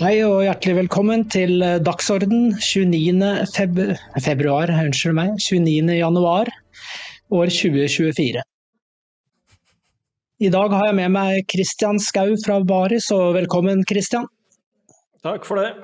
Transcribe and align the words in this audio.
Hei 0.00 0.22
og 0.24 0.38
hjertelig 0.40 0.72
velkommen 0.78 1.26
til 1.28 1.60
Dagsorden 1.84 2.54
29. 2.56 3.26
Feb 3.52 3.80
februar, 4.24 4.70
unnskyld 4.72 5.12
meg, 5.18 5.34
29. 5.36 5.90
januar 5.98 6.48
år 7.28 7.50
2024. 7.52 8.40
I 10.40 10.50
dag 10.54 10.72
har 10.72 10.86
jeg 10.88 10.96
med 10.96 11.12
meg 11.12 11.44
Kristian 11.52 12.00
Skau 12.00 12.32
fra 12.40 12.56
Baris, 12.64 13.10
og 13.12 13.36
velkommen 13.36 13.84
Kristian. 13.84 14.24
Takk 15.20 15.44
for 15.44 15.60
det. 15.60 15.74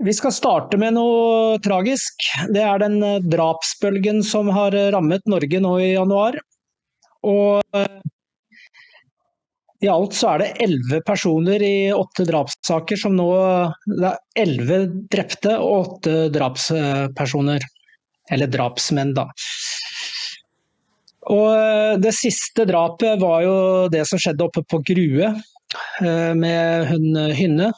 Vi 0.00 0.16
skal 0.16 0.32
starte 0.32 0.80
med 0.80 0.96
noe 0.96 1.60
tragisk. 1.60 2.24
Det 2.56 2.64
er 2.64 2.80
den 2.80 3.28
drapsbølgen 3.28 4.24
som 4.24 4.48
har 4.56 4.72
rammet 4.96 5.28
Norge 5.28 5.60
nå 5.60 5.76
i 5.76 5.92
januar. 5.92 6.40
Og 7.20 7.60
i 9.82 9.88
alt 9.90 10.14
så 10.14 10.32
er 10.32 10.42
det 10.42 10.50
elleve 10.62 11.00
personer 11.06 11.62
i 11.66 11.76
åtte 11.94 12.26
drapssaker 12.28 12.98
som 13.00 13.16
nå 13.18 13.28
Det 13.86 14.12
er 14.12 14.44
elleve 14.44 14.78
drepte 15.10 15.56
og 15.58 15.72
åtte 15.96 16.16
drapspersoner. 16.34 17.64
Eller 18.32 18.50
drapsmenn, 18.50 19.10
da. 19.16 19.26
Og 21.34 21.98
det 22.02 22.12
siste 22.14 22.64
drapet 22.66 23.18
var 23.20 23.42
jo 23.44 23.56
det 23.92 24.04
som 24.08 24.22
skjedde 24.22 24.46
oppe 24.46 24.62
på 24.70 24.80
Grue 24.86 25.32
med 26.38 26.86
hun 26.88 27.18
Hynne. 27.34 27.72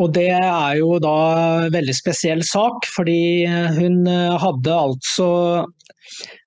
Og 0.00 0.10
det 0.16 0.30
er 0.34 0.80
jo 0.80 0.96
da 1.04 1.16
en 1.66 1.74
veldig 1.74 1.94
spesiell 1.94 2.42
sak, 2.48 2.88
fordi 2.96 3.44
hun 3.76 4.00
hadde 4.08 4.74
altså 4.74 5.28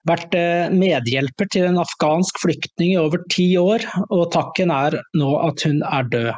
vært 0.07 0.35
medhjelper 0.73 1.49
til 1.53 1.67
en 1.69 1.79
afghansk 1.81 2.41
flyktning 2.43 2.95
i 2.95 2.99
over 3.01 3.23
ti 3.33 3.49
år, 3.59 3.85
og 4.09 4.29
takken 4.35 4.73
er 4.73 4.99
nå 5.17 5.31
at 5.43 5.65
hun 5.67 5.81
er 5.87 6.11
død. 6.13 6.35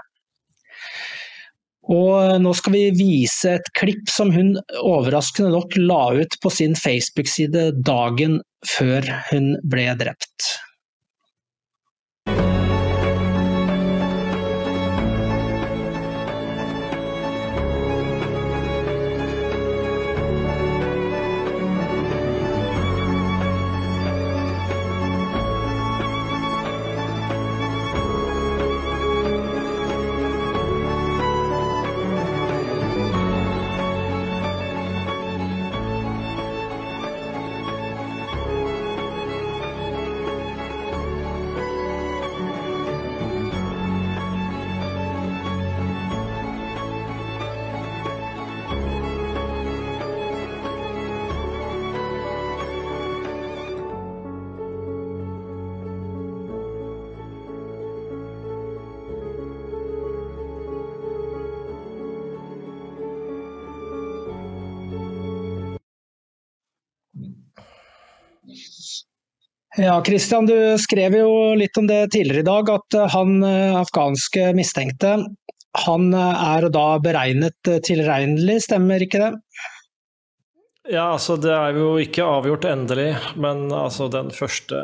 Og 1.89 2.38
nå 2.44 2.53
skal 2.53 2.75
vi 2.75 2.83
vise 2.94 3.55
et 3.58 3.69
klipp 3.77 4.11
som 4.13 4.30
hun 4.33 4.53
overraskende 4.77 5.49
nok 5.55 5.73
la 5.81 6.03
ut 6.21 6.38
på 6.44 6.52
sin 6.53 6.75
Facebook-side 6.77 7.71
dagen 7.86 8.38
før 8.75 9.08
hun 9.31 9.55
ble 9.71 9.88
drept. 9.97 10.52
Ja, 69.79 69.97
Christian, 70.03 70.45
du 70.49 70.75
skrev 70.81 71.15
jo 71.15 71.29
litt 71.55 71.77
om 71.79 71.87
det 71.87 72.09
tidligere 72.11 72.43
i 72.43 72.47
dag, 72.49 72.71
at 72.73 72.97
han 73.13 73.37
afghanske 73.79 74.49
mistenkte 74.57 75.13
han 75.77 76.13
er 76.13 76.65
da 76.73 76.85
beregnet 77.03 77.69
tilregnelig, 77.85 78.63
stemmer 78.65 79.03
ikke 79.05 79.21
det? 79.21 79.33
Ja, 80.89 81.11
altså 81.13 81.35
Det 81.37 81.51
er 81.53 81.77
jo 81.77 81.91
ikke 82.01 82.25
avgjort 82.25 82.65
endelig, 82.65 83.11
men 83.37 83.67
altså 83.75 84.07
den 84.09 84.31
første 84.33 84.79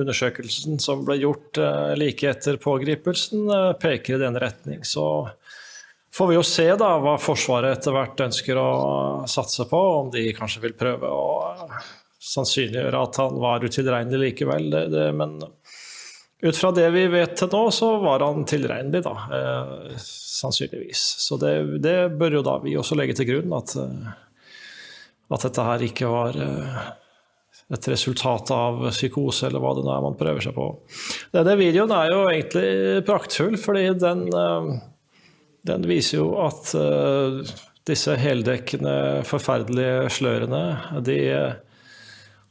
undersøkelsen 0.00 0.80
som 0.80 1.04
ble 1.04 1.18
gjort 1.20 1.60
like 2.00 2.30
etter 2.30 2.56
pågripelsen, 2.62 3.50
peker 3.82 4.16
i 4.16 4.22
den 4.24 4.40
retning. 4.40 4.86
Så 4.88 5.04
får 6.16 6.30
vi 6.30 6.38
jo 6.38 6.46
se 6.46 6.70
da 6.80 6.94
hva 7.02 7.18
Forsvaret 7.20 7.76
etter 7.76 7.92
hvert 7.94 8.24
ønsker 8.30 8.56
å 8.56 8.70
satse 9.28 9.68
på, 9.68 9.82
om 10.00 10.08
de 10.14 10.30
kanskje 10.36 10.64
vil 10.64 10.78
prøve 10.80 11.12
å 11.12 11.26
sannsynliggjøre 12.20 13.00
at 13.00 13.18
han 13.20 13.38
var 13.40 13.64
utilregnelig 13.64 14.20
likevel. 14.30 14.70
Det, 14.72 14.86
det, 14.92 15.06
men 15.16 15.38
ut 16.42 16.56
fra 16.56 16.70
det 16.76 16.88
vi 16.94 17.06
vet 17.12 17.36
til 17.36 17.50
nå, 17.52 17.62
så 17.74 17.94
var 18.02 18.24
han 18.24 18.44
tilregnelig, 18.48 19.02
da. 19.04 19.14
Eh, 19.36 19.94
sannsynligvis. 20.04 21.04
Så 21.24 21.40
det, 21.40 21.54
det, 21.84 21.98
bør 22.20 22.40
jo 22.40 22.46
da 22.46 22.56
vi 22.64 22.76
også 22.80 22.98
legge 22.98 23.16
til 23.18 23.30
grunn, 23.32 23.54
at, 23.56 23.76
at 25.30 25.46
dette 25.46 25.68
her 25.68 25.86
ikke 25.88 26.10
var 26.12 26.36
eh, 26.40 26.82
et 27.76 27.88
resultat 27.92 28.52
av 28.56 28.86
psykose, 28.90 29.48
eller 29.48 29.62
hva 29.62 29.74
det 29.78 29.86
nå 29.86 29.94
er 29.94 30.04
man 30.04 30.20
prøver 30.20 30.44
seg 30.44 30.56
på. 30.56 30.68
Denne 31.36 31.56
videoen 31.60 31.92
er 31.96 32.12
jo 32.12 32.22
egentlig 32.28 33.02
praktfull, 33.08 33.56
fordi 33.60 33.86
den, 34.00 34.26
den 35.68 35.88
viser 35.88 36.22
jo 36.22 36.30
at 36.42 36.72
disse 37.88 38.14
heldekkende, 38.18 38.94
forferdelige 39.28 40.08
slørene, 40.12 40.64
de 41.06 41.20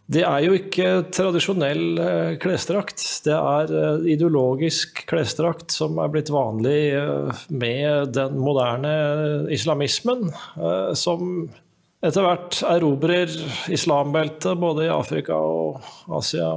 det 0.09 0.24
er 0.25 0.42
jo 0.42 0.56
ikke 0.58 0.88
tradisjonell 1.14 2.00
eh, 2.02 2.31
klesdrakt. 2.42 3.03
Det 3.25 3.36
er 3.36 3.74
eh, 3.78 4.08
ideologisk 4.16 5.03
klesdrakt 5.09 5.70
som 5.75 6.00
er 6.02 6.09
blitt 6.09 6.31
vanlig 6.34 6.80
eh, 6.97 7.44
med 7.53 8.16
den 8.18 8.40
moderne 8.42 8.94
islamismen, 9.53 10.31
som 10.97 11.46
etter 12.02 12.25
hvert 12.25 12.62
erobrer 12.72 13.30
islambeltet 13.70 14.58
både 14.58 14.88
i 14.88 14.92
Afrika 14.94 15.38
og 15.38 15.86
Asia 16.18 16.56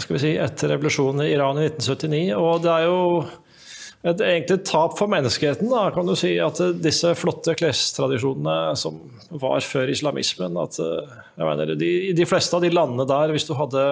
skal 0.00 0.16
vi 0.16 0.22
si, 0.22 0.30
etter 0.40 0.72
revolusjonen 0.72 1.26
i 1.26 1.32
Iran 1.34 1.58
i 1.60 1.66
1979. 1.68 2.22
Og 2.40 2.62
det 2.64 2.70
er 2.72 2.86
jo 2.88 3.00
et 4.02 4.22
egentlig 4.26 4.62
tap 4.66 4.96
for 4.98 5.10
menneskeheten, 5.10 5.68
da, 5.70 5.84
kan 5.94 6.08
du 6.08 6.16
si. 6.18 6.32
At 6.42 6.58
disse 6.82 7.12
flotte 7.14 7.54
klestradisjonene 7.58 8.74
som 8.78 8.98
var 9.30 9.62
før 9.62 9.92
islamismen 9.92 10.58
at 10.58 10.80
jeg 10.80 11.46
mener, 11.46 11.76
de, 11.78 11.92
de 12.18 12.26
fleste 12.26 12.58
av 12.58 12.64
de 12.64 12.72
landene 12.74 13.06
der, 13.06 13.34
hvis 13.36 13.46
du 13.46 13.54
hadde 13.54 13.84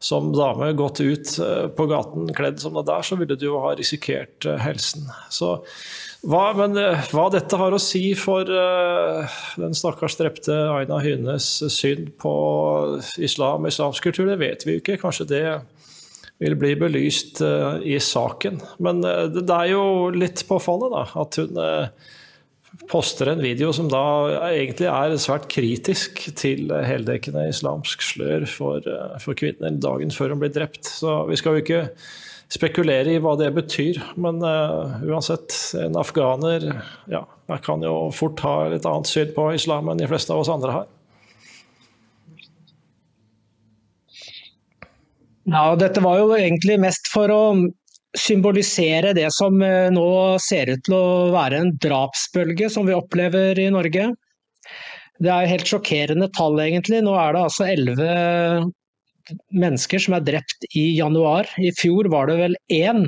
som 0.00 0.30
dame 0.32 0.72
gått 0.72 1.02
ut 1.04 1.34
eh, 1.44 1.66
på 1.76 1.86
gaten 1.90 2.30
kledd 2.36 2.60
som 2.62 2.76
det 2.78 2.86
der, 2.88 3.04
så 3.04 3.18
ville 3.20 3.36
du 3.36 3.50
jo 3.50 3.58
ha 3.60 3.74
risikert 3.76 4.46
eh, 4.48 4.56
helsen. 4.64 5.04
Så 5.28 5.58
hva, 6.24 6.46
men 6.56 6.76
eh, 6.80 7.04
hva 7.12 7.26
dette 7.32 7.58
har 7.60 7.76
å 7.76 7.80
si 7.80 8.14
for 8.16 8.48
uh, 8.48 9.40
den 9.60 9.76
stakkars 9.76 10.16
drepte 10.16 10.56
Aina 10.72 11.02
Hynes 11.04 11.50
syn 11.72 12.08
på 12.20 12.32
islam 13.20 13.68
islamsk 13.68 14.08
kultur, 14.08 14.28
det 14.28 14.40
vet 14.40 14.64
vi 14.64 14.78
jo 14.78 14.82
ikke. 14.82 14.98
Kanskje 15.04 15.28
det 15.28 15.44
vil 16.40 16.56
bli 16.56 16.72
belyst 16.80 17.42
uh, 17.44 17.78
i 17.84 17.98
saken. 18.00 18.60
Men 18.82 19.04
uh, 19.04 19.26
det, 19.32 19.44
er 19.50 19.74
jo 19.74 19.84
litt 20.14 20.46
påfallende 20.48 20.96
da, 20.96 21.04
at 21.20 21.40
hun 21.40 21.60
poster 22.90 23.28
en 23.28 23.42
video 23.42 23.72
som 23.74 23.90
da 23.90 24.02
egentlig 24.48 24.88
er 24.88 25.16
svært 25.20 25.48
kritisk 25.52 26.22
til 26.38 26.70
heldekkende 26.70 27.48
islamsk 27.50 28.02
slør 28.06 28.46
for, 28.48 28.86
eh, 28.86 29.16
for 29.22 29.38
kvinner 29.38 29.74
dagen 29.82 30.14
før 30.14 30.32
hun 30.32 30.42
blir 30.42 30.52
drept. 30.54 30.86
Så 30.86 31.20
vi 31.28 31.38
skal 31.38 31.58
jo 31.58 31.64
ikke 31.64 31.82
spekulere 32.50 33.14
i 33.14 33.20
hva 33.22 33.36
det 33.38 33.50
betyr, 33.54 34.00
men 34.18 34.40
uansett, 34.42 35.54
en 35.78 35.98
afghaner 35.98 36.64
ja, 37.10 37.20
kan 37.62 37.84
jo 37.86 38.08
fort 38.14 38.42
ha 38.46 38.54
litt 38.72 38.86
annet 38.88 39.10
syn 39.10 39.30
på 39.36 39.50
islam 39.54 39.90
enn 39.90 40.00
de 40.00 40.08
fleste 40.10 40.34
av 40.34 40.42
oss 40.42 40.50
andre 40.50 40.80
har. 40.80 40.88
Ja, 45.50 45.74
dette 45.74 46.02
var 46.04 46.20
jo 46.20 46.34
egentlig 46.36 46.76
mest 46.78 47.08
for 47.10 47.30
å 47.34 47.42
symbolisere 48.18 49.12
det 49.16 49.28
som 49.34 49.56
eh, 49.62 49.88
nå 49.90 50.06
ser 50.42 50.70
ut 50.70 50.82
til 50.86 50.94
å 50.94 51.30
være 51.34 51.58
en 51.62 51.72
drapsbølge 51.82 52.68
som 52.70 52.86
vi 52.86 52.94
opplever 52.94 53.58
i 53.58 53.70
Norge. 53.74 54.12
Det 55.20 55.32
er 55.32 55.50
helt 55.50 55.66
sjokkerende 55.66 56.30
tall, 56.36 56.58
egentlig. 56.62 57.00
Nå 57.04 57.16
er 57.18 57.34
det 57.34 57.42
altså 57.42 57.66
elleve 57.66 58.12
mennesker 59.50 60.02
som 60.02 60.16
er 60.16 60.24
drept 60.26 60.68
i 60.70 60.86
januar. 61.00 61.50
I 61.58 61.74
fjor 61.76 62.08
var 62.14 62.30
det 62.30 62.38
vel 62.40 62.56
én. 62.72 63.04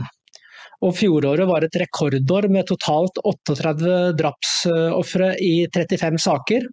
Og 0.83 0.97
fjoråret 0.99 1.47
var 1.47 1.63
et 1.63 1.79
rekordår 1.79 2.51
med 2.51 2.67
totalt 2.67 3.23
38 3.23 3.97
drapsofre 4.19 5.33
i 5.39 5.55
35 5.71 6.19
saker. 6.27 6.67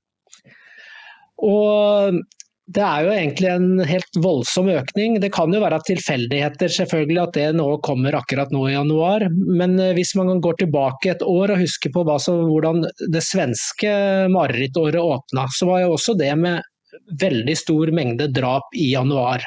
Og 1.46 2.20
det 2.70 2.84
er 2.86 3.06
jo 3.06 3.14
egentlig 3.16 3.50
en 3.50 3.82
helt 3.90 4.18
voldsom 4.22 4.68
økning. 4.70 5.18
Det 5.22 5.32
kan 5.34 5.54
jo 5.54 5.62
være 5.64 5.80
tilfeldigheter 5.88 6.70
selvfølgelig 6.76 7.22
at 7.24 7.38
det 7.38 7.48
nå 7.58 7.68
kommer 7.86 8.18
akkurat 8.20 8.52
nå 8.54 8.68
i 8.70 8.76
januar. 8.76 9.26
Men 9.34 9.78
eh, 9.82 9.96
hvis 9.98 10.14
man 10.20 10.42
går 10.44 10.60
tilbake 10.62 11.16
et 11.16 11.26
år 11.26 11.56
og 11.56 11.64
husker 11.64 11.94
på 11.96 12.06
som, 12.22 12.44
hvordan 12.52 12.86
det 13.10 13.24
svenske 13.26 13.94
marerittåret 14.34 15.02
åpna, 15.02 15.48
så 15.56 15.72
var 15.72 15.84
jo 15.84 15.96
også 15.96 16.18
det 16.20 16.36
med 16.38 16.62
veldig 17.22 17.58
stor 17.58 17.94
mengde 17.96 18.30
drap 18.34 18.70
i 18.78 18.92
januar. 18.94 19.46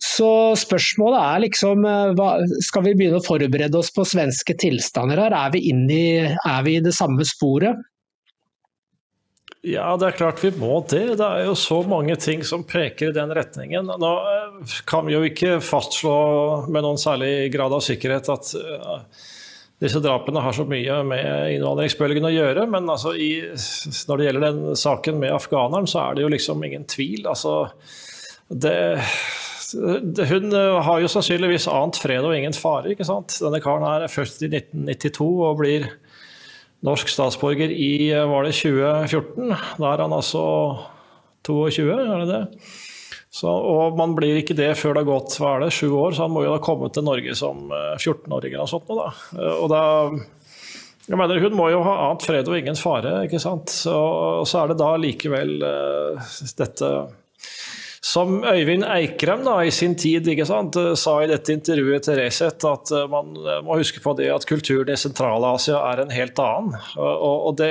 Så 0.00 0.30
spørsmålet 0.56 1.20
er 1.20 1.42
liksom 1.44 1.84
eh, 1.84 2.20
Skal 2.64 2.86
vi 2.86 2.94
begynne 2.96 3.18
å 3.18 3.26
forberede 3.26 3.82
oss 3.82 3.90
på 3.92 4.06
svenske 4.06 4.54
tilstander 4.62 5.26
her? 5.26 5.34
Er 5.34 5.56
vi, 5.56 5.66
i, 5.74 6.04
er 6.30 6.62
vi 6.66 6.78
i 6.78 6.84
det 6.84 6.94
samme 6.96 7.26
sporet? 7.26 7.82
Ja, 9.60 9.90
det 10.00 10.06
er 10.06 10.16
klart 10.16 10.40
vi 10.40 10.50
må 10.56 10.78
det. 10.88 11.18
Det 11.20 11.26
er 11.26 11.44
jo 11.44 11.56
så 11.58 11.82
mange 11.84 12.14
ting 12.16 12.40
som 12.48 12.62
peker 12.64 13.10
i 13.10 13.16
den 13.16 13.32
retningen. 13.36 13.90
Nå 14.00 14.12
eh, 14.30 14.78
kan 14.88 15.04
vi 15.04 15.12
jo 15.12 15.20
ikke 15.26 15.58
fastslå 15.64 16.14
med 16.72 16.86
noen 16.86 17.00
særlig 17.00 17.50
grad 17.52 17.74
av 17.76 17.84
sikkerhet 17.84 18.30
at 18.32 18.54
eh, 18.56 19.26
disse 19.84 20.00
drapene 20.00 20.40
har 20.44 20.56
så 20.56 20.64
mye 20.68 20.96
med 21.08 21.56
innvandringsbølgen 21.58 22.28
å 22.28 22.32
gjøre, 22.32 22.64
men 22.72 22.88
altså 22.92 23.12
i, 23.16 23.30
når 24.08 24.20
det 24.20 24.26
gjelder 24.26 24.46
den 24.46 24.80
saken 24.80 25.20
med 25.20 25.36
afghaneren, 25.36 25.88
så 25.88 26.06
er 26.06 26.16
det 26.16 26.24
jo 26.24 26.32
liksom 26.32 26.64
ingen 26.64 26.88
tvil. 26.88 27.28
Altså, 27.28 27.54
det, 28.48 28.74
hun 30.28 30.52
har 30.56 31.00
jo 31.04 31.08
sannsynligvis 31.12 31.68
ant 31.72 32.00
fred 32.00 32.24
og 32.24 32.36
ingen 32.36 32.56
fare. 32.56 32.92
ikke 32.92 33.08
sant? 33.08 33.36
Denne 33.44 33.60
karen 33.64 33.88
er 33.88 34.12
født 34.12 34.40
i 34.44 34.52
1992 34.52 35.28
og 35.48 35.60
blir 35.60 35.88
norsk 36.86 37.10
statsborger 37.12 37.72
i 37.74 38.10
var 38.28 38.46
det 38.46 38.54
2014. 38.56 39.52
Da 39.80 39.90
er 39.92 40.04
han 40.04 40.16
altså 40.16 40.44
22, 41.46 41.90
er 41.92 42.24
det 42.24 42.30
det? 42.30 42.42
Så, 43.30 43.46
og 43.46 43.94
man 43.98 44.16
blir 44.16 44.40
ikke 44.40 44.56
det 44.58 44.72
før 44.80 44.96
det 44.96 45.04
har 45.04 45.10
gått 45.12 45.36
hva 45.38 45.54
er 45.54 45.66
det, 45.66 45.74
sju 45.76 45.86
år, 45.94 46.16
så 46.16 46.26
han 46.26 46.32
må 46.34 46.42
jo 46.42 46.54
ha 46.56 46.62
kommet 46.64 46.96
til 46.96 47.06
Norge 47.06 47.36
som 47.38 47.68
14-åring 47.70 48.56
eller 48.56 48.66
noe 48.66 48.72
sånt. 48.72 48.90
Da. 48.90 49.44
Og 49.54 49.68
da, 49.70 49.82
jeg 51.06 51.18
mener, 51.18 51.40
Hun 51.42 51.54
må 51.58 51.68
jo 51.70 51.84
ha 51.86 51.94
ant 52.08 52.26
fred 52.26 52.50
og 52.50 52.58
ingen 52.58 52.78
fare, 52.78 53.20
ikke 53.28 53.38
sant. 53.42 53.70
Så, 53.70 53.94
så 54.46 54.64
er 54.64 54.72
det 54.72 54.80
da 54.82 54.90
likevel 54.98 55.56
uh, 55.62 56.34
dette 56.58 56.90
som 58.10 58.40
Øyvind 58.44 58.84
Eikrem 58.88 59.44
da, 59.46 59.60
i 59.62 59.70
sin 59.74 59.94
tid 59.98 60.28
sant, 60.48 60.76
sa 60.98 61.18
i 61.22 61.28
dette 61.30 61.54
intervjuet 61.54 62.06
til 62.06 62.18
Resett, 62.18 62.64
at 62.66 62.90
eh, 62.94 63.06
man 63.10 63.36
eh, 63.38 63.60
må 63.66 63.78
huske 63.80 64.02
på 64.02 64.16
det 64.18 64.30
at 64.34 64.48
kulturen 64.48 64.90
i 64.90 64.98
Sentral-Asia 64.98 65.78
er 65.92 66.02
en 66.02 66.14
helt 66.14 66.40
annen. 66.42 66.74
Og, 66.98 67.54
det, 67.60 67.70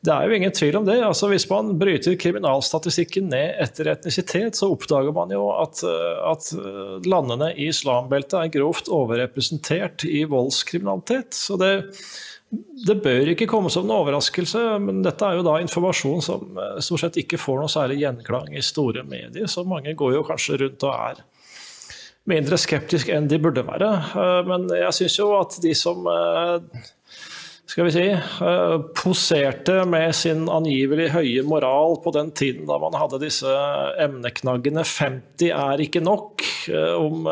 det, 0.00 0.14
er 0.14 0.26
jo 0.26 0.38
ingen 0.38 0.56
tvil 0.56 0.80
om 0.80 0.88
det. 0.88 0.98
Altså, 1.04 1.28
hvis 1.32 1.48
man 1.50 1.74
bryter 1.80 2.16
kriminalstatistikken 2.20 3.28
ned 3.32 3.60
etter 3.62 3.92
etnisitet, 3.92 4.56
så 4.58 4.70
oppdager 4.72 5.12
man 5.16 5.34
jo 5.34 5.48
at, 5.58 5.84
eh, 5.84 6.18
at 6.32 6.48
landene 7.08 7.52
i 7.52 7.68
islambeltet 7.72 8.38
er 8.40 8.52
grovt 8.56 8.92
overrepresentert 8.92 10.06
i 10.08 10.24
voldskriminalitet. 10.30 11.36
Så 11.36 11.60
det, 11.60 11.74
det 12.52 12.98
bør 13.00 13.30
ikke 13.32 13.48
komme 13.48 13.70
som 13.72 13.86
en 13.86 13.94
overraskelse, 13.96 14.60
men 14.84 15.00
dette 15.04 15.24
er 15.24 15.38
jo 15.38 15.44
da 15.46 15.56
informasjon 15.62 16.24
som 16.24 16.58
eh, 16.60 16.80
stort 16.84 17.06
sett 17.06 17.20
ikke 17.22 17.40
får 17.40 17.62
noe 17.62 17.72
særlig 17.72 18.02
gjenklang 18.02 18.50
i 18.52 18.64
store 18.64 19.04
medier, 19.08 19.48
så 19.48 19.64
mange 19.64 19.94
går 19.96 20.18
jo 20.18 20.24
kanskje 20.28 20.58
rundt 20.60 20.84
og 20.84 20.92
er 20.92 21.22
mindre 22.28 22.58
skeptiske 22.60 23.14
enn 23.16 23.30
de 23.30 23.38
burde 23.42 23.64
være. 23.64 23.88
Eh, 24.12 24.40
men 24.50 24.68
jeg 24.82 24.98
syns 24.98 25.16
jo 25.16 25.30
at 25.38 25.56
de 25.64 25.72
som 25.78 26.04
eh, 26.12 26.84
skal 27.72 27.88
vi 27.88 27.94
si, 27.94 28.04
poserte 28.98 29.78
med 29.88 30.12
sin 30.12 30.44
angivelig 30.52 31.06
høye 31.14 31.44
moral 31.48 31.96
på 32.04 32.12
den 32.12 32.28
tiden 32.36 32.66
da 32.68 32.76
man 32.82 32.98
hadde 33.00 33.22
disse 33.22 33.48
emneknaggene 34.02 34.84
50 34.84 35.54
er 35.56 35.80
ikke 35.80 36.02
nok, 36.04 36.44
om 36.98 37.30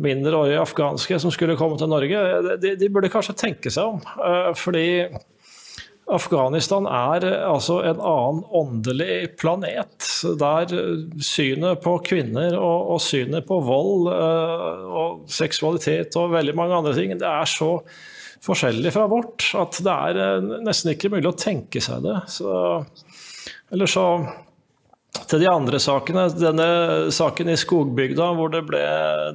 mindreårige 0.00 0.62
afghanske 0.62 1.20
som 1.22 1.32
skulle 1.34 1.56
komme 1.58 1.78
til 1.80 1.90
Norge, 1.90 2.24
de, 2.60 2.74
de, 2.80 2.90
burde 2.92 3.12
kanskje 3.12 3.36
tenke 3.38 3.72
seg 3.72 3.96
om. 3.96 4.02
Eh, 4.18 4.50
fordi 4.58 4.86
Afghanistan 6.14 6.88
er 6.90 7.26
eh, 7.28 7.44
altså 7.48 7.80
en 7.88 8.00
annen 8.00 8.42
åndelig 8.54 9.34
planet, 9.40 10.08
der 10.40 10.74
synet 11.24 11.84
på 11.84 11.96
kvinner 12.06 12.58
og, 12.58 12.94
og 12.96 13.04
synet 13.04 13.46
på 13.48 13.60
vold 13.64 14.10
og 14.10 15.24
seksualitet 15.32 16.16
og 16.20 16.34
veldig 16.36 16.56
mange 16.58 16.80
andre 16.82 16.96
ting, 16.96 17.16
det 17.20 17.30
er 17.30 17.48
så 17.48 17.76
forskjellig 18.44 18.92
fra 18.92 19.06
vårt 19.08 19.46
at 19.56 19.78
det 19.84 19.92
er 19.92 20.48
nesten 20.66 20.92
ikke 20.92 21.14
mulig 21.14 21.30
å 21.30 21.38
tenke 21.38 21.80
seg 21.80 22.04
det. 22.04 22.18
Så, 22.28 22.50
eller 23.72 23.88
så 23.88 24.04
til 25.30 25.42
de 25.44 25.48
andre 25.50 25.78
sakene, 25.82 26.26
denne 26.36 26.66
saken 27.14 27.52
i 27.52 27.58
skogbygda 27.58 28.30
hvor 28.36 28.50
det 28.52 28.64
ble 28.68 28.82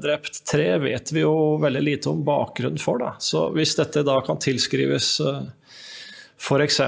drept 0.03 0.41
tre, 0.47 0.73
vet 0.83 1.11
vi 1.13 1.23
jo 1.23 1.57
veldig 1.61 1.83
lite 1.85 2.11
om 2.11 2.21
bakgrunnen 2.27 2.81
for. 2.81 3.01
Da. 3.01 3.13
Så 3.23 3.47
hvis 3.55 3.75
dette 3.79 4.03
da 4.07 4.19
kan 4.25 4.41
tilskrives 4.41 5.15
eh, 5.23 5.41
f.eks. 6.39 6.79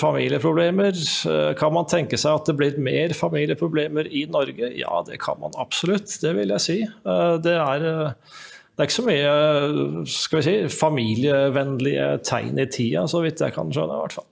familieproblemer, 0.00 1.00
eh, 1.32 1.52
kan 1.60 1.74
man 1.76 1.88
tenke 1.90 2.20
seg 2.20 2.40
at 2.40 2.50
det 2.50 2.56
blir 2.58 2.80
mer 2.82 3.14
familieproblemer 3.16 4.10
i 4.10 4.26
Norge? 4.32 4.72
Ja, 4.76 5.02
det 5.06 5.20
kan 5.24 5.40
man 5.42 5.56
absolutt, 5.60 6.10
det 6.24 6.34
vil 6.38 6.56
jeg 6.56 6.64
si. 6.64 6.80
Eh, 6.84 7.34
det 7.44 7.56
er, 7.56 7.86
det 7.86 8.84
er 8.84 8.88
ikke 8.88 8.98
så 8.98 9.06
mye 9.08 10.42
si, 10.44 10.58
familievennlige 10.72 12.10
tegn 12.26 12.60
i 12.60 12.68
tida, 12.68 13.06
så 13.10 13.22
vidt 13.24 13.44
jeg 13.44 13.56
kan 13.56 13.72
skjønne. 13.72 13.96
i 13.96 14.04
hvert 14.06 14.20
fall. 14.20 14.28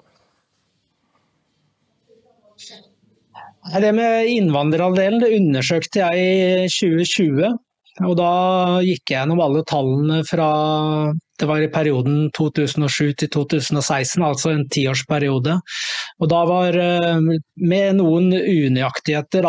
Det 3.67 3.93
med 3.93 4.31
innvandrerandelen 4.31 5.23
det 5.23 5.35
undersøkte 5.37 6.05
jeg 6.05 6.67
i 6.67 6.69
2020. 6.71 7.57
Og 8.07 8.13
da 8.19 8.33
gikk 8.85 9.09
jeg 9.09 9.23
gjennom 9.23 9.41
alle 9.41 9.63
tallene 9.67 10.21
fra 10.29 10.49
det 11.37 11.49
var 11.49 11.61
i 11.61 11.69
perioden 11.73 12.31
2007 12.37 13.13
til 13.21 13.31
2016, 13.35 14.23
altså 14.25 14.53
en 14.55 14.65
tiårsperiode. 14.73 15.59
Og 16.21 16.31
da 16.33 16.43
var 16.49 16.79
eh, 16.81 17.27
med 17.61 17.99
noen 17.99 18.31
unøyaktigheter 18.33 19.49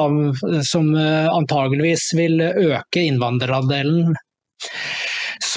som 0.68 0.90
eh, 1.00 1.30
antageligvis 1.32 2.10
vil 2.20 2.44
øke 2.44 3.06
innvandrerandelen. 3.08 4.18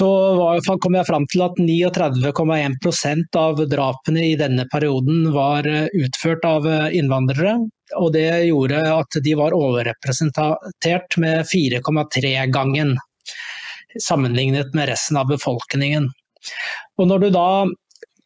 Så 0.01 0.77
kom 0.81 0.95
jeg 0.97 1.05
fram 1.05 1.27
til 1.29 1.43
at 1.45 1.59
39,1% 1.61 3.37
av 3.37 3.61
drapene 3.69 4.23
i 4.31 4.37
denne 4.39 4.65
perioden 4.71 5.27
var 5.35 5.67
eh, 5.69 5.91
utført 6.01 6.47
av 6.47 6.65
innvandrere 6.89 7.59
og 7.99 8.13
det 8.15 8.27
gjorde 8.47 8.81
at 8.93 9.19
de 9.23 9.35
var 9.37 9.55
overrepresentert 9.55 11.17
med 11.21 11.45
4,3-gangen 11.49 12.95
sammenlignet 13.99 14.75
med 14.77 14.91
resten 14.91 15.19
av 15.19 15.29
befolkningen. 15.31 16.07
Og 16.99 17.09
når 17.09 17.25
du 17.25 17.29
da 17.35 17.47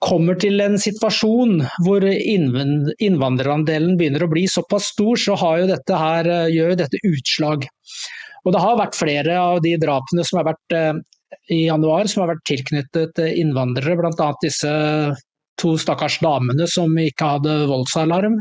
kommer 0.05 0.37
til 0.37 0.61
en 0.61 0.77
situasjon 0.77 1.63
hvor 1.85 2.05
innvandrerandelen 2.05 3.95
begynner 3.97 4.25
å 4.25 4.29
bli 4.29 4.45
såpass 4.51 4.91
stor, 4.93 5.17
så 5.17 5.37
jo 5.61 5.71
dette 5.71 5.97
her, 5.97 6.29
gjør 6.51 6.75
jo 6.75 6.79
dette 6.83 7.01
utslag. 7.07 7.65
Og 8.45 8.53
det 8.53 8.61
har 8.61 8.77
vært 8.77 8.99
flere 8.99 9.39
av 9.41 9.63
de 9.65 9.73
drapene 9.81 10.25
som 10.27 10.37
har 10.37 10.51
vært 10.51 10.75
eh, 10.77 10.93
i 11.51 11.65
januar 11.65 12.09
som 12.11 12.23
har 12.23 12.33
vært 12.33 12.45
tilknyttet 12.49 13.21
innvandrere, 13.25 13.97
bl.a. 13.99 14.29
disse 14.43 14.71
to 15.61 15.75
stakkars 15.79 16.19
damene 16.23 16.67
som 16.67 16.95
ikke 16.99 17.35
hadde 17.37 17.55
voldsalarm 17.69 18.39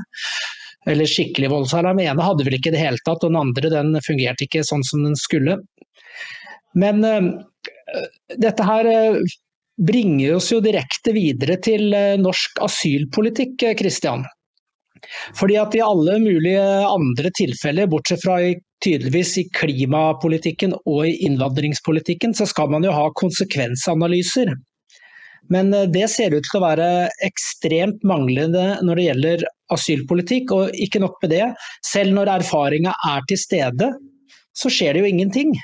eller 0.91 1.09
skikkelig 1.09 1.51
voldsalarm. 1.53 2.01
Den 2.01 2.13
ene 2.13 2.27
hadde 2.27 2.45
vel 2.47 2.59
ikke 2.59 2.73
i 2.73 2.75
det 2.75 2.83
hele 2.83 3.01
tatt, 3.07 3.23
og 3.25 3.33
den 3.33 3.41
andre 3.41 3.71
den 3.73 3.95
fungerte 4.05 4.45
ikke 4.47 4.65
sånn 4.67 4.85
som 4.85 5.07
den 5.07 5.17
skulle. 5.17 5.59
Men 6.77 7.01
uh, 7.07 7.31
dette 8.37 8.67
her 8.67 8.91
uh, 8.91 9.37
bringer 9.81 10.37
oss 10.37 10.51
jo 10.53 10.61
direkte 10.65 11.15
videre 11.17 11.57
til 11.63 11.95
norsk 12.21 12.61
asylpolitikk, 12.63 13.65
Kristian. 13.79 14.27
Fordi 15.39 15.57
at 15.61 15.75
i 15.77 15.83
alle 15.85 16.19
mulige 16.23 16.63
andre 16.89 17.33
tilfeller, 17.37 17.91
bortsett 17.91 18.23
fra 18.25 18.41
i, 18.43 18.55
tydeligvis 18.85 19.37
i 19.41 19.49
klimapolitikken 19.57 20.77
og 20.85 21.09
i 21.09 21.17
innvandringspolitikken, 21.29 22.35
så 22.37 22.47
skal 22.51 22.73
man 22.75 22.85
jo 22.87 22.95
ha 22.95 23.09
konsekvensanalyser. 23.21 24.53
Men 25.53 25.73
eh, 25.75 25.89
det 25.93 26.09
ser 26.13 26.35
ut 26.35 26.47
til 26.47 26.61
å 26.61 26.65
være 26.65 26.89
ekstremt 27.27 28.05
manglende 28.07 28.81
når 28.85 29.01
det 29.01 29.09
gjelder 29.09 29.47
asylpolitikk. 29.75 30.55
Og 30.57 30.85
ikke 30.87 31.03
nok 31.05 31.19
med 31.25 31.35
det, 31.37 31.47
selv 31.87 32.17
når 32.17 32.33
erfaringa 32.39 32.95
er 33.13 33.25
til 33.31 33.41
stede, 33.41 33.91
så 34.55 34.71
skjer 34.71 34.95
det 34.95 35.05
jo 35.05 35.11
ingenting. 35.11 35.57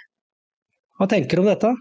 Hva 0.99 1.09
tenker 1.09 1.39
du 1.39 1.45
om 1.45 1.53
dette? 1.53 1.73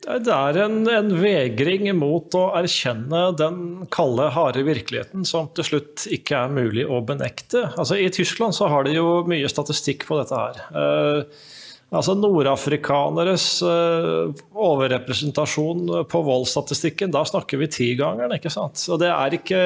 Det 0.00 0.32
er 0.32 0.56
en, 0.62 0.78
en, 0.88 1.10
vegring 1.20 1.90
mot 1.98 2.32
å 2.38 2.46
erkjenne 2.56 3.26
den 3.36 3.58
kalde, 3.92 4.30
harde 4.32 4.64
virkeligheten 4.64 5.26
som 5.28 5.50
til 5.56 5.66
slutt 5.66 6.06
ikke 6.08 6.38
er 6.46 6.54
mulig 6.56 6.86
å 6.88 7.02
benekte. 7.04 7.66
Altså, 7.74 7.98
I 8.00 8.08
Tyskland 8.14 8.56
så 8.56 8.70
har 8.72 8.88
de 8.88 8.96
jo 8.96 9.20
mye 9.28 9.50
statistikk 9.52 10.08
på 10.08 10.16
dette 10.22 10.40
her. 10.40 10.62
Eh, 10.72 11.42
Altså 11.90 12.12
Nordafrikaneres 12.14 13.44
eh, 13.66 14.42
overrepresentasjon 14.54 15.88
på 16.06 16.20
voldsstatistikken, 16.22 17.10
da 17.10 17.24
snakker 17.26 17.58
vi 17.58 17.66
tigangeren, 17.74 18.36
ikke 18.36 18.52
sant. 18.54 18.78
Og, 18.86 19.00
det 19.02 19.08
er 19.10 19.34
ikke, 19.34 19.62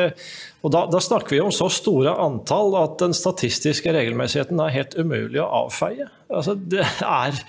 og 0.65 0.73
da, 0.73 0.87
da, 0.89 1.03
snakker 1.05 1.37
vi 1.37 1.43
om 1.45 1.53
så 1.53 1.69
store 1.69 2.15
antall 2.25 2.79
at 2.81 2.97
den 3.03 3.13
statistiske 3.17 3.93
regelmessigheten 3.93 4.63
er 4.65 4.73
helt 4.73 4.97
umulig 4.97 5.43
å 5.45 5.51
avfeie. 5.67 6.09
Altså 6.33 6.57
det 6.57 6.87
er 7.05 7.45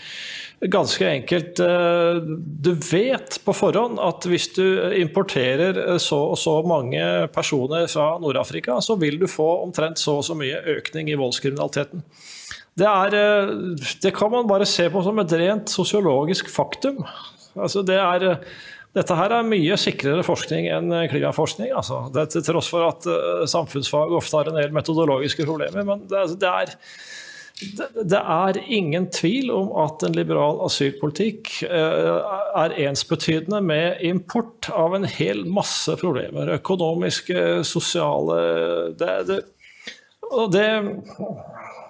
ganske 0.61 1.07
enkelt 1.09 1.59
uh, 1.59 2.17
Du 2.65 2.71
vet 2.73 3.39
på 3.45 3.55
forhånd 3.55 3.99
at 4.01 4.27
hvis 4.29 4.49
du 4.55 4.65
importerer 4.97 5.97
så 6.01 6.21
og 6.31 6.37
så 6.39 6.55
mange 6.67 7.01
personer 7.35 7.89
fra 7.91 8.15
Nord-Afrika, 8.21 8.79
så 8.81 8.97
vil 8.99 9.19
du 9.21 9.27
få 9.29 9.47
omtrent 9.63 10.01
så 10.01 10.19
og 10.21 10.27
så 10.27 10.37
mye 10.37 10.61
økning 10.77 11.11
i 11.11 11.17
voldskriminaliteten. 11.19 12.05
Det, 12.75 12.87
er, 12.87 13.15
eh, 13.15 13.51
det, 14.03 14.11
kan 14.15 14.31
man 14.33 14.47
bare 14.49 14.67
se 14.67 14.89
på 14.91 15.03
som 15.03 15.19
et 15.21 15.35
rent 15.39 15.71
sosiologisk 15.71 16.49
faktum. 16.51 17.05
Altså 17.55 17.85
det 17.87 17.95
er, 18.01 18.25
dette 18.95 19.15
her 19.15 19.31
er 19.37 19.47
mye 19.47 19.77
sikrere 19.79 20.25
forskning 20.27 20.67
enn 20.75 20.91
klimaforskning. 21.11 21.71
Altså. 21.71 22.01
Det, 22.15 22.27
til 22.33 22.43
tross 22.49 22.71
for 22.73 22.89
at 22.89 23.07
samfunnsfag 23.51 24.17
ofte 24.19 24.41
har 24.41 24.51
en 24.51 24.59
del 24.59 24.75
metodologiske 24.75 25.47
problemer. 25.47 25.87
Men 25.87 26.03
det, 26.11 26.51
er, 26.51 26.75
det, 27.55 28.19
er, 28.19 28.57
ingen 28.67 29.07
tvil 29.15 29.51
om 29.55 29.69
at 29.79 30.03
en 30.03 30.15
liberal 30.17 30.59
asylpolitikk 30.65 31.51
uh, 31.69 32.19
er 32.59 32.75
ensbetydende 32.89 33.61
med 33.63 34.03
import 34.03 34.67
av 34.75 34.97
en 34.97 35.07
hel 35.07 35.45
masse 35.47 35.95
problemer. 36.01 36.51
Økonomiske, 36.57 37.63
sosiale 37.67 38.39
det, 38.99 39.39
og 40.31 40.51
det 40.51 40.67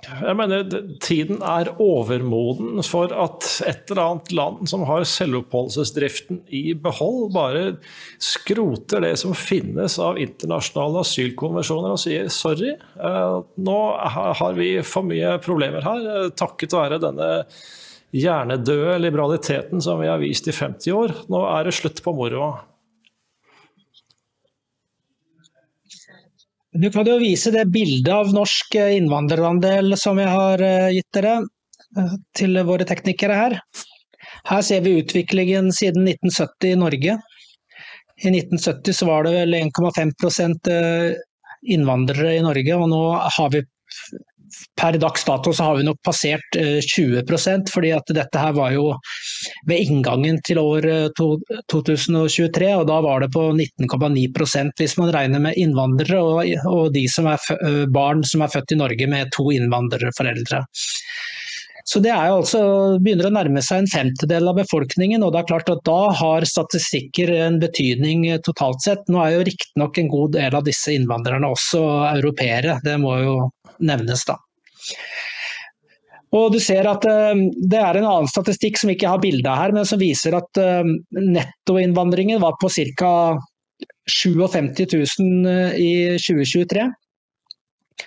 jeg 0.06 0.38
mener 0.38 0.66
Tiden 1.04 1.42
er 1.46 1.72
overmoden 1.82 2.82
for 2.86 3.12
at 3.12 3.48
et 3.68 3.92
eller 3.92 4.02
annet 4.04 4.34
land 4.36 4.70
som 4.70 4.86
har 4.90 5.06
selvoppholdelsesdriften 5.10 6.42
i 6.54 6.64
behold, 6.78 7.32
bare 7.36 7.64
skroter 8.22 9.04
det 9.06 9.16
som 9.22 9.36
finnes 9.38 9.98
av 10.02 10.20
internasjonale 10.22 11.04
asylkonvensjoner 11.06 11.96
og 11.96 12.02
sier 12.02 12.30
sorry, 12.34 12.76
eh, 12.76 13.40
nå 13.70 13.80
har 14.16 14.60
vi 14.60 14.70
for 14.86 15.08
mye 15.08 15.36
problemer 15.44 15.86
her, 15.86 16.06
eh, 16.12 16.30
takket 16.38 16.78
være 16.78 17.02
denne 17.04 17.32
hjernedøde 18.16 19.00
liberaliteten 19.02 19.82
som 19.84 20.00
vi 20.00 20.08
har 20.08 20.22
vist 20.22 20.48
i 20.48 20.56
50 20.56 20.96
år. 20.96 21.20
Nå 21.32 21.42
er 21.52 21.68
det 21.68 21.76
slutt 21.76 22.02
på 22.04 22.14
moroa. 22.16 22.54
Du 26.76 26.90
kan 26.92 27.08
jo 27.08 27.16
vise 27.22 27.52
det 27.56 27.70
bildet 27.72 28.12
av 28.12 28.34
norsk 28.36 28.76
eh, 28.76 28.98
innvandrerandel 28.98 29.96
som 30.00 30.20
jeg 30.20 30.28
har 30.28 30.64
eh, 30.64 30.90
gitt 30.98 31.08
dere, 31.16 31.38
eh, 31.96 32.16
til 32.36 32.60
våre 32.68 32.88
teknikere 32.88 33.38
her. 33.40 33.56
Her 34.50 34.66
ser 34.66 34.84
vi 34.84 34.98
utviklingen 35.00 35.72
siden 35.72 36.04
1970 36.10 36.74
i 36.74 36.80
Norge. 36.82 37.16
I 38.20 38.34
1970 38.34 38.98
så 38.98 39.08
var 39.08 39.24
det 39.24 39.34
vel 39.38 39.56
1,5% 39.62 40.70
innvandrere 41.76 42.36
i 42.36 42.44
Norge, 42.44 42.76
og 42.76 42.92
nå 42.92 43.02
har 43.38 43.50
vi 43.56 43.64
per 44.76 44.98
dags 45.00 45.24
dato 45.26 45.54
så 45.54 45.70
har 45.70 45.78
vi 45.78 45.86
nok 45.88 46.02
passert 46.04 46.58
20 46.58 47.22
eh, 47.22 47.62
fordi 47.72 47.92
at 47.96 48.12
dette 48.18 48.42
her 48.42 48.56
var 48.58 48.74
jo 48.76 48.90
ved 49.68 49.88
inngangen 49.88 50.42
til 50.46 50.60
år 50.60 50.88
2023, 51.72 52.72
og 52.76 52.88
da 52.90 53.00
var 53.06 53.24
det 53.24 53.32
på 53.36 53.48
19,9% 53.54 54.76
hvis 54.82 54.98
man 55.00 55.14
regner 55.16 55.44
med 55.48 55.60
innvandrere 55.60 56.22
og 56.22 56.92
de 56.96 57.08
som 57.12 57.30
er 57.32 57.40
eh, 57.62 57.86
barn 57.92 58.24
som 58.28 58.44
er 58.44 58.52
født 58.52 58.76
i 58.76 58.82
Norge 58.82 59.10
med 59.12 59.32
to 59.36 59.50
innvandrerforeldre. 59.56 60.66
Så 61.86 62.00
det 62.02 62.10
er 62.10 62.32
jo 62.32 62.40
altså, 62.40 62.60
begynner 62.98 63.28
å 63.30 63.36
nærme 63.36 63.62
seg 63.62 63.84
en 63.84 63.92
femtedel 63.92 64.50
av 64.50 64.58
befolkningen, 64.58 65.22
og 65.22 65.36
det 65.36 65.44
er 65.44 65.50
klart 65.52 65.70
at 65.70 65.84
da 65.86 66.00
har 66.18 66.48
statistikker 66.50 67.30
en 67.46 67.60
betydning 67.62 68.26
totalt 68.48 68.82
sett. 68.82 69.06
Nå 69.06 69.22
er 69.22 69.36
jo 69.36 69.46
riktignok 69.46 70.00
en 70.02 70.10
god 70.10 70.34
del 70.34 70.58
av 70.58 70.66
disse 70.66 70.96
innvandrerne 70.98 71.54
også 71.54 71.84
europeere, 72.16 72.80
det 72.86 72.98
må 73.04 73.14
jo 73.22 73.38
nevnes 73.86 74.26
da. 74.26 74.40
Og 76.36 76.52
du 76.52 76.60
ser 76.60 76.88
at 76.90 77.06
uh, 77.08 77.38
Det 77.72 77.80
er 77.80 78.00
en 78.00 78.08
annen 78.10 78.32
statistikk 78.32 78.80
som 78.82 78.92
ikke 78.92 79.10
har 79.12 79.22
bilde 79.24 79.58
her, 79.60 79.74
men 79.76 79.88
som 79.88 80.02
viser 80.02 80.36
at 80.38 80.62
uh, 80.62 80.88
nettoinnvandringen 81.16 82.42
var 82.44 82.58
på 82.62 82.72
ca. 82.74 83.12
57 84.06 84.86
000 85.20 85.48
i 85.82 85.90
2023. 86.22 86.84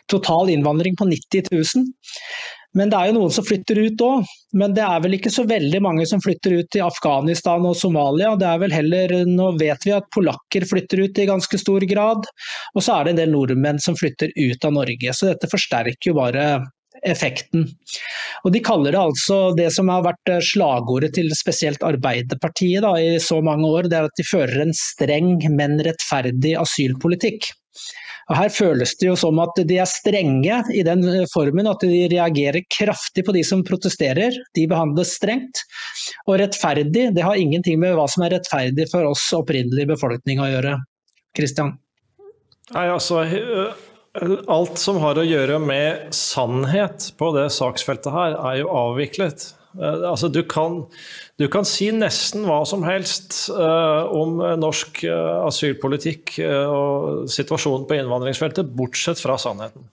Total 0.09 0.53
innvandring 0.53 0.95
på 0.97 1.09
90 1.09 1.51
000. 1.53 1.89
Men 2.77 2.91
det 2.93 2.99
er 2.99 3.09
jo 3.09 3.17
noen 3.17 3.33
som 3.33 3.47
flytter 3.47 3.81
ut 3.81 4.03
òg. 4.05 4.33
Men 4.61 4.75
det 4.77 4.85
er 4.85 5.03
vel 5.05 5.17
ikke 5.17 5.33
så 5.33 5.45
veldig 5.49 5.81
mange 5.85 6.07
som 6.09 6.21
flytter 6.25 6.59
ut 6.61 6.71
til 6.75 6.85
Afghanistan 6.85 7.65
og 7.69 7.77
Somalia. 7.81 8.35
Det 8.41 8.49
er 8.49 8.63
vel 8.63 8.75
heller, 8.75 9.15
Nå 9.29 9.53
vet 9.61 9.87
vi 9.87 9.95
at 9.97 10.09
polakker 10.15 10.67
flytter 10.69 11.05
ut 11.05 11.21
i 11.21 11.29
ganske 11.29 11.61
stor 11.61 11.85
grad. 11.89 12.29
Og 12.75 12.85
så 12.85 12.99
er 12.99 13.07
det 13.07 13.15
en 13.15 13.23
del 13.23 13.33
nordmenn 13.35 13.81
som 13.83 13.97
flytter 13.99 14.35
ut 14.37 14.69
av 14.69 14.77
Norge. 14.77 15.15
Så 15.17 15.31
dette 15.31 15.51
forsterker 15.51 16.13
jo 16.13 16.19
bare 16.21 16.49
effekten. 17.07 17.67
Og 18.45 18.53
De 18.53 18.63
kaller 18.65 18.95
det 18.95 19.01
altså 19.01 19.39
det 19.57 19.69
som 19.75 19.91
har 19.93 20.05
vært 20.07 20.33
slagordet 20.45 21.13
til 21.19 21.31
spesielt 21.37 21.85
Arbeiderpartiet 21.87 22.83
da, 22.85 22.95
i 22.99 23.21
så 23.23 23.41
mange 23.45 23.69
år, 23.69 23.89
det 23.89 24.01
er 24.01 24.09
at 24.09 24.19
de 24.19 24.27
fører 24.27 24.65
en 24.65 24.75
streng, 24.77 25.37
men 25.55 25.79
rettferdig 25.87 26.57
asylpolitikk. 26.59 27.53
Og 28.29 28.37
Her 28.37 28.53
føles 28.53 28.93
det 29.01 29.09
jo 29.09 29.17
som 29.17 29.39
at 29.41 29.57
de 29.69 29.79
er 29.81 29.89
strenge 29.89 30.61
i 30.77 30.85
den 30.85 31.05
eh, 31.09 31.25
formen 31.33 31.69
at 31.71 31.85
de 31.85 32.05
reagerer 32.13 32.61
kraftig 32.73 33.25
på 33.25 33.35
de 33.37 33.43
som 33.47 33.65
protesterer. 33.65 34.37
De 34.57 34.67
behandles 34.69 35.15
strengt. 35.17 35.65
Og 36.27 36.37
rettferdig, 36.43 37.09
det 37.17 37.25
har 37.25 37.41
ingenting 37.41 37.81
med 37.81 37.97
hva 37.97 38.05
som 38.11 38.27
er 38.27 38.37
rettferdig 38.37 38.89
for 38.93 39.09
oss 39.09 39.25
opprinnelig 39.37 39.89
befolkning 39.95 40.43
å 40.45 40.51
gjøre. 40.53 40.77
Kristian? 41.37 41.77
Nei, 42.75 42.89
altså, 42.93 43.23
Alt 44.51 44.81
som 44.81 44.99
har 45.03 45.19
å 45.21 45.25
gjøre 45.27 45.61
med 45.63 46.09
sannhet 46.17 47.13
på 47.21 47.29
det 47.37 47.47
saksfeltet 47.55 48.11
her, 48.11 48.35
er 48.51 48.57
jo 48.63 48.71
avviklet. 48.75 49.53
Eh, 49.77 50.11
altså, 50.11 50.29
du, 50.33 50.43
kan, 50.49 50.81
du, 51.39 51.47
kan, 51.53 51.67
si 51.69 51.91
nesten 51.95 52.47
hva 52.49 52.63
som 52.69 52.85
helst 52.87 53.49
uh, 53.53 54.09
om 54.15 54.41
norsk 54.61 55.03
uh, 55.05 55.45
asylpolitikk 55.49 56.39
uh, 56.41 56.73
og 56.73 57.29
situasjonen 57.33 57.87
på 57.89 57.99
innvandringsfeltet, 57.99 58.73
bortsett 58.79 59.21
fra 59.23 59.39
sannheten. 59.41 59.89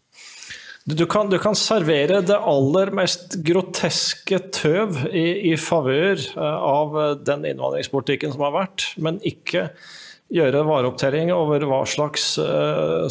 Du, 0.85 1.07
kan, 1.09 1.31
du 1.33 1.39
kan, 1.41 1.57
servere 1.57 2.21
det 2.21 2.37
aller 2.37 2.91
mest 2.93 3.39
groteske 3.45 4.37
tøv 4.53 5.07
i, 5.09 5.51
i 5.51 5.55
favør 5.57 6.21
av 6.37 6.99
den 7.25 7.47
innvandringspolitikken 7.49 8.35
som 8.35 8.43
har 8.45 8.53
vært, 8.53 8.91
men 9.01 9.17
ikke 9.25 9.71
gjøre 10.35 10.61
vareopptelling 10.67 11.31
over 11.33 11.65
hva 11.65 11.81
slags 11.89 12.35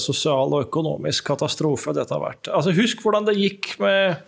sosial 0.03 0.55
og 0.55 0.69
økonomisk 0.69 1.27
katastrofe 1.33 1.97
dette 1.99 2.15
har 2.15 2.23
vært. 2.23 2.53
Altså, 2.55 2.77
husk 2.79 3.03
hvordan 3.03 3.27
det 3.27 3.41
gikk 3.41 3.73
med 3.83 4.23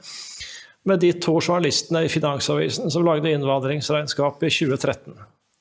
med 0.86 1.02
de 1.02 1.12
to 1.20 1.38
journalistene 1.40 2.04
i 2.06 2.12
Finansavisen 2.12 2.92
som 2.92 3.06
lagde 3.06 3.32
innvandringsregnskapet 3.34 4.48
i 4.48 4.54
2013. 4.64 5.16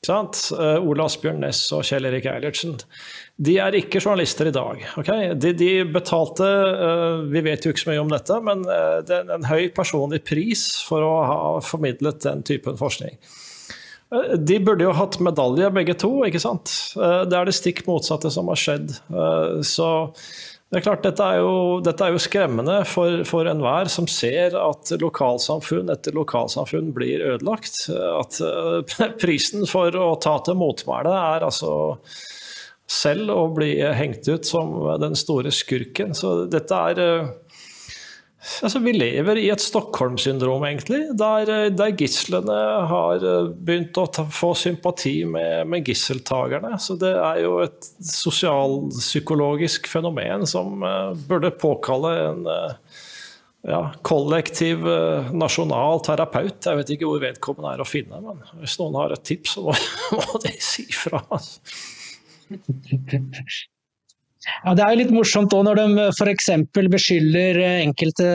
Uh, 0.06 0.84
Ole 0.86 1.06
Asbjørn 1.06 1.40
Næss 1.42 1.64
og 1.74 1.86
Kjell 1.88 2.06
Erik 2.10 2.28
Eilertsen. 2.30 2.76
De 3.42 3.56
er 3.62 3.78
ikke 3.80 4.02
journalister 4.04 4.50
i 4.50 4.54
dag. 4.54 4.84
Okay? 5.02 5.32
De, 5.34 5.54
de, 5.58 5.72
betalte 5.90 6.46
uh, 6.46 7.24
Vi 7.32 7.42
vet 7.46 7.66
jo 7.66 7.74
ikke 7.74 7.86
så 7.86 7.92
mye 7.92 8.04
om 8.04 8.12
dette, 8.12 8.38
men 8.46 8.62
uh, 8.70 9.00
det 9.06 9.18
er 9.18 9.34
en 9.34 9.50
høy 9.50 9.72
personlig 9.76 10.22
pris 10.28 10.68
for 10.86 11.06
å 11.06 11.16
ha 11.26 11.40
formidlet 11.66 12.22
den 12.26 12.46
typen 12.46 12.78
forskning. 12.80 13.18
De 14.38 14.60
burde 14.62 14.86
jo 14.86 14.94
hatt 14.96 15.18
medalje, 15.26 15.68
begge 15.74 15.96
to. 16.00 16.12
ikke 16.28 16.40
sant? 16.40 16.72
Det 16.94 17.36
er 17.36 17.48
det 17.50 17.56
stikk 17.58 17.82
motsatte 17.88 18.30
som 18.32 18.48
har 18.52 18.60
skjedd. 18.62 18.94
Så 19.66 19.88
det 20.76 20.82
er 20.82 20.90
klart, 20.90 21.06
Dette 21.06 21.24
er 21.24 21.38
jo, 21.40 21.52
dette 21.80 22.04
er 22.04 22.12
jo 22.12 22.20
skremmende 22.20 22.74
for, 22.84 23.22
for 23.24 23.48
enhver 23.48 23.88
som 23.88 24.10
ser 24.12 24.58
at 24.60 24.90
lokalsamfunn 25.00 25.88
etter 25.94 26.12
lokalsamfunn 26.18 26.90
blir 26.98 27.24
ødelagt. 27.24 27.86
At 27.96 28.42
uh, 28.44 28.82
prisen 29.24 29.64
for 29.72 29.96
å 29.96 30.10
ta 30.20 30.34
til 30.44 30.60
motmæle 30.60 31.14
er 31.16 31.46
altså 31.48 31.72
selv 32.92 33.32
å 33.32 33.46
bli 33.56 33.70
hengt 33.96 34.28
ut 34.28 34.44
som 34.44 34.76
den 35.00 35.16
store 35.16 35.56
skurken. 35.56 36.12
Så 36.12 36.42
dette 36.52 36.82
er 36.92 37.00
uh, 37.00 37.32
Altså, 38.64 38.80
vi 38.84 38.94
lever 38.94 39.40
i 39.42 39.48
et 39.50 39.62
Stockholm-syndrom, 39.62 40.64
egentlig, 40.68 41.02
der, 41.18 41.50
der, 41.74 41.94
gislene 41.98 42.58
har 42.92 43.24
eh, 43.26 43.50
begynt 43.50 43.98
å 43.98 44.06
ta, 44.14 44.26
få 44.30 44.52
sympati 44.58 45.16
med, 45.30 45.66
med, 45.72 45.86
gisseltakerne. 45.88 46.76
Så 46.82 46.98
det 47.02 47.14
er 47.16 47.42
jo 47.46 47.58
et 47.66 47.90
sosialpsykologisk 48.06 49.90
fenomen 49.90 50.46
som 50.50 50.86
uh, 50.86 51.18
burde 51.30 51.54
påkalle 51.58 52.14
en 52.28 52.46
uh, 52.46 53.02
ja, 53.66 53.82
kollektiv 54.06 54.86
uh, 54.86 55.34
nasjonal 55.34 56.04
terapeut. 56.06 56.60
Jeg 56.70 56.82
vet 56.82 56.96
ikke 56.96 57.10
hvor 57.10 57.24
vedkommende 57.26 57.74
er 57.74 57.82
å 57.82 57.90
finne, 57.90 58.22
men 58.22 58.44
hvis 58.62 58.78
noen 58.82 59.00
har 59.02 59.16
et 59.16 59.26
tips, 59.26 59.58
så 59.58 59.66
må, 59.66 59.78
må 60.22 60.44
de 60.46 60.54
si 60.62 60.86
fra. 60.94 61.26
Altså. 61.34 61.58
Ja, 64.64 64.76
Det 64.78 64.86
er 64.86 64.94
jo 64.94 65.02
litt 65.02 65.14
morsomt 65.16 65.54
òg 65.58 65.66
når 65.68 65.82
de 65.82 66.08
f.eks. 66.14 66.50
beskylder 66.94 67.62
enkelte 67.82 68.30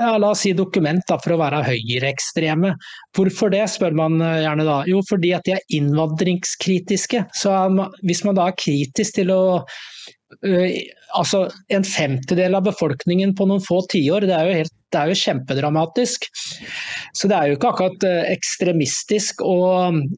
ja, 0.00 0.16
la 0.18 0.32
oss 0.32 0.42
si 0.42 0.52
dokument 0.56 1.02
da, 1.08 1.18
for 1.22 1.36
å 1.36 1.40
være 1.40 1.62
høyreekstreme. 1.68 2.72
Hvorfor 3.14 3.52
det, 3.54 3.62
spør 3.70 3.94
man 3.98 4.18
eh, 4.22 4.40
gjerne 4.42 4.66
da. 4.66 4.80
Jo, 4.90 5.02
fordi 5.06 5.30
at 5.36 5.46
de 5.46 5.54
er 5.54 5.76
innvandringskritiske. 5.76 7.24
Så 7.38 7.54
hvis 8.02 8.24
man 8.26 8.38
da 8.38 8.48
er 8.50 8.58
kritisk 8.58 9.20
til 9.20 9.34
å 9.34 9.44
uh, 9.62 10.68
Altså 11.14 11.44
en 11.70 11.84
femtedel 11.86 12.56
av 12.58 12.64
befolkningen 12.66 13.36
på 13.38 13.46
noen 13.46 13.60
få 13.62 13.84
tiår, 13.92 14.24
det 14.26 14.34
er 14.34 14.48
jo, 14.48 14.54
helt, 14.64 14.72
det 14.94 15.00
er 15.00 15.10
jo 15.10 15.18
kjempedramatisk. 15.20 16.28
Så 17.14 17.30
det 17.30 17.36
er 17.36 17.50
jo 17.50 17.58
ikke 17.58 17.72
akkurat 17.72 18.06
uh, 18.08 18.20
ekstremistisk 18.32 19.42
å 19.44 19.58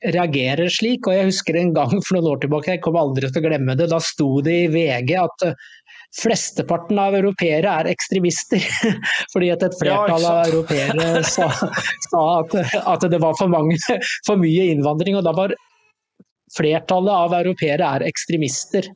reagere 0.04 0.68
slik. 0.72 1.08
Og 1.08 1.16
jeg 1.16 1.30
husker 1.32 1.58
en 1.60 1.74
gang 1.76 1.96
for 1.98 2.18
noen 2.18 2.34
år 2.34 2.44
tilbake, 2.44 2.76
jeg 2.76 2.84
kommer 2.84 3.06
aldri 3.06 3.30
til 3.30 3.42
å 3.42 3.48
glemme 3.48 3.78
det, 3.78 3.90
da 3.92 4.00
sto 4.02 4.30
det 4.44 4.60
i 4.66 4.70
VG 4.72 5.14
at 5.22 5.48
uh, 5.50 5.68
flesteparten 6.16 6.98
av 7.00 7.16
europeere 7.18 7.76
er 7.82 7.92
ekstremister. 7.92 8.64
Fordi 9.32 9.52
at 9.54 9.64
et 9.66 9.78
flertall 9.80 10.26
av 10.28 10.42
europeere 10.46 11.22
sa, 11.34 11.48
sa 12.08 12.26
at, 12.40 12.58
at, 12.82 13.08
det 13.10 13.22
var 13.22 13.36
for, 13.38 13.52
mange, 13.52 13.78
for 14.26 14.40
mye 14.40 14.70
innvandring. 14.74 15.18
og 15.18 15.26
da 15.26 15.34
var 15.36 15.56
Flertallet 16.54 17.10
av 17.10 17.32
europeere 17.34 17.86
er 17.98 18.04
ekstremister. 18.06 18.86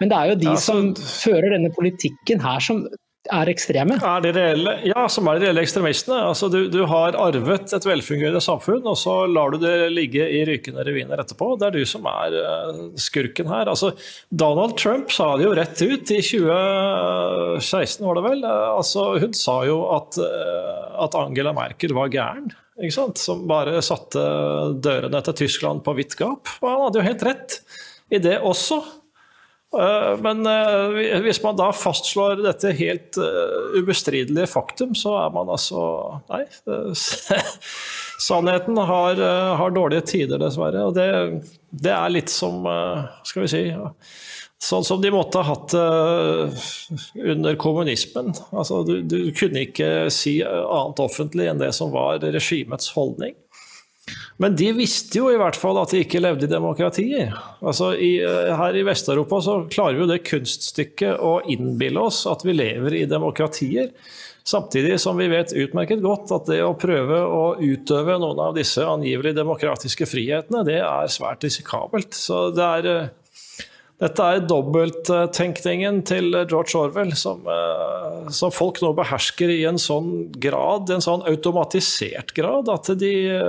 Men 0.00 0.10
det 0.10 0.16
er 0.16 0.32
jo 0.32 0.38
de 0.40 0.48
ja, 0.48 0.56
så... 0.58 0.74
som 0.74 0.88
fører 0.98 1.54
denne 1.54 1.70
politikken 1.76 2.42
her 2.42 2.64
som 2.64 2.82
er 3.34 3.50
ekstreme? 3.52 3.96
Er 4.00 4.22
de 4.24 4.32
reelle, 4.34 4.74
ja, 4.88 5.04
som 5.12 5.28
er 5.28 5.38
de 5.38 5.46
reelle 5.46 5.64
ekstremistene. 5.64 6.18
Altså, 6.30 6.48
du, 6.52 6.60
du, 6.72 6.80
har 6.90 7.16
arvet 7.18 7.74
et 7.76 7.88
velfungerende 7.88 8.42
samfunn, 8.44 8.84
og 8.88 8.96
så 9.00 9.14
lar 9.30 9.54
du 9.54 9.58
det 9.62 9.90
ligge 9.92 10.24
i 10.24 10.44
rykende 10.48 10.84
reviner 10.86 11.22
etterpå. 11.22 11.52
Det 11.60 11.68
er 11.68 11.76
du 11.78 11.84
som 11.88 12.06
er 12.10 12.36
uh, 12.38 12.84
skurken 13.00 13.50
her. 13.50 13.70
Altså, 13.70 13.92
Donald 14.28 14.78
Trump 14.80 15.12
sa 15.14 15.32
det 15.38 15.48
jo 15.48 15.56
rett 15.58 15.82
ut 15.82 16.14
i 16.14 16.22
2016, 16.24 18.06
var 18.06 18.18
det 18.18 18.24
vel. 18.28 18.46
Uh, 18.46 18.70
altså, 18.76 19.10
hun 19.22 19.36
sa 19.36 19.58
jo 19.68 19.82
at, 19.96 20.20
uh, 20.22 21.04
at 21.04 21.18
Angela 21.18 21.54
Merkel 21.56 21.96
var 21.96 22.12
gæren. 22.14 22.50
Som 23.18 23.48
bare 23.50 23.80
satte 23.82 24.22
dørene 24.78 25.18
til 25.26 25.34
Tyskland 25.40 25.82
på 25.82 25.96
vidt 25.98 26.14
gap. 26.18 26.46
Og 26.62 26.68
han 26.70 26.84
hadde 26.84 27.00
jo 27.00 27.08
helt 27.08 27.24
rett 27.26 27.56
i 28.14 28.20
det 28.22 28.36
også. 28.46 28.78
Eh, 29.76 30.20
men 30.20 30.46
eh, 30.46 31.20
hvis 31.20 31.42
man 31.44 31.58
da 31.58 31.68
fastslår 31.76 32.40
dette 32.40 32.72
helt 32.78 33.18
eh, 33.20 33.76
ubestridelige 33.76 34.48
faktum, 34.48 34.94
så 34.96 35.12
er 35.26 35.34
man 35.34 35.50
altså 35.52 35.82
Nei. 36.30 36.44
Sannheten 38.28 38.80
har, 38.80 39.20
har 39.60 39.74
dårlige 39.76 40.06
tider, 40.08 40.40
dessverre. 40.40 40.88
Og 40.88 40.96
det, 40.96 41.06
det, 41.70 41.92
er 41.94 42.10
litt 42.10 42.32
som 42.32 42.64
Skal 43.28 43.44
vi 43.44 43.50
si 43.52 43.60
Sånn 44.58 44.82
som 44.82 44.98
de 44.98 45.12
måtte 45.14 45.38
ha 45.38 45.52
hatt 45.54 45.70
det 45.70 47.28
under 47.30 47.54
kommunismen. 47.62 48.32
Altså, 48.50 48.80
du, 48.82 48.96
du 49.06 49.30
kunne 49.38 49.62
ikke 49.68 50.08
si 50.10 50.40
annet 50.42 50.98
offentlig 51.04 51.46
enn 51.46 51.62
det 51.62 51.70
som 51.76 51.92
var 51.94 52.18
regimets 52.24 52.90
holdning. 52.96 53.36
Men 54.38 54.54
de 54.58 54.70
visste 54.76 55.18
jo 55.18 55.32
i 55.32 55.38
hvert 55.40 55.58
fall 55.58 55.80
at 55.80 55.90
de 55.94 56.04
ikke 56.04 56.22
levde 56.22 56.46
i 56.46 56.52
demokratier. 56.52 57.34
Altså 57.58 57.90
i, 57.94 58.18
eh, 58.22 58.54
her 58.58 58.78
i 58.78 58.84
Vest-Europa 58.86 59.42
så 59.44 59.58
klarer 59.70 59.98
vi 59.98 60.04
jo 60.04 60.12
det 60.12 60.22
kunststykket 60.28 61.18
å 61.24 61.38
innbille 61.50 62.08
oss 62.08 62.24
at 62.30 62.46
vi 62.46 62.54
lever 62.54 63.00
i 63.00 63.06
demokratier. 63.10 63.90
Samtidig 64.48 64.94
som 65.02 65.18
vi 65.18 65.26
vet 65.28 65.52
utmerket 65.52 66.00
godt 66.00 66.30
at 66.32 66.46
det 66.48 66.62
å 66.64 66.76
prøve 66.78 67.18
å 67.20 67.42
utøve 67.60 68.14
noen 68.22 68.38
av 68.46 68.54
disse 68.56 68.80
angivelig 68.80 69.34
demokratiske 69.36 70.06
frihetene, 70.08 70.62
det 70.64 70.78
er 70.80 71.10
svært 71.12 71.44
risikabelt. 71.44 72.16
Så 72.16 72.46
det 72.56 72.64
er, 72.64 72.88
eh, 72.88 73.66
dette 74.00 74.24
er 74.24 74.46
dobbelttenkningen 74.48 76.00
til 76.08 76.30
George 76.46 76.78
Orwell 76.80 77.12
som, 77.12 77.44
eh, 77.44 78.30
som, 78.30 78.50
folk 78.50 78.80
nå 78.80 78.94
behersker 78.96 79.52
i 79.52 79.64
en 79.68 79.76
sånn 79.76 80.32
grad, 80.40 80.88
en 80.88 81.04
sånn 81.04 81.26
automatisert 81.28 82.32
grad, 82.32 82.70
at 82.70 82.88
de 82.96 83.42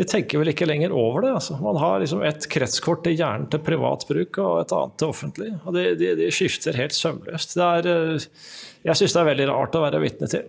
de 0.00 0.06
tenker 0.08 0.40
vel 0.40 0.48
ikke 0.54 0.64
lenger 0.64 0.94
over 0.96 1.26
det. 1.26 1.30
Altså. 1.36 1.58
Man 1.60 1.76
har 1.76 2.00
liksom 2.00 2.22
et 2.24 2.46
kretskort 2.48 3.02
til 3.04 3.18
hjernen 3.18 3.50
til 3.52 3.60
privat 3.60 4.06
bruk 4.08 4.38
og 4.40 4.62
et 4.62 4.72
annet 4.72 4.94
til 4.96 5.12
offentlig. 5.12 5.50
Og 5.60 5.76
de, 5.76 5.82
de, 6.00 6.14
de 6.16 6.28
skifter 6.32 6.78
helt 6.80 6.96
sømløst. 6.96 7.52
Er, 7.60 7.88
eh, 7.90 8.28
jeg 8.88 8.96
syns 8.96 9.16
det 9.16 9.20
er 9.20 9.28
veldig 9.28 9.48
rart 9.50 9.76
å 9.76 9.82
være 9.84 10.00
vitne 10.00 10.30
til. 10.32 10.46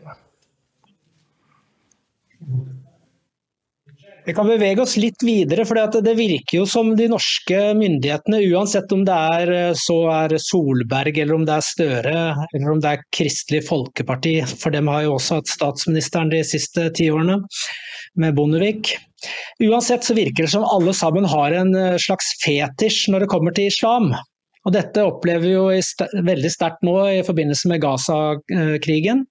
Vi 4.24 4.36
kan 4.38 4.48
bevege 4.48 4.86
oss 4.86 4.96
litt 5.02 5.20
videre, 5.26 5.66
for 5.68 6.00
det 6.06 6.14
virker 6.16 6.62
jo 6.62 6.66
som 6.70 6.94
de 6.96 7.10
norske 7.12 7.60
myndighetene, 7.76 8.40
uansett 8.54 8.94
om 8.96 9.04
det 9.04 9.18
er, 9.36 9.52
eh, 9.52 9.72
er 9.74 10.38
Solberg, 10.40 11.18
eller 11.26 11.42
om 11.42 11.44
det 11.50 11.58
er 11.58 11.68
Støre, 11.68 12.20
eller 12.54 12.72
om 12.72 12.80
det 12.80 12.94
er 12.94 13.04
Kristelig 13.12 13.66
Folkeparti, 13.68 14.38
for 14.48 14.72
dem 14.72 14.88
har 14.88 15.10
jo 15.10 15.18
også 15.18 15.42
hatt 15.42 15.52
statsministeren 15.52 16.32
de 16.32 16.40
siste 16.48 16.88
ti 16.96 17.12
årene, 17.12 17.42
med 18.19 18.36
Bondevik. 18.36 18.95
Uansett 19.63 20.04
så 20.04 20.15
virker 20.17 20.45
det 20.45 20.54
som 20.54 20.65
alle 20.65 20.93
sammen 20.97 21.28
har 21.30 21.54
en 21.56 21.74
eh, 21.78 21.97
slags 22.02 22.34
fetisj 22.43 23.12
når 23.13 23.26
det 23.26 23.32
kommer 23.32 23.56
til 23.56 23.69
islam. 23.71 24.12
Og 24.65 24.76
dette 24.76 25.06
opplever 25.06 25.45
vi 25.45 25.54
jo 25.56 25.67
st 25.82 26.08
veldig 26.28 26.52
sterkt 26.54 26.84
nå 26.86 26.95
i 27.10 27.24
forbindelse 27.26 27.71
med 27.71 27.82
Gaza-krigen. 27.84 29.26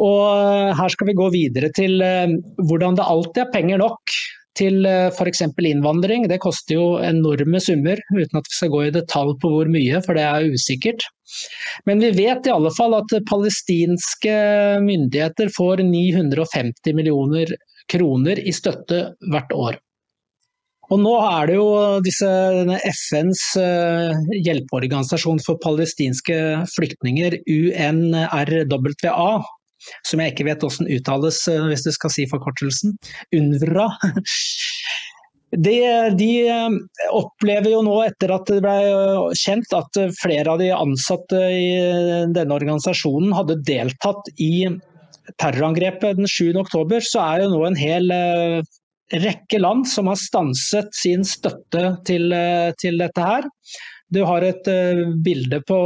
Og 0.00 0.24
eh, 0.32 0.74
her 0.76 0.92
skal 0.92 1.10
vi 1.10 1.18
gå 1.18 1.30
videre 1.34 1.72
til 1.76 2.00
eh, 2.04 2.36
hvordan 2.68 2.98
det 2.98 3.08
alltid 3.08 3.44
er 3.44 3.54
penger 3.54 3.82
nok 3.84 4.20
til 4.60 4.86
f.eks. 4.86 5.42
innvandring. 5.48 6.28
Det 6.30 6.40
koster 6.44 6.76
jo 6.76 6.86
enorme 7.04 7.60
summer, 7.64 8.00
uten 8.12 8.40
at 8.40 8.50
vi 8.50 8.56
skal 8.58 8.72
gå 8.74 8.84
i 8.86 8.94
detalj 8.94 9.34
på 9.42 9.52
hvor 9.54 9.72
mye, 9.72 10.02
for 10.04 10.18
det 10.18 10.26
er 10.28 10.52
usikkert. 10.52 11.08
Men 11.88 12.02
vi 12.02 12.12
vet 12.16 12.46
i 12.46 12.54
alle 12.54 12.72
fall 12.76 12.96
at 12.98 13.14
palestinske 13.30 14.34
myndigheter 14.84 15.52
får 15.56 15.84
950 15.86 16.96
millioner 16.98 17.54
kroner 17.90 18.40
i 18.42 18.54
støtte 18.54 19.04
hvert 19.30 19.54
år. 19.56 19.78
Og 20.90 20.98
nå 20.98 21.12
er 21.22 21.46
det 21.46 21.54
jo 21.54 21.68
disse, 22.02 22.28
FNs 22.90 23.44
uh, 23.62 24.16
hjelpeorganisasjon 24.34 25.38
for 25.44 25.60
palestinske 25.62 26.36
flyktninger, 26.74 27.36
UNRWA, 27.46 29.28
som 30.06 30.22
jeg 30.22 30.34
ikke 30.34 30.48
vet 30.50 30.64
hvordan 30.64 30.90
uttales 30.96 31.42
uh, 31.50 31.66
hvis 31.70 31.86
du 31.86 31.92
skal 31.96 32.14
si 32.14 32.26
forkortelsen, 32.30 32.96
UNVRA. 33.36 33.88
De, 35.50 35.74
de, 36.14 36.28
eh, 36.46 36.74
opplever 37.10 37.72
jo 37.72 37.80
nå, 37.82 37.96
etter 38.06 38.30
at 38.30 38.46
det 38.46 38.60
ble 38.62 38.74
kjent 39.34 39.72
at 39.74 39.98
flere 40.20 40.52
av 40.52 40.60
de 40.62 40.68
ansatte 40.70 41.40
i 41.50 41.72
denne 42.30 42.54
organisasjonen 42.54 43.34
hadde 43.34 43.58
deltatt 43.66 44.30
i 44.38 44.68
terrorangrepet 45.38 46.18
den 46.18 46.28
7.10, 46.30 47.00
så 47.06 47.22
er 47.24 47.44
jo 47.44 47.50
nå 47.52 47.64
en 47.66 47.78
hel 47.78 48.14
eh, 48.14 48.60
rekke 49.20 49.60
land 49.60 49.88
som 49.90 50.10
har 50.10 50.18
stanset 50.20 50.92
sin 50.96 51.24
støtte 51.26 51.96
til, 52.08 52.30
eh, 52.32 52.70
til 52.80 53.00
dette 53.02 53.24
her. 53.24 53.48
Du 54.10 54.22
har 54.26 54.42
et 54.42 54.66
uh, 54.70 55.04
bilde 55.22 55.60
på, 55.68 55.78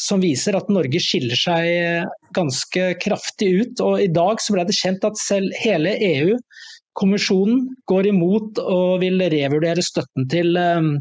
som 0.00 0.20
viser 0.20 0.56
at 0.58 0.70
Norge 0.72 1.00
skiller 1.00 1.38
seg 1.38 2.10
ganske 2.36 2.90
kraftig 3.00 3.50
ut. 3.60 3.80
og 3.80 4.02
I 4.04 4.10
dag 4.12 4.42
så 4.42 4.56
ble 4.56 4.66
det 4.68 4.76
kjent 4.76 5.06
at 5.08 5.20
selv 5.20 5.54
hele 5.62 5.94
EU, 5.96 6.36
kommisjonen, 6.94 7.64
går 7.90 8.10
imot 8.12 8.60
og 8.62 9.00
vil 9.02 9.22
revurdere 9.32 9.82
støtten 9.82 10.28
til, 10.30 10.54
uh, 10.60 10.92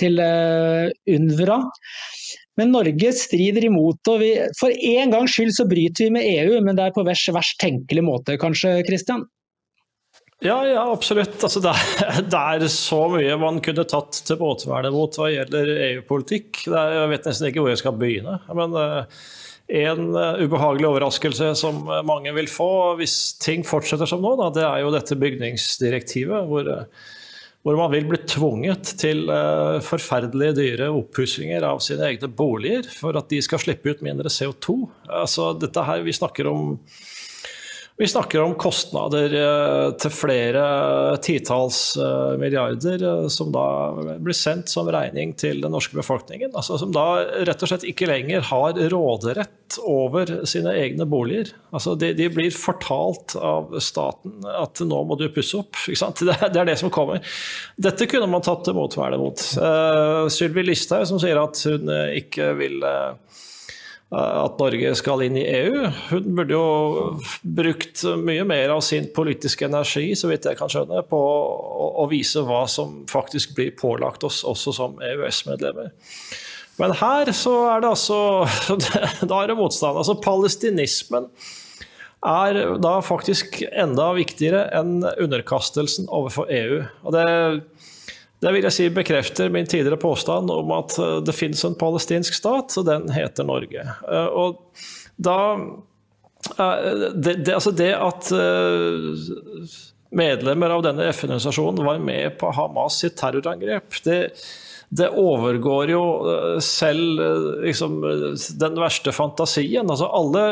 til 0.00 0.18
uh, 0.24 0.88
UNVRA. 1.04 1.60
Men 2.58 2.70
Norge 2.70 3.10
strider 3.18 3.66
imot, 3.66 4.00
og 4.10 4.20
vi, 4.22 4.34
for 4.60 4.70
en 4.72 5.12
gangs 5.14 5.34
skyld 5.34 5.54
så 5.56 5.66
bryter 5.68 6.06
vi 6.06 6.14
med 6.16 6.26
EU, 6.28 6.60
men 6.62 6.78
det 6.78 6.86
er 6.86 6.94
på 6.94 7.04
verst, 7.06 7.32
verst 7.34 7.58
tenkelig 7.62 8.04
måte, 8.06 8.38
kanskje, 8.40 8.78
Christian? 8.86 9.24
Ja, 10.44 10.58
ja, 10.68 10.82
absolutt. 10.92 11.38
Altså, 11.40 11.62
det, 11.64 11.72
er, 11.72 12.20
det, 12.28 12.40
er, 12.40 12.66
så 12.68 13.00
mye 13.08 13.38
man 13.40 13.62
kunne 13.64 13.86
tatt 13.88 14.20
til 14.28 14.40
motmæle 14.42 14.92
mot 14.92 15.16
hva 15.16 15.30
gjelder 15.32 15.72
EU-politikk. 15.88 16.66
Jeg 16.68 17.08
vet 17.14 17.28
nesten 17.30 17.48
ikke 17.48 17.64
hvor 17.64 17.72
jeg 17.72 17.80
skal 17.80 17.96
begynne. 17.96 18.36
Men 18.52 18.76
uh, 18.76 19.24
en 19.72 20.10
uh, 20.12 20.42
ubehagelig 20.44 20.90
overraskelse 20.90 21.54
som 21.56 21.80
mange 22.04 22.34
vil 22.36 22.50
få 22.52 22.68
hvis 23.00 23.16
ting 23.40 23.64
fortsetter 23.64 24.10
som 24.10 24.20
nå, 24.24 24.34
da, 24.42 24.50
det 24.52 24.66
er 24.68 24.84
jo 24.84 24.92
dette 24.92 25.18
bygningsdirektivet. 25.20 26.48
hvor 26.50 26.68
uh, 26.68 27.12
hvor 27.64 27.78
man 27.80 27.88
vil 27.94 28.04
bli 28.04 28.18
tvunget 28.28 28.90
til 29.00 29.24
uh, 29.32 29.80
forferdelige 29.80 30.56
dyre 30.58 30.90
oppussinger 30.92 31.64
av 31.64 31.80
sine 31.80 32.10
egne 32.10 32.28
boliger 32.28 32.84
for 32.92 33.16
at 33.16 33.30
de 33.32 33.40
skal 33.44 33.62
slippe 33.62 33.88
ut 33.88 34.04
mindre 34.04 34.28
CO2. 34.28 34.76
Altså, 35.08 35.54
dette 35.56 35.84
her, 35.88 36.04
vi 36.04 36.12
snakker 36.12 36.50
om 36.50 36.74
vi 37.96 38.06
snakker 38.08 38.40
om 38.42 38.54
kostnader 38.58 39.34
eh, 39.38 39.88
til 40.02 40.10
flere 40.10 40.62
titalls 41.22 41.94
eh, 41.94 42.32
milliarder 42.40 43.04
eh, 43.06 43.28
som 43.30 43.52
da 43.54 43.66
blir 44.18 44.34
sendt 44.34 44.72
som 44.72 44.90
regning 44.90 45.36
til 45.38 45.60
den 45.62 45.70
norske 45.70 45.94
befolkningen. 45.94 46.50
Altså 46.58 46.80
som 46.80 46.90
da 46.94 47.22
rett 47.46 47.62
og 47.62 47.70
slett 47.70 47.86
ikke 47.86 48.08
lenger 48.10 48.42
har 48.50 48.80
råderett 48.90 49.78
over 49.86 50.32
sine 50.50 50.74
egne 50.74 51.06
boliger. 51.06 51.52
Altså 51.70 51.94
de, 51.98 52.10
de 52.18 52.26
blir 52.34 52.50
fortalt 52.50 53.36
av 53.38 53.70
staten 53.78 54.42
at 54.42 54.82
nå 54.82 55.04
må 55.06 55.14
du 55.20 55.28
pusse 55.30 55.62
opp. 55.62 55.78
Det, 55.86 56.34
er 56.50 56.66
det 56.66 56.80
som 56.82 56.90
kommer. 56.90 57.22
Dette 57.78 58.10
kunne 58.10 58.26
man 58.30 58.42
tatt 58.42 58.66
til 58.66 58.74
motmæle 58.74 59.22
mot. 59.22 59.38
Uh, 59.54 60.26
Sylvi 60.32 60.66
Listhaug 60.66 61.06
som 61.08 61.22
sier 61.22 61.38
at 61.38 61.62
hun 61.68 61.90
ikke 62.18 62.50
vil 62.58 62.82
uh, 62.82 63.14
at 64.14 64.60
Norge 64.60 64.92
skal 64.98 65.24
inn 65.26 65.36
i 65.40 65.44
EU. 65.48 65.88
Hun 66.10 66.28
burde 66.38 66.54
jo 66.54 66.66
brukt 67.56 68.04
mye 68.20 68.44
mer 68.46 68.74
av 68.76 68.82
sin 68.86 69.08
politiske 69.14 69.66
energi 69.66 70.12
så 70.18 70.30
vidt 70.30 70.46
jeg 70.48 70.58
kan 70.60 70.70
skjønne, 70.70 71.02
på 71.08 71.20
å 72.04 72.06
vise 72.10 72.44
hva 72.46 72.64
som 72.70 73.02
faktisk 73.10 73.56
blir 73.58 73.74
pålagt 73.78 74.26
oss 74.26 74.42
også 74.46 74.74
som 74.76 74.96
EØS-medlemmer. 75.02 75.92
Men 76.80 76.94
her 76.98 77.30
så 77.36 77.52
er 77.70 77.84
det 77.84 77.92
altså 77.92 78.16
Da 79.30 79.42
er 79.42 79.52
det 79.52 79.58
motstand. 79.58 79.98
Altså 80.00 80.16
palestinismen 80.22 81.28
er 82.24 82.56
da 82.80 82.94
faktisk 83.04 83.60
enda 83.68 84.08
viktigere 84.16 84.64
enn 84.74 85.04
underkastelsen 85.04 86.08
overfor 86.08 86.48
EU. 86.48 86.80
Og 87.04 87.12
det, 87.12 87.26
det 88.44 88.52
vil 88.52 88.66
jeg 88.66 88.76
si 88.76 88.90
bekrefter 88.92 89.52
min 89.52 89.68
tidligere 89.68 90.00
påstand 90.00 90.52
om 90.52 90.74
at 90.76 90.98
eh, 91.00 91.16
det 91.24 91.36
finnes 91.36 91.64
en 91.64 91.78
palestinsk 91.80 92.36
stat, 92.36 92.76
og 92.80 92.86
den 92.88 93.08
heter 93.14 93.46
Norge. 93.48 93.86
Eh, 94.04 94.28
og 94.28 94.60
da 95.16 95.38
eh, 96.58 97.08
det, 97.14 97.38
det, 97.46 97.54
altså 97.56 97.72
det 97.72 97.92
at 97.96 98.30
medlemmer 100.14 100.76
av 100.76 100.84
denne 100.84 101.08
FN-organisasjonen 101.10 101.86
var 101.86 102.04
med 102.04 102.36
på 102.38 102.52
Hamas 102.54 103.00
sitt 103.02 103.16
terrorangrep, 103.18 103.96
det, 104.04 104.20
det 104.94 105.08
overgår 105.10 105.90
jo 105.90 106.04
selv 106.62 107.24
liksom, 107.64 107.96
den 108.60 108.78
verste 108.78 109.14
fantasien. 109.16 109.88
Altså, 109.88 110.06
alle 110.06 110.44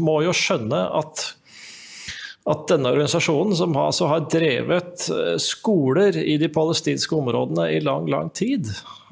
må 0.00 0.22
jo 0.24 0.32
skjønne 0.36 0.86
at, 1.02 1.26
at 2.50 2.64
denne 2.66 2.90
organisasjonen, 2.90 3.54
som 3.56 3.74
har, 3.78 3.92
har, 4.08 4.24
drevet 4.30 5.06
eh, 5.14 5.36
skoler 5.42 6.16
i 6.18 6.36
de 6.42 6.48
palestinske 6.50 7.14
områdene 7.14 7.68
i 7.76 7.80
lang, 7.84 8.08
lang 8.10 8.32
tid, 8.34 8.66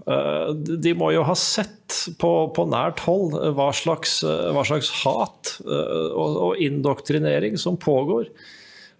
eh, 0.06 0.50
de 0.54 0.94
må 0.98 1.12
jo 1.14 1.22
ha 1.28 1.36
sett 1.38 2.00
på, 2.18 2.32
på 2.56 2.64
nært 2.70 3.04
hold 3.06 3.36
hva 3.54 3.68
slags, 3.76 4.20
hva 4.26 4.64
slags 4.66 4.90
hat 5.04 5.54
eh, 5.62 6.08
og, 6.10 6.40
og 6.48 6.64
indoktrinering 6.64 7.58
som 7.60 7.78
pågår. 7.78 8.32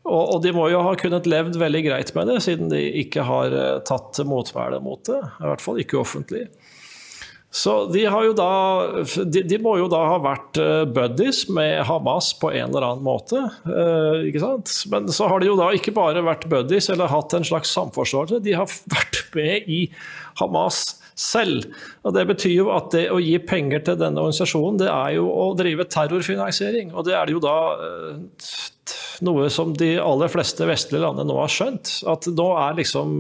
Og, 0.07 0.23
og, 0.23 0.37
de 0.45 0.55
må 0.57 0.69
jo 0.73 0.85
ha 0.87 0.95
kunnet 0.99 1.27
levd 1.29 1.59
veldig 1.61 1.83
greit 1.91 2.15
med 2.17 2.31
det, 2.31 2.39
siden 2.47 2.71
de 2.71 2.81
ikke 3.03 3.27
har 3.27 3.53
tatt 3.87 4.23
motmæle 4.25 4.79
mot 4.83 5.03
det. 5.11 5.19
I 5.43 5.51
hvert 5.51 5.65
fall 5.65 5.83
ikke 5.83 5.99
offentlig. 6.01 6.47
Så 7.51 7.73
de, 7.91 8.05
da, 8.39 8.51
de, 9.27 9.43
de, 9.43 9.57
må 9.59 9.73
jo 9.81 9.89
da 9.91 10.05
ha 10.07 10.19
vært 10.23 10.59
uh, 10.63 10.85
buddies 10.87 11.49
med 11.51 11.81
Hamas 11.89 12.31
på 12.39 12.53
en 12.55 12.69
eller 12.69 12.87
annen 12.87 13.03
måte. 13.03 13.43
Uh, 13.67 14.23
ikke 14.29 14.43
sant? 14.45 14.75
Men 14.93 15.11
så 15.11 15.27
har 15.31 15.43
de 15.43 15.51
jo 15.51 15.57
da 15.59 15.73
ikke 15.75 15.95
bare 15.97 16.23
vært 16.23 16.47
buddies 16.51 16.87
eller 16.95 17.11
hatt 17.11 17.35
en 17.35 17.47
slags 17.47 17.73
samforståelse, 17.75 18.39
de 18.45 18.55
har 18.55 18.71
vært 18.95 19.25
med 19.35 19.67
i 19.67 19.81
Hamas 20.39 20.85
selv. 21.19 21.67
Og 22.07 22.15
Det 22.15 22.25
betyr 22.31 22.55
jo 22.55 22.71
at 22.71 22.95
det 22.95 23.09
å 23.11 23.19
gi 23.19 23.35
penger 23.43 23.83
til 23.89 23.99
denne 23.99 24.23
organisasjonen, 24.23 24.79
det 24.85 24.93
er 24.95 25.19
jo 25.19 25.27
å 25.35 25.51
drive 25.59 25.91
terrorfinansiering. 25.91 26.95
Og 26.95 27.11
det 27.11 27.19
er 27.19 27.27
det 27.27 27.35
jo 27.35 27.43
da 27.43 27.59
uh, 27.83 28.57
noe 29.27 29.51
som 29.51 29.75
de 29.75 29.97
aller 29.99 30.31
fleste 30.31 30.71
vestlige 30.71 31.03
landene 31.03 31.27
nå 31.35 31.43
har 31.43 31.51
skjønt. 31.51 31.99
At 32.15 32.31
nå 32.31 32.53
er 32.63 32.79
liksom 32.79 33.19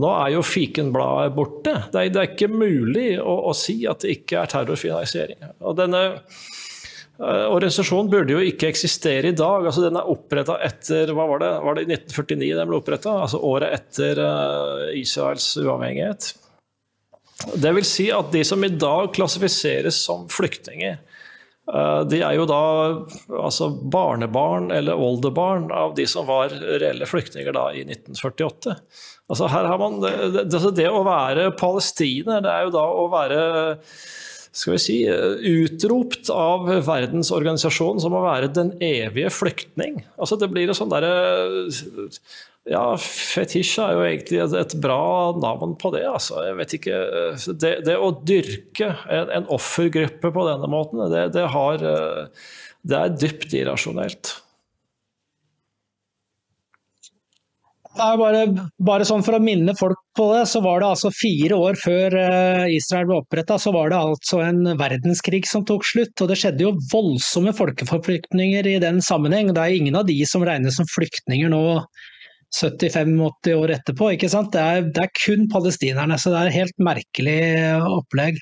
nå 0.00 0.08
er 0.16 0.32
jo 0.36 0.44
fikenbladet 0.46 1.34
borte. 1.36 1.74
Det 1.92 2.00
er, 2.00 2.10
det 2.12 2.20
er 2.20 2.30
ikke 2.30 2.48
mulig 2.48 3.08
å, 3.20 3.34
å, 3.50 3.54
si 3.56 3.82
at 3.88 4.04
det 4.04 4.16
ikke 4.16 4.40
er 4.40 4.52
terrorfinansiering. 4.54 5.42
Og 5.60 5.76
denne 5.76 6.02
uh, 6.16 7.46
organisasjonen 7.52 8.08
burde 8.12 8.32
jo 8.32 8.40
ikke 8.40 8.70
eksistere 8.72 9.32
i 9.32 9.36
dag. 9.36 9.66
altså 9.68 9.84
Den 9.84 10.00
er 10.00 10.08
oppretta 10.14 10.56
etter 10.64 11.12
hva 11.12 11.28
var 11.34 11.44
det, 11.44 11.52
var 11.66 11.76
det 11.76 11.86
1949 11.90 12.54
den 12.56 12.70
ble 12.70 12.80
oppretta? 12.80 13.18
Altså 13.26 13.42
året 13.44 13.76
etter 13.76 14.22
uh, 14.24 14.88
Israels 14.96 15.50
uavhengighet. 15.60 16.32
Det 17.60 17.72
vil 17.76 17.86
si 17.86 18.08
at 18.14 18.32
de 18.32 18.44
som 18.46 18.64
i 18.64 18.72
dag 18.72 19.12
klassifiseres 19.12 19.98
som 20.06 20.24
flyktninger, 20.30 21.00
de 22.12 22.18
er 22.20 22.34
jo 22.36 22.44
da 22.44 22.62
altså 23.40 23.70
barnebarn 23.72 24.70
eller 24.76 24.98
oldebarn 25.00 25.70
av 25.72 25.94
de 25.96 26.04
som 26.10 26.26
var 26.28 26.52
reelle 26.52 27.08
flyktninger 27.08 27.54
da 27.56 27.70
i 27.72 27.86
1948. 27.86 28.76
Altså 29.32 29.48
her 29.48 29.68
har 29.70 29.80
man, 29.80 30.00
det, 30.02 30.12
det, 30.34 30.44
altså 30.50 30.72
det, 30.76 30.88
å 30.92 31.04
være 31.06 31.48
palestiner, 31.56 32.42
det 32.44 32.52
er 32.52 32.66
jo 32.66 32.74
da 32.74 32.84
å 32.84 33.06
være 33.12 33.40
skal 34.52 34.74
vi 34.74 34.80
si, 34.84 34.96
utropt 35.48 36.28
av 36.32 36.68
verdensorganisasjonen 36.84 38.02
som 38.04 38.16
å 38.16 38.24
være 38.26 38.50
den 38.52 38.74
evige 38.84 39.32
flyktning. 39.32 40.02
Altså 40.20 40.36
det 40.40 40.50
blir 40.52 40.68
en 40.68 40.76
sånn 40.76 40.92
derre 40.92 41.12
ja, 42.68 42.82
fetisj 43.00 43.80
er 43.82 43.96
jo 43.96 44.02
egentlig 44.06 44.38
et, 44.44 44.52
et, 44.60 44.74
bra 44.82 45.32
navn 45.40 45.74
på 45.80 45.90
det. 45.96 46.04
Altså. 46.06 46.44
Jeg 46.46 46.58
vet 46.60 46.76
ikke 46.78 47.00
Det, 47.58 47.72
det 47.88 47.96
å 47.98 48.12
dyrke 48.22 48.92
en, 49.10 49.32
en, 49.40 49.48
offergruppe 49.56 50.30
på 50.34 50.46
denne 50.46 50.70
måten, 50.70 51.02
det, 51.10 51.24
det, 51.34 51.48
har, 51.56 51.82
det 52.86 53.00
er 53.00 53.16
dypt 53.18 53.56
irrasjonelt. 53.58 54.36
Bare, 57.96 58.46
bare, 58.80 59.04
sånn 59.04 59.24
For 59.24 59.36
å 59.36 59.42
minne 59.42 59.74
folk 59.76 59.98
på 60.16 60.26
det, 60.32 60.46
så 60.48 60.62
var 60.64 60.80
det 60.80 60.88
altså 60.94 61.10
fire 61.12 61.56
år 61.60 61.76
før 61.80 62.16
eh, 62.20 62.64
Israel 62.76 63.08
ble 63.08 63.18
oppretta, 63.20 63.58
så 63.60 63.72
var 63.74 63.92
det 63.92 63.98
altså 63.98 64.40
en 64.44 64.62
verdenskrig 64.80 65.42
som 65.48 65.64
tok 65.68 65.84
slutt. 65.88 66.14
Og 66.24 66.30
det 66.30 66.38
skjedde 66.40 66.66
jo 66.66 66.72
voldsomme 66.92 67.52
folkeforflyktninger 67.56 68.68
i 68.74 68.78
den 68.82 69.02
sammenheng. 69.04 69.52
Det 69.52 69.64
er 69.64 69.76
ingen 69.76 69.98
av 70.00 70.08
de 70.08 70.16
som 70.28 70.44
regnes 70.48 70.80
som 70.80 70.88
flyktninger 70.88 71.52
nå 71.52 71.62
75-80 72.52 73.56
år 73.56 73.74
etterpå. 73.78 74.10
ikke 74.14 74.28
sant? 74.32 74.52
Det 74.52 74.60
er, 74.60 74.88
det 74.92 75.06
er, 75.06 75.12
kun 75.16 75.48
palestinerne, 75.52 76.18
så 76.20 76.32
det 76.32 76.40
er 76.40 76.50
et 76.50 76.58
helt 76.60 76.84
merkelig 76.84 77.40
opplegg. 77.88 78.40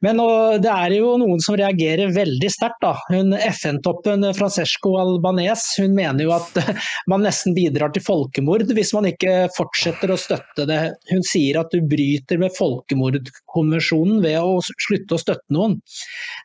Men 0.00 0.20
det 0.62 0.70
er 0.72 0.96
jo 0.96 1.16
noen 1.20 1.40
som 1.42 1.56
reagerer 1.58 2.14
veldig 2.14 2.50
sterkt. 2.50 2.70
FN-toppen 2.72 4.24
Francesco 4.36 4.94
Albanes 5.00 5.64
hun 5.80 5.94
mener 5.96 6.24
jo 6.24 6.32
at 6.34 6.56
man 7.10 7.24
nesten 7.26 7.54
bidrar 7.56 7.92
til 7.94 8.04
folkemord 8.06 8.64
hvis 8.72 8.92
man 8.96 9.08
ikke 9.10 9.48
fortsetter 9.56 10.12
å 10.14 10.18
støtte 10.20 10.66
det. 10.68 10.80
Hun 11.10 11.24
sier 11.26 11.60
at 11.60 11.74
du 11.74 11.82
bryter 11.84 12.40
med 12.40 12.54
folkemordkonvensjonen 12.56 14.22
ved 14.24 14.38
å 14.40 14.60
slutte 14.62 15.18
å 15.18 15.20
støtte 15.20 15.54
noen. 15.54 15.78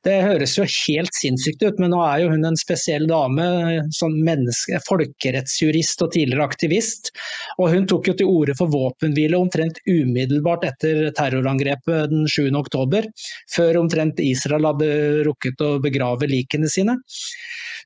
Det 0.05 0.17
høres 0.25 0.57
jo 0.57 0.65
helt 0.67 1.15
sinnssykt 1.17 1.63
ut, 1.63 1.79
men 1.81 1.93
nå 1.93 2.01
er 2.05 2.23
jo 2.23 2.31
hun 2.33 2.45
en 2.47 2.59
spesiell 2.59 3.07
dame, 3.09 3.47
sånn 3.95 4.17
menneske, 4.25 4.81
folkerettsjurist 4.87 6.03
og 6.05 6.13
tidligere 6.15 6.47
aktivist. 6.47 7.11
Og 7.57 7.71
hun 7.73 7.87
tok 7.89 8.11
jo 8.11 8.17
til 8.19 8.31
orde 8.31 8.57
for 8.57 8.71
våpenhvile 8.73 9.39
omtrent 9.39 9.81
umiddelbart 9.87 10.65
etter 10.67 11.09
terrorangrepet 11.17 12.11
den 12.11 12.27
7. 12.29 12.49
oktober, 12.57 13.07
før 13.53 13.81
omtrent 13.81 14.19
Israel 14.23 14.67
hadde 14.69 14.89
rukket 15.27 15.63
å 15.63 15.77
begrave 15.83 16.29
likene 16.29 16.69
sine. 16.71 16.97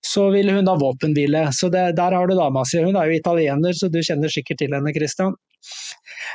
Så 0.01 0.29
ville 0.33 0.55
hun 0.55 0.69
ha 0.69 0.77
våpenhvile. 0.79 1.47
Så 1.53 1.69
det, 1.73 1.91
der 1.99 2.15
har 2.17 2.27
du 2.27 2.35
dama 2.37 2.63
si. 2.65 2.81
Hun 2.81 2.97
er 2.97 3.09
jo 3.09 3.19
italiener, 3.19 3.77
så 3.77 3.91
du 3.91 3.99
kjenner 4.01 4.33
sikkert 4.33 4.63
til 4.63 4.73
henne, 4.73 4.93
Christian. 4.95 5.37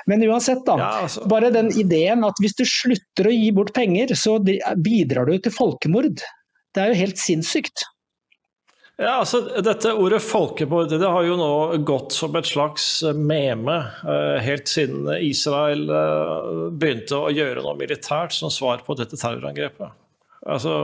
Men 0.07 0.23
uansett, 0.29 0.63
da. 0.69 0.77
Ja, 0.79 0.93
altså. 1.07 1.25
Bare 1.31 1.51
den 1.55 1.73
ideen 1.75 2.23
at 2.27 2.39
hvis 2.43 2.55
du 2.59 2.65
slutter 2.69 3.31
å 3.31 3.35
gi 3.35 3.51
bort 3.57 3.75
penger, 3.75 4.15
så 4.19 4.39
bidrar 4.43 5.27
du 5.27 5.39
til 5.43 5.55
folkemord. 5.55 6.23
Det 6.77 6.83
er 6.83 6.93
jo 6.93 7.01
helt 7.03 7.21
sinnssykt. 7.21 7.87
Ja, 8.97 9.19
altså 9.21 9.43
Dette 9.61 9.93
ordet 9.93 10.23
folkemord 10.25 10.89
det 10.89 11.05
har 11.05 11.25
jo 11.27 11.35
nå 11.37 11.51
gått 11.85 12.15
som 12.17 12.37
et 12.39 12.49
slags 12.49 12.87
meme 13.13 13.75
eh, 14.09 14.39
helt 14.41 14.71
siden 14.73 15.05
Israel 15.21 15.85
eh, 15.93 16.63
begynte 16.73 17.19
å 17.21 17.33
gjøre 17.35 17.61
noe 17.61 17.77
militært 17.77 18.33
som 18.33 18.53
svar 18.53 18.81
på 18.87 18.97
dette 18.97 19.19
terrorangrepet. 19.21 19.93
Altså, 20.49 20.79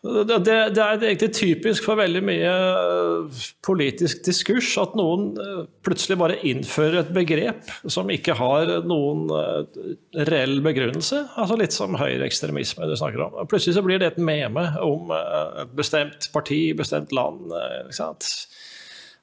det, 0.00 0.38
det, 0.72 0.80
er 0.80 1.02
egentlig 1.04 1.28
typisk 1.36 1.84
for 1.84 2.00
veldig 2.00 2.22
mye 2.24 2.52
eh, 2.52 3.40
politisk 3.66 4.22
diskurs 4.24 4.70
at 4.80 4.94
noen 4.96 5.26
eh, 5.36 5.66
plutselig 5.84 6.16
bare 6.22 6.38
innfører 6.48 7.02
et 7.02 7.12
begrep 7.12 7.68
som 7.84 8.08
ikke 8.12 8.38
har 8.38 8.72
noen 8.88 9.28
eh, 9.36 9.84
reell 10.30 10.62
begrunnelse. 10.64 11.26
Altså 11.36 11.60
Litt 11.60 11.76
som 11.76 12.00
høyreekstremisme 12.00 12.88
du 12.88 12.96
snakker 12.96 13.26
om. 13.26 13.38
Plutselig 13.50 13.76
så 13.76 13.84
blir 13.84 14.00
det 14.00 14.14
et 14.14 14.24
meme 14.24 14.70
om 14.80 15.12
et 15.12 15.76
bestemt 15.76 16.30
parti, 16.32 16.62
bestemt 16.76 17.12
land. 17.12 17.52
ikke 17.84 17.98
sant? 18.00 18.32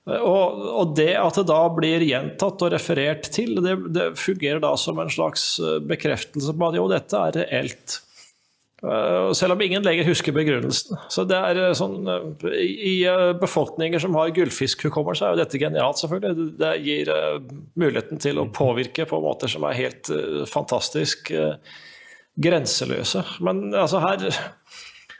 Og, 0.07 0.61
og, 0.61 0.93
det 0.95 1.15
at 1.19 1.41
det 1.41 1.49
da 1.49 1.63
blir 1.73 2.05
gjentatt 2.05 2.61
og 2.63 2.71
referert 2.71 3.27
til, 3.33 3.57
det, 3.65 3.79
det 3.97 4.11
fungerer 4.21 4.61
da 4.63 4.75
som 4.79 5.01
en 5.01 5.09
slags 5.11 5.55
bekreftelse 5.89 6.53
på 6.53 6.69
at 6.69 6.77
jo, 6.77 6.85
dette 6.93 7.23
er 7.31 7.41
reelt. 7.41 8.03
Eh, 8.83 9.31
selv 9.33 9.55
om 9.55 9.61
ingen 9.61 9.81
lenger 9.81 10.05
husker 10.05 10.35
begrunnelsen. 10.35 10.99
Så 11.09 11.25
det 11.25 11.37
er 11.37 11.61
eh, 11.63 11.73
sånn, 11.77 11.97
eh, 12.05 12.59
I 12.61 12.93
befolkninger 13.41 14.01
som 14.03 14.15
har 14.19 14.33
gullfiskhukommelse, 14.35 15.25
er 15.25 15.33
jo 15.33 15.41
dette 15.41 15.61
genialt, 15.61 16.01
selvfølgelig. 16.03 16.51
Det 16.61 16.73
gir 16.85 17.11
muligheten 17.79 18.21
til 18.21 18.37
å 18.41 18.49
påvirke 18.53 19.07
på 19.09 19.21
måter 19.23 19.49
som 19.49 19.65
er 19.65 19.79
helt 19.79 20.13
fantastisk 20.51 21.33
grenseløse. 22.37 23.25
Men 23.41 23.71
altså 23.73 24.03
her 24.03 24.29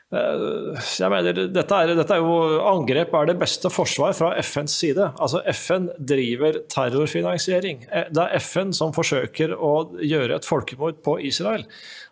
jeg 0.08 1.12
mener, 1.12 1.36
dette 1.52 1.78
er, 1.84 1.90
dette 1.98 2.16
er, 2.16 2.24
jo 2.24 2.62
Angrep 2.64 3.12
er 3.18 3.26
det 3.28 3.34
beste 3.42 3.68
forsvar 3.68 4.14
fra 4.16 4.30
FNs 4.40 4.78
side. 4.80 5.10
Altså 5.20 5.42
FN 5.52 5.90
driver 6.00 6.62
terrorfinansiering. 6.72 7.82
Det 8.16 8.24
er 8.24 8.40
FN 8.40 8.72
som 8.72 8.96
forsøker 8.96 9.52
å 9.52 9.74
gjøre 10.00 10.38
et 10.40 10.48
folkemord 10.48 11.02
på 11.04 11.18
Israel. 11.28 11.66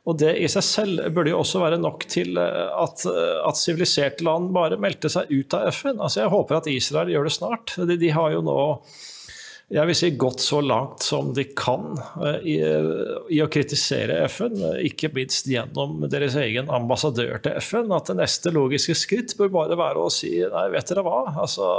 Og 0.06 0.20
Det 0.22 0.36
i 0.38 0.50
seg 0.52 0.66
selv 0.66 1.02
burde 1.16 1.34
jo 1.34 1.42
også 1.42 1.64
være 1.64 1.82
nok 1.82 2.06
til 2.12 2.38
eh, 2.38 2.70
at, 2.84 3.08
at 3.10 3.58
siviliserte 3.60 4.26
land 4.28 4.52
bare 4.56 4.80
meldte 4.82 5.10
seg 5.12 5.32
ut 5.34 5.58
av 5.58 5.72
FN. 5.74 5.98
Altså 5.98 6.24
Jeg 6.24 6.34
håper 6.36 6.60
at 6.60 6.72
Israel 6.72 7.12
gjør 7.14 7.30
det 7.30 7.36
snart. 7.40 7.76
De, 7.90 7.98
de 8.00 8.14
har 8.14 8.36
jo 8.36 8.46
nå 8.46 8.60
jeg 9.74 9.90
vil 9.90 9.98
si 9.98 10.12
gått 10.14 10.44
så 10.46 10.60
langt 10.62 11.02
som 11.02 11.32
de 11.34 11.48
kan 11.58 11.96
eh, 12.22 12.44
i, 12.46 12.56
i, 13.34 13.40
å 13.42 13.50
kritisere 13.50 14.20
FN, 14.30 14.60
ikke 14.86 15.10
minst 15.16 15.50
gjennom 15.50 16.04
deres 16.12 16.38
egen 16.38 16.70
ambassadør 16.70 17.42
til 17.42 17.58
FN, 17.58 17.90
at 17.96 18.12
det 18.12 18.20
neste 18.20 18.54
logiske 18.54 18.94
skritt 18.98 19.34
bør 19.40 19.50
bare 19.56 19.80
være 19.80 20.06
å 20.06 20.12
si 20.14 20.36
nei, 20.38 20.68
vet 20.76 20.94
dere 20.94 21.06
hva, 21.08 21.24
altså 21.34 21.70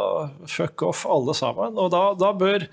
fuck 0.51 0.83
off 0.89 1.05
alle 1.07 1.37
sammen. 1.39 1.79
Og 1.79 1.93
da, 1.95 2.09
da 2.19 2.33
bør 2.35 2.67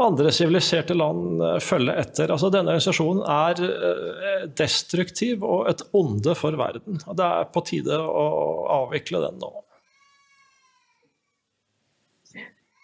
andre 0.00 0.32
siviliserte 0.32 0.94
land 0.96 1.42
eh, 1.42 1.58
følge 1.62 1.96
etter. 2.00 2.32
Altså, 2.32 2.50
denne 2.52 2.72
organisasjonen 2.72 3.24
er 3.28 3.64
eh, 3.66 4.46
destruktiv 4.58 5.44
og 5.44 5.68
et 5.72 5.84
onde 5.96 6.36
for 6.38 6.56
verden. 6.58 7.02
og 7.06 7.18
Det 7.18 7.28
er 7.28 7.52
på 7.52 7.64
tide 7.68 7.98
å 8.00 8.24
avvikle 8.82 9.24
den 9.26 9.38
nå. 9.42 9.52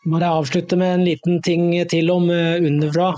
Må 0.09 0.21
jeg 0.23 0.31
avslutte 0.31 0.77
med 0.79 0.95
en 0.95 1.03
liten 1.05 1.41
ting 1.45 1.73
til 1.91 2.09
om 2.15 2.31
eh, 2.33 2.61
UNRWA. 2.65 3.11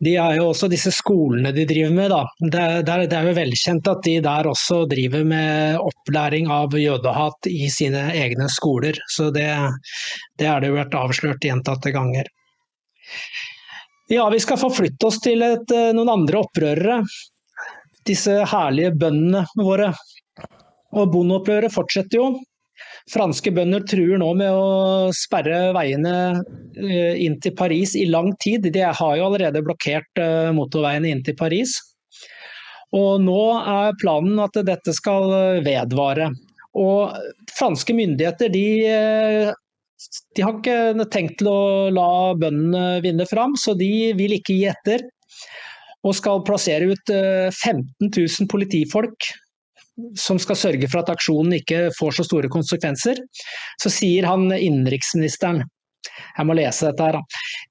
De 0.00 0.14
er 0.16 0.38
jo 0.38 0.46
også 0.52 0.70
disse 0.72 0.92
skolene 0.96 1.52
de 1.52 1.66
driver 1.68 1.92
med. 1.92 2.14
Det, 2.52 2.60
er, 2.60 3.04
det 3.10 3.16
er 3.16 3.28
jo 3.28 3.36
velkjent 3.36 3.90
at 3.90 4.00
de 4.06 4.14
der 4.24 4.48
også 4.48 4.84
driver 4.88 5.26
med 5.28 5.80
opplæring 5.82 6.48
av 6.52 6.76
jødehat 6.78 7.50
i 7.50 7.68
sine 7.72 8.06
egne 8.16 8.48
skoler. 8.52 8.96
Så 9.12 9.28
det, 9.34 9.50
det 10.40 10.48
er 10.48 10.62
det 10.62 10.70
jo 10.70 10.78
vært 10.78 10.96
avslørt 11.02 11.44
gjentatte 11.44 11.92
ganger. 11.92 12.30
Ja, 14.10 14.24
vi 14.30 14.40
skal 14.42 14.58
forflytte 14.58 15.06
oss 15.06 15.20
til 15.22 15.42
et, 15.46 15.70
eh, 15.70 15.92
noen 15.94 16.08
andre 16.10 16.40
opprørere. 16.42 16.96
Disse 18.06 18.40
herlige 18.42 18.90
bøndene 18.98 19.44
våre. 19.54 19.92
Og 20.98 21.12
bondeopprøret 21.12 21.70
fortsetter 21.70 22.18
jo. 22.18 22.30
Franske 23.12 23.52
bønder 23.54 23.84
truer 23.86 24.18
nå 24.18 24.32
med 24.34 24.50
å 24.50 25.12
sperre 25.14 25.70
veiene 25.76 26.14
eh, 26.74 27.22
inn 27.22 27.38
til 27.38 27.54
Paris 27.54 27.94
i 27.94 28.08
lang 28.10 28.32
tid. 28.42 28.66
De 28.74 28.82
har 28.82 29.14
jo 29.16 29.28
allerede 29.28 29.62
blokkert 29.62 30.18
eh, 30.18 30.50
motorveiene 30.58 31.14
inn 31.14 31.22
til 31.22 31.38
Paris. 31.38 31.76
Og 32.90 33.22
nå 33.22 33.42
er 33.62 33.94
planen 34.02 34.42
at 34.42 34.58
dette 34.66 34.90
skal 34.96 35.62
vedvare. 35.62 36.32
Og 36.74 37.14
franske 37.54 37.94
myndigheter 37.94 38.50
de, 38.50 38.66
de 40.36 40.44
har 40.44 40.56
ikke 40.58 41.06
tenkt 41.12 41.38
til 41.40 41.50
å 41.50 41.90
la 41.94 42.10
bøndene 42.40 43.00
vinne 43.04 43.26
fram, 43.28 43.56
så 43.58 43.74
de 43.78 44.12
vil 44.18 44.36
ikke 44.38 44.56
gi 44.56 44.68
etter. 44.70 45.06
Og 46.00 46.16
skal 46.16 46.40
plassere 46.46 46.88
ut 46.94 47.10
15 47.12 48.08
000 48.08 48.48
politifolk 48.48 49.28
som 50.16 50.38
skal 50.40 50.56
sørge 50.56 50.88
for 50.88 51.02
at 51.02 51.10
aksjonen 51.12 51.58
ikke 51.58 51.90
får 51.98 52.16
så 52.16 52.24
store 52.24 52.48
konsekvenser, 52.52 53.20
så 53.82 53.92
sier 53.92 54.24
han 54.28 54.48
innenriksministeren 54.48 55.60
jeg 56.10 56.48
må 56.48 56.56
lese 56.56 56.88
dette 56.88 57.06
her. 57.06 57.18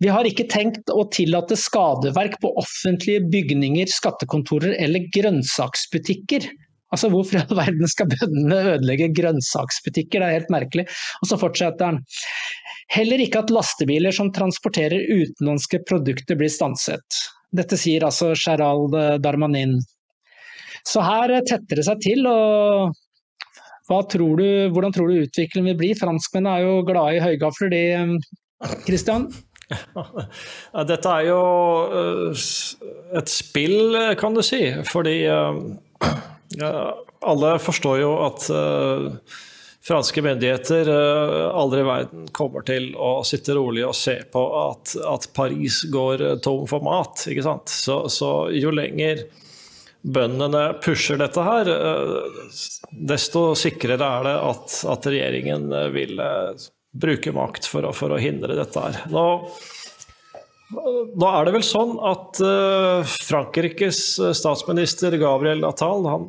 Vi 0.04 0.10
har 0.12 0.28
ikke 0.28 0.48
tenkt 0.52 0.92
å 0.94 1.06
tillate 1.14 1.58
skadeverk 1.58 2.38
på 2.44 2.52
offentlige 2.62 3.24
bygninger, 3.32 3.90
skattekontorer 3.90 4.76
eller 4.78 5.08
grønnsaksbutikker. 5.16 6.46
Altså 6.90 7.10
Hvorfor 7.14 7.38
i 7.38 7.42
all 7.44 7.58
verden 7.60 7.92
skal 7.92 8.10
bøndene 8.10 8.60
ødelegge 8.76 9.12
grønnsaksbutikker, 9.18 10.22
det 10.22 10.28
er 10.28 10.38
helt 10.40 10.54
merkelig. 10.54 10.88
Og 11.22 11.30
så 11.30 11.38
fortsetter 11.42 11.92
han. 11.92 12.00
Heller 12.90 13.22
ikke 13.22 13.44
at 13.44 13.54
lastebiler 13.54 14.16
som 14.16 14.32
transporterer 14.34 15.06
utenlandske 15.06 15.84
produkter 15.90 16.40
blir 16.40 16.50
stanset. 16.50 17.20
Dette 17.54 17.78
sier 17.78 18.06
altså 18.06 18.32
Gerald 18.38 18.98
Darmanin. 19.22 19.78
Så 20.88 21.04
her 21.06 21.34
tetter 21.46 21.80
det 21.80 21.86
seg 21.86 22.02
til. 22.02 22.26
og 22.30 22.96
tror 24.10 24.38
du, 24.38 24.48
hvordan 24.74 24.94
tror 24.94 25.10
du 25.10 25.24
utviklingen 25.26 25.72
vil 25.72 25.78
bli? 25.80 25.92
Franskmennene 25.98 26.58
er 26.58 26.66
jo 26.68 26.86
glade 26.88 27.18
i 27.18 27.24
høygafler, 27.24 27.74
de, 27.74 28.20
Christian? 28.88 29.30
Ja, 29.70 30.82
dette 30.88 31.12
er 31.14 31.28
jo 31.28 31.42
eh, 31.94 32.40
et 33.20 33.30
spill, 33.30 33.94
kan 34.18 34.34
du 34.34 34.42
si. 34.42 34.64
Fordi 34.90 35.14
eh, 35.30 35.60
ja, 36.58 36.72
alle 37.22 37.54
forstår 37.62 38.00
jo 38.02 38.14
at 38.26 38.48
uh, 38.54 39.10
franske 39.86 40.24
myndigheter 40.26 40.90
uh, 40.90 41.50
aldri 41.54 41.84
i 41.84 41.90
verden 41.90 42.32
kommer 42.36 42.66
til 42.66 42.92
å 42.98 43.20
sitte 43.28 43.58
rolig 43.58 43.86
og 43.88 43.98
se 43.98 44.18
på 44.32 44.46
at, 44.64 44.96
at 45.06 45.30
Paris 45.36 45.84
går 45.92 46.42
tom 46.46 46.66
for 46.70 46.86
mat. 46.86 47.28
ikke 47.30 47.46
sant? 47.46 47.70
Så, 47.70 48.02
så 48.14 48.32
jo 48.56 48.74
lenger 48.74 49.28
bøndene 50.02 50.74
pusher 50.84 51.20
dette 51.20 51.44
her, 51.44 51.70
uh, 51.70 52.52
desto 52.92 53.54
sikrere 53.60 54.00
er 54.06 54.28
det 54.28 54.36
at, 54.50 54.76
at 54.94 55.08
regjeringen 55.10 55.72
eh, 55.76 55.90
vil 55.94 56.22
eh, 56.24 56.68
bruke 57.00 57.34
makt 57.36 57.68
for 57.70 57.86
å, 57.86 57.94
for 57.96 58.16
å 58.16 58.22
hindre 58.22 58.58
dette 58.58 58.84
her. 58.86 59.02
Nå, 59.12 59.26
nå, 60.74 61.28
er 61.28 61.48
det 61.48 61.56
vel 61.56 61.66
sånn 61.66 61.96
at 62.06 62.40
Frankrikes 63.26 64.02
statsminister 64.38 65.18
Gabriel 65.22 65.66
Attal 65.68 66.06
han, 66.06 66.28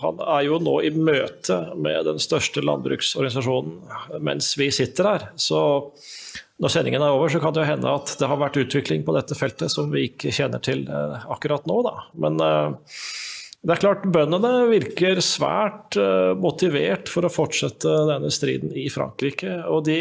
han 0.00 0.22
er 0.24 0.46
jo 0.48 0.58
nå 0.62 0.78
i 0.86 0.90
møte 0.96 1.60
med 1.76 2.08
den 2.08 2.18
største 2.22 2.64
landbruksorganisasjonen 2.64 4.22
mens 4.24 4.54
vi 4.58 4.70
sitter 4.74 5.10
her. 5.12 5.28
Så 5.38 5.60
når 6.60 6.72
sendingen 6.74 7.02
er 7.04 7.14
over, 7.14 7.30
så 7.32 7.40
kan 7.40 7.54
det 7.56 7.62
jo 7.62 7.70
hende 7.70 7.92
at 7.96 8.14
det 8.20 8.28
har 8.28 8.40
vært 8.40 8.58
utvikling 8.60 9.04
på 9.06 9.14
dette 9.16 9.36
feltet 9.38 9.72
som 9.72 9.88
vi 9.92 10.10
ikke 10.10 10.32
kjenner 10.34 10.60
til 10.64 10.84
eh, 10.92 11.22
akkurat 11.32 11.64
nå. 11.68 11.78
Da. 11.86 11.94
Men 12.20 12.36
eh, 12.44 12.98
det 13.64 13.74
er 13.74 13.80
klart, 13.80 14.04
bøndene 14.12 14.66
virker 14.68 15.22
svært 15.24 15.96
eh, 16.00 16.32
motivert 16.36 17.08
for 17.12 17.24
å 17.24 17.32
fortsette 17.32 17.94
denne 18.10 18.32
striden 18.32 18.76
i 18.76 18.90
Frankrike. 18.92 19.56
Og 19.72 19.86
de, 19.88 20.00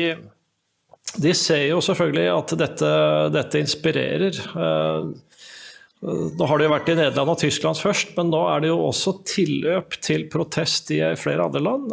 de 1.17 1.33
ser 1.33 1.65
jo 1.71 1.79
selvfølgelig 1.81 2.27
at 2.33 2.53
dette, 2.59 2.91
dette 3.33 3.61
inspirerer. 3.63 4.37
Nå 5.99 6.47
har 6.47 6.59
det 6.59 6.67
jo 6.67 6.71
vært 6.71 6.91
i 6.93 6.97
Nederland 6.99 7.33
og 7.33 7.39
Tyskland 7.41 7.79
først, 7.81 8.13
men 8.15 8.29
nå 8.31 8.43
er 8.51 8.61
det 8.63 8.69
jo 8.69 8.77
også 8.85 9.15
tilløp 9.27 9.97
til 10.05 10.27
protest 10.31 10.93
i 10.95 11.01
flere 11.19 11.47
andre 11.49 11.63
land. 11.65 11.89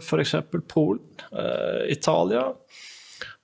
F.eks. 0.00 0.36
Polen, 0.70 1.02
Italia. 1.92 2.46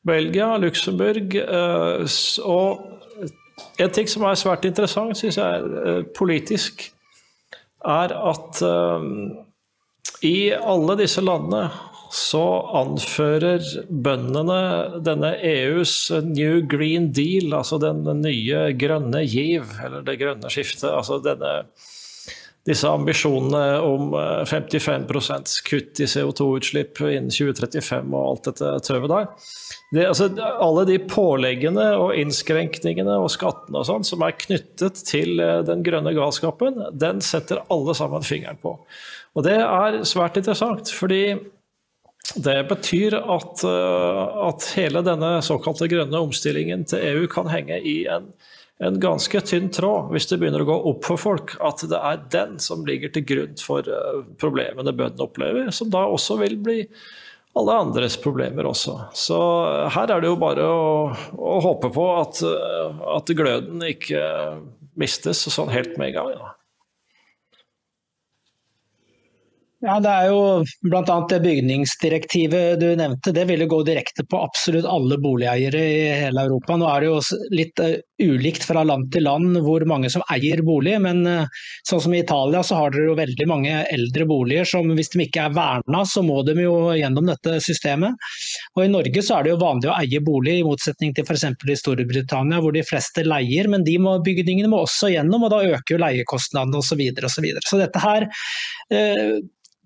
Belgia, 0.03 0.57
Luxembourg. 0.59 1.35
Eh, 1.35 2.07
og 2.45 3.79
en 3.79 3.95
ting 3.95 4.11
som 4.11 4.27
er 4.27 4.38
svært 4.38 4.67
interessant, 4.67 5.17
syns 5.19 5.38
jeg, 5.38 5.71
er 5.87 6.03
politisk, 6.17 6.88
er 7.87 8.15
at 8.17 8.62
eh, 8.67 9.07
i 10.27 10.37
alle 10.55 10.99
disse 11.03 11.23
landene 11.23 11.69
så 12.12 12.44
anfører 12.77 13.64
bøndene 13.88 15.01
denne 15.05 15.33
EUs 15.48 15.94
New 16.27 16.61
Green 16.68 17.09
Deal, 17.16 17.55
altså 17.57 17.81
den 17.81 18.05
nye 18.20 18.66
grønne 18.77 19.25
giv, 19.25 19.72
eller 19.85 20.05
det 20.05 20.18
grønne 20.20 20.53
skiftet. 20.53 20.90
altså 20.92 21.22
denne 21.25 21.62
disse 22.68 22.87
ambisjonene 22.87 23.81
om 23.83 24.12
55% 24.46 25.55
kutt 25.66 25.98
i 25.98 26.07
CO2-utslipp 26.07 27.01
innen 27.09 27.33
2035 27.35 28.12
og 28.12 28.29
alt 28.29 28.51
dette 28.51 28.68
tøvet 28.87 29.11
der. 29.11 29.27
Det, 29.92 30.05
altså, 30.07 30.29
alle 30.38 30.85
de 30.88 30.98
påleggene 31.11 31.88
og 31.98 32.14
innskrenkningene 32.20 33.16
og 33.18 33.33
skattene 33.35 33.83
og 33.83 33.88
sånn 33.88 34.07
som 34.07 34.22
er 34.25 34.37
knyttet 34.38 35.03
til 35.09 35.42
eh, 35.42 35.59
den 35.66 35.83
grønne 35.85 36.14
galskapen, 36.16 36.79
den 36.94 37.20
setter 37.25 37.64
alle 37.72 37.96
sammen 37.98 38.25
fingeren 38.25 38.61
på. 38.62 38.77
Og 39.35 39.44
det 39.48 39.59
er 39.59 39.98
svært 40.09 40.38
interessant, 40.38 40.94
fordi 40.94 41.25
det 42.37 42.64
betyr 42.68 43.16
at, 43.18 43.64
eh, 43.64 44.48
at 44.48 44.66
hele 44.76 45.02
denne 45.04 45.37
såkalte 45.44 45.88
grønne 45.90 46.20
omstillingen 46.22 46.85
til 46.88 47.02
EU 47.02 47.26
kan 47.30 47.50
henge 47.50 47.80
i 47.82 47.96
en, 48.11 48.30
en 48.82 49.00
ganske 49.02 49.42
tynn 49.46 49.68
tråd, 49.74 50.12
hvis 50.14 50.30
det 50.30 50.38
begynner 50.40 50.64
å 50.64 50.68
gå 50.70 50.78
opp 50.92 51.08
for 51.11 51.20
folk 51.20 51.56
at 51.64 51.82
det 51.90 51.98
er 51.98 52.22
den 52.32 52.56
som 52.62 52.87
ligger 52.88 53.12
til 53.12 53.26
grunn 53.26 53.58
for 53.61 53.90
eh, 53.90 54.22
problemene 54.40 54.94
bøndene 54.94 55.26
opplever, 55.26 55.74
som 55.74 55.90
da 55.92 56.06
også 56.06 56.38
vil 56.44 56.56
bli 56.62 56.80
alle 57.58 57.74
andres 57.85 58.16
problemer 58.16 58.64
også. 58.70 58.96
Så 59.18 59.38
her 59.92 60.14
er 60.14 60.22
det 60.22 60.30
jo 60.30 60.38
bare 60.40 60.64
å, 60.64 60.87
å 61.37 61.58
håpe 61.66 61.90
på 61.92 62.06
at, 62.16 62.40
at, 62.40 63.35
gløden 63.37 63.82
ikke 63.85 64.22
mistes 64.96 65.42
sånn 65.52 65.68
helt 65.74 65.98
med 66.00 66.14
en 66.14 66.16
gang. 66.16 66.30
Ja. 66.38 66.54
Ja, 69.83 69.97
Det 69.99 70.11
er 70.11 70.29
jo 70.31 70.42
bl.a. 70.87 71.14
det 71.27 71.40
bygningsdirektivet 71.42 72.79
du 72.79 72.92
nevnte. 72.95 73.33
Det 73.35 73.42
vil 73.49 73.64
jo 73.64 73.71
gå 73.73 73.81
direkte 73.88 74.23
på 74.31 74.38
absolutt 74.38 74.87
alle 74.87 75.16
boligeiere 75.18 75.81
i 75.83 76.03
hele 76.21 76.45
Europa. 76.47 76.77
Nå 76.79 76.87
er 76.87 77.03
det 77.03 77.09
jo 77.09 77.38
litt 77.51 77.83
eh, 77.83 77.97
ulikt 78.23 78.62
fra 78.62 78.85
land 78.87 79.09
til 79.11 79.27
land 79.27 79.59
hvor 79.64 79.83
mange 79.90 80.07
som 80.14 80.23
eier 80.31 80.62
bolig, 80.62 80.95
men 81.03 81.27
sånn 81.88 82.03
som 82.05 82.14
i 82.14 82.21
Italia 82.23 82.61
så 82.62 82.79
har 82.79 82.95
dere 82.95 83.09
jo 83.09 83.16
veldig 83.18 83.47
mange 83.51 83.81
eldre 83.90 84.27
boliger 84.31 84.68
som 84.71 84.87
hvis 84.95 85.11
de 85.11 85.25
ikke 85.25 85.49
er 85.49 85.57
verna, 85.57 86.05
så 86.07 86.23
må 86.23 86.37
de 86.47 86.55
jo 86.62 86.77
gjennom 86.95 87.27
dette 87.27 87.57
systemet. 87.66 88.31
Og 88.77 88.85
I 88.85 88.92
Norge 88.92 89.25
så 89.27 89.40
er 89.40 89.49
det 89.49 89.55
jo 89.57 89.62
vanlig 89.64 89.90
å 89.90 89.97
eie 89.97 90.23
bolig, 90.23 90.61
i 90.61 90.66
motsetning 90.66 91.16
til 91.16 91.27
f.eks. 91.27 91.49
i 91.51 91.79
Storbritannia 91.81 92.61
hvor 92.62 92.77
de 92.77 92.85
fleste 92.87 93.27
leier, 93.27 93.66
men 93.73 93.83
de 93.83 93.97
må, 93.99 94.14
bygningene 94.23 94.71
må 94.71 94.85
også 94.87 95.11
gjennom, 95.11 95.42
og 95.42 95.51
da 95.57 95.64
øker 95.73 95.97
jo 95.97 96.01
leiekostnadene 96.05 96.79
osv. 96.79 96.92
Så, 96.92 97.01
videre, 97.01 97.27
og 97.27 97.33
så, 97.33 97.42
videre. 97.42 97.64
så 97.64 97.79
dette 97.81 98.01
her 98.05 98.29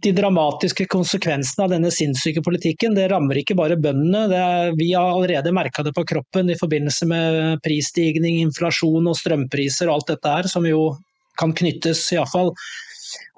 de 0.04 0.12
dramatiske 0.12 0.86
konsekvensene 0.92 1.64
av 1.64 1.72
denne 1.72 1.90
sinnssyke 1.94 2.42
politikken. 2.44 2.94
Det 2.96 3.08
rammer 3.12 3.40
ikke 3.40 3.56
bare 3.58 3.78
bøndene. 3.80 4.26
Er, 4.28 4.74
vi 4.76 4.90
har 4.92 5.08
allerede 5.08 5.54
merka 5.56 5.84
det 5.86 5.94
på 5.96 6.04
kroppen 6.08 6.52
i 6.52 6.58
forbindelse 6.58 7.08
med 7.08 7.62
prisstigning, 7.64 8.42
inflasjon 8.44 9.08
og 9.08 9.16
strømpriser 9.18 9.88
og 9.88 9.98
alt 9.98 10.12
dette 10.12 10.34
her, 10.36 10.50
som 10.52 10.68
jo 10.68 10.90
kan 11.40 11.54
knyttes 11.56 12.04
iallfall 12.16 12.52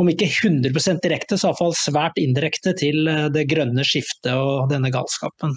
om 0.03 0.11
ikke 0.11 0.27
100% 0.27 1.03
direkte, 1.05 1.39
så 1.39 1.51
iallfall 1.51 1.75
svært 1.79 2.19
indirekte 2.21 2.75
til 2.79 3.09
det 3.35 3.47
grønne 3.51 3.87
skiftet 3.87 4.35
og 4.35 4.69
denne 4.73 4.91
galskapen. 4.95 5.55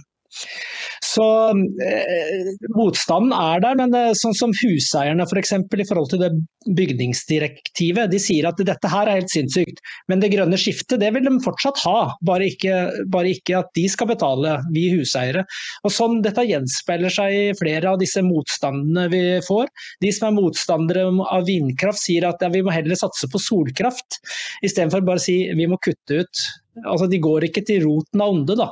Så 1.11 1.25
eh, 1.51 2.51
motstanden 2.75 3.33
er 3.35 3.61
der, 3.63 3.77
men 3.79 3.93
det 3.93 4.01
er 4.11 4.17
sånn 4.19 4.35
som 4.37 4.55
huseierne. 4.55 5.27
For 5.27 5.39
i 5.41 5.87
forhold 5.87 6.11
til 6.11 6.21
det 6.21 6.31
bygningsdirektivet. 6.77 8.11
De 8.11 8.19
sier 8.21 8.45
at 8.49 8.59
dette 8.61 8.91
her 8.91 9.09
er 9.09 9.21
helt 9.21 9.33
sinnssykt, 9.33 9.81
men 10.11 10.21
det 10.21 10.31
grønne 10.33 10.59
skiftet 10.61 11.01
det 11.01 11.09
vil 11.15 11.25
de 11.25 11.33
fortsatt 11.43 11.81
ha. 11.87 12.13
Bare 12.27 12.51
ikke, 12.51 12.75
bare 13.11 13.33
ikke 13.33 13.57
at 13.63 13.71
de 13.77 13.87
skal 13.91 14.11
betale, 14.11 14.59
vi 14.75 14.87
huseiere. 14.93 15.45
Og 15.85 15.95
sånn, 15.95 16.19
Dette 16.21 16.45
gjenspeiler 16.45 17.13
seg 17.13 17.33
i 17.33 17.45
flere 17.57 17.93
av 17.93 17.99
disse 18.01 18.21
motstandene 18.25 19.07
vi 19.11 19.23
får. 19.45 19.71
De 20.03 20.11
som 20.13 20.29
er 20.29 20.37
motstandere 20.37 21.07
av 21.33 21.47
vindkraft 21.49 22.03
sier 22.03 22.27
at 22.29 22.43
ja, 22.43 22.51
vi 22.53 22.61
må 22.65 22.73
heller 22.73 22.99
satse 22.99 23.29
på 23.31 23.41
solkraft, 23.41 24.21
istedenfor 24.65 25.05
bare 25.07 25.21
å 25.21 25.25
si 25.25 25.39
vi 25.57 25.67
må 25.69 25.81
kutte 25.81 26.21
ut. 26.21 26.45
Altså, 26.85 27.09
De 27.09 27.19
går 27.21 27.49
ikke 27.49 27.65
til 27.67 27.83
roten 27.87 28.21
av 28.23 28.35
onde, 28.35 28.55
da. 28.59 28.69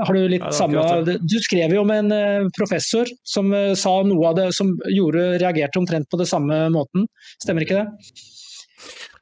Har 0.00 0.16
du 0.16 0.26
litt 0.32 0.46
samme 0.56 0.82
Du 1.04 1.36
skrev 1.44 1.74
jo 1.74 1.84
om 1.84 1.92
en 1.94 2.12
eh, 2.14 2.48
professor 2.56 3.08
som 3.26 3.52
eh, 3.56 3.72
sa 3.78 4.00
noe 4.06 4.32
av 4.32 4.38
det 4.38 4.50
som 4.56 4.72
gjorde, 4.90 5.38
reagerte 5.42 5.80
omtrent 5.80 6.10
på 6.10 6.20
det 6.20 6.28
samme 6.30 6.66
måten, 6.74 7.08
stemmer 7.42 7.66
ikke 7.66 7.82
det? 7.82 8.28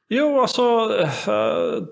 Jo, 0.09 0.25
altså 0.41 0.65
uh, 1.29 1.83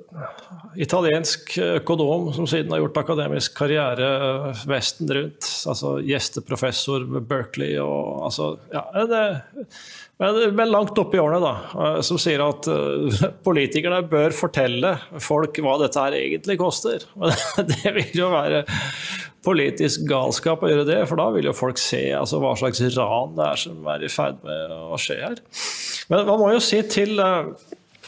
Italiensk 0.80 1.50
økonom 1.60 2.30
som 2.32 2.46
siden 2.48 2.72
har 2.72 2.80
gjort 2.80 3.00
akademisk 3.02 3.52
karriere 3.58 4.54
vesten 4.68 5.10
rundt. 5.12 5.44
altså 5.68 5.98
Gjesteprofessor 6.00 7.04
ved 7.12 7.26
Berkeley 7.28 7.76
og 7.82 8.24
altså 8.30 8.54
ja, 8.72 8.86
det, 9.10 9.20
men, 10.22 10.38
men 10.56 10.70
langt 10.72 10.96
oppe 10.98 11.18
i 11.18 11.20
årene, 11.20 11.40
da. 11.44 11.92
Som 12.06 12.16
sier 12.20 12.40
at 12.44 12.68
uh, 12.72 13.24
politikerne 13.46 14.00
bør 14.08 14.32
fortelle 14.36 14.94
folk 15.20 15.60
hva 15.60 15.76
dette 15.82 16.04
her 16.06 16.16
egentlig 16.16 16.56
koster. 16.60 17.04
Men 17.20 17.68
det 17.68 17.92
vil 17.98 18.22
jo 18.22 18.30
være 18.32 18.64
politisk 19.46 20.06
galskap 20.08 20.64
å 20.64 20.70
gjøre 20.72 20.86
det, 20.88 21.00
for 21.06 21.20
da 21.20 21.28
vil 21.34 21.46
jo 21.46 21.54
folk 21.54 21.78
se 21.78 22.00
altså, 22.16 22.40
hva 22.42 22.54
slags 22.58 22.80
ran 22.96 23.36
det 23.36 23.44
er 23.44 23.60
som 23.60 23.90
er 23.92 24.02
i 24.02 24.10
ferd 24.10 24.40
med 24.46 24.72
å 24.74 24.98
skje 24.98 25.20
her. 25.20 25.42
Men 26.10 26.24
man 26.26 26.40
må 26.40 26.48
jo 26.56 26.64
si 26.64 26.80
til 26.90 27.20
uh, 27.20 27.52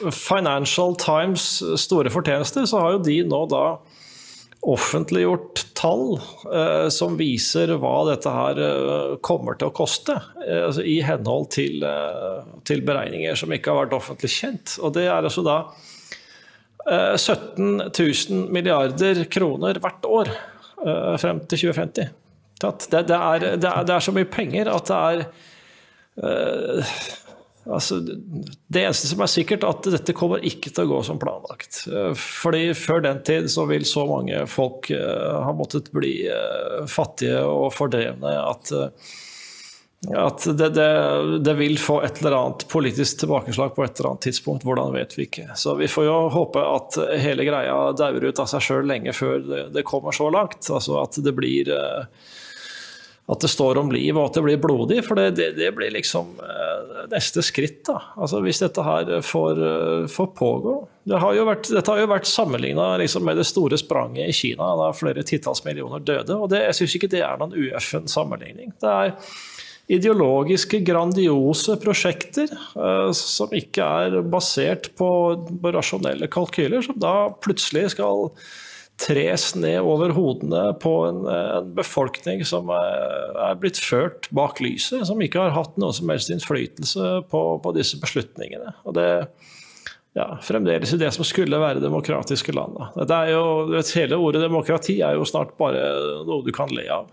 Financial 0.08 0.96
Times 0.98 1.46
store 1.84 2.10
fortjenester, 2.14 2.66
så 2.66 2.82
har 2.82 2.96
jo 2.96 3.04
de 3.04 3.20
nå 3.28 3.44
da 3.52 3.64
offentliggjort 4.66 5.67
tall 5.78 6.18
eh, 6.52 6.88
som 6.92 7.16
viser 7.18 7.70
hva 7.78 7.94
dette 8.08 8.32
her 8.32 8.60
eh, 8.62 9.12
kommer 9.24 9.58
til 9.58 9.70
å 9.70 9.74
koste, 9.76 10.16
eh, 10.42 10.64
altså 10.66 10.82
i 10.82 10.98
henhold 11.06 11.50
til, 11.54 11.84
til, 12.68 12.82
beregninger 12.86 13.38
som 13.38 13.52
ikke 13.54 13.72
har 13.72 13.86
vært 13.86 13.98
offentlig 14.00 14.32
kjent. 14.34 14.78
Og 14.82 14.94
det 14.96 15.06
er 15.06 15.22
altså 15.22 15.44
da 15.46 15.60
17 16.88 17.90
000 17.92 18.46
milliarder 18.54 19.26
kroner 19.28 19.76
hvert 19.82 20.06
år 20.08 20.30
frem 21.20 21.42
til 21.50 21.66
2050. 21.66 22.06
Det, 22.62 23.02
det, 23.10 23.16
er, 23.18 23.44
det, 23.60 23.68
er, 23.68 23.82
det 23.84 23.92
er 23.92 24.04
så 24.06 24.14
mye 24.16 24.28
penger 24.30 24.70
at 24.72 24.88
det 24.88 25.00
er 25.10 25.26
Altså, 27.68 27.98
det 28.00 28.80
eneste 28.80 29.10
som 29.10 29.20
er 29.20 29.28
sikkert, 29.28 29.64
at 29.68 29.84
dette 29.92 30.14
kommer 30.16 30.44
ikke 30.46 30.70
til 30.72 30.86
å 30.86 30.92
gå 30.94 31.02
som 31.04 31.20
planlagt. 31.20 31.82
Eh, 31.90 32.14
fordi 32.16 32.70
Før 32.78 33.04
den 33.04 33.20
tid 33.26 33.50
så 33.52 33.66
vil 33.68 33.84
så 33.88 34.06
mange 34.08 34.40
folk 34.48 34.88
uh, 34.94 35.44
ha 35.44 35.52
måttet 35.56 35.90
bli 35.92 36.12
uh, 36.32 36.86
fattige 36.88 37.42
og 37.44 37.68
fordrevne 37.76 38.32
at, 38.40 38.72
at 40.16 40.46
det, 40.48 40.70
det, 40.78 40.88
det, 41.44 41.54
vil 41.60 41.76
få 41.82 42.00
et 42.06 42.22
eller 42.22 42.38
annet 42.38 42.64
politisk 42.72 43.20
tilbakeslag 43.24 43.74
på 43.76 43.84
et 43.84 44.00
eller 44.00 44.14
annet 44.14 44.28
tidspunkt. 44.30 44.64
Hvordan 44.64 44.94
vet 44.96 45.18
vi 45.18 45.28
ikke. 45.28 45.50
Så 45.58 45.76
vi 45.76 45.90
får 45.92 46.08
jo 46.08 46.18
håpe 46.38 46.64
at 46.64 47.00
hele 47.20 47.44
greia 47.48 47.76
dauer 47.98 48.30
ut 48.30 48.44
av 48.44 48.48
seg 48.48 48.64
sjøl 48.64 48.88
lenge 48.88 49.12
før 49.16 49.42
det, 49.44 49.64
det, 49.76 49.84
kommer 49.88 50.16
så 50.16 50.30
langt. 50.32 50.62
Altså 50.72 51.02
at 51.02 51.20
det 51.20 51.36
blir 51.36 51.68
at 53.28 53.44
det 53.44 53.50
står 53.52 53.76
om 53.76 53.90
liv 53.92 54.16
og 54.16 54.30
at 54.30 54.38
det 54.38 54.44
blir 54.46 54.60
blodig. 54.60 55.02
For 55.04 55.18
det, 55.18 55.34
det, 55.36 55.50
det 55.58 55.68
blir 55.76 55.92
liksom 55.92 56.30
eh, 56.40 57.02
neste 57.12 57.44
skritt, 57.44 57.82
da. 57.88 57.98
Altså 58.16 58.40
Hvis 58.44 58.62
dette 58.62 58.84
her 58.84 59.10
får, 59.24 59.60
eh, 59.68 60.06
får 60.08 60.30
pågå. 60.38 60.76
Det 61.08 61.20
har 61.20 61.36
vært, 61.48 61.68
dette 61.68 61.92
har 61.92 62.00
jo 62.00 62.08
vært 62.08 62.30
sammenligna 62.30 62.94
liksom, 63.02 63.26
med 63.28 63.36
det 63.40 63.46
store 63.48 63.76
spranget 63.80 64.32
i 64.32 64.36
Kina, 64.36 64.72
da 64.80 64.88
flere 64.96 65.24
titalls 65.28 65.60
millioner 65.66 66.00
døde. 66.00 66.36
Og 66.38 66.48
det, 66.52 66.64
jeg 66.70 66.80
syns 66.80 66.96
ikke 66.96 67.12
det 67.12 67.22
er 67.26 67.40
noen 67.40 67.56
ueffen 67.56 68.08
sammenligning. 68.08 68.72
Det 68.80 68.94
er 68.94 69.14
ideologiske, 69.88 70.82
grandiose 70.84 71.78
prosjekter 71.80 72.50
uh, 72.76 73.08
som 73.16 73.52
ikke 73.56 73.84
er 73.84 74.18
basert 74.28 74.90
på, 75.00 75.10
på 75.48 75.72
rasjonelle 75.72 76.28
kalkyler, 76.32 76.84
som 76.84 76.98
da 77.00 77.14
plutselig 77.44 77.94
skal 77.96 78.28
tres 78.98 79.52
ned 79.54 79.78
over 79.86 80.12
hodene 80.16 80.72
på 80.82 80.92
en, 81.06 81.20
en, 81.30 81.68
befolkning 81.76 82.42
som 82.46 82.70
er, 82.74 83.54
blitt 83.60 83.78
ført 83.78 84.26
bak 84.34 84.58
lyset, 84.64 85.06
som 85.06 85.22
ikke 85.22 85.44
har 85.46 85.54
hatt 85.54 85.78
noe 85.78 85.94
som 85.94 86.10
helst 86.10 86.32
innflytelse 86.34 87.12
på, 87.30 87.42
på 87.62 87.74
disse 87.76 88.00
beslutningene. 88.02 88.74
Og 88.84 88.96
det 88.98 89.08
ja, 90.18 90.32
fremdeles 90.42 90.92
i 90.94 90.98
det 90.98 91.12
som 91.14 91.26
skulle 91.26 91.60
være 91.62 91.82
demokratiske 91.84 92.54
land. 92.56 92.78
Hele 92.98 94.18
ordet 94.18 94.42
demokrati 94.42 94.98
er 95.04 95.18
jo 95.18 95.28
snart 95.28 95.54
bare 95.60 95.84
noe 96.26 96.42
du 96.46 96.50
kan 96.54 96.72
le 96.74 96.88
av. 96.90 97.06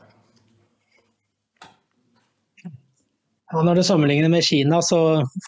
Ja, 3.55 3.61
når 3.63 3.79
du 3.79 3.83
sammenligner 3.87 4.31
med 4.31 4.43
Kina, 4.43 4.81
så 4.83 4.97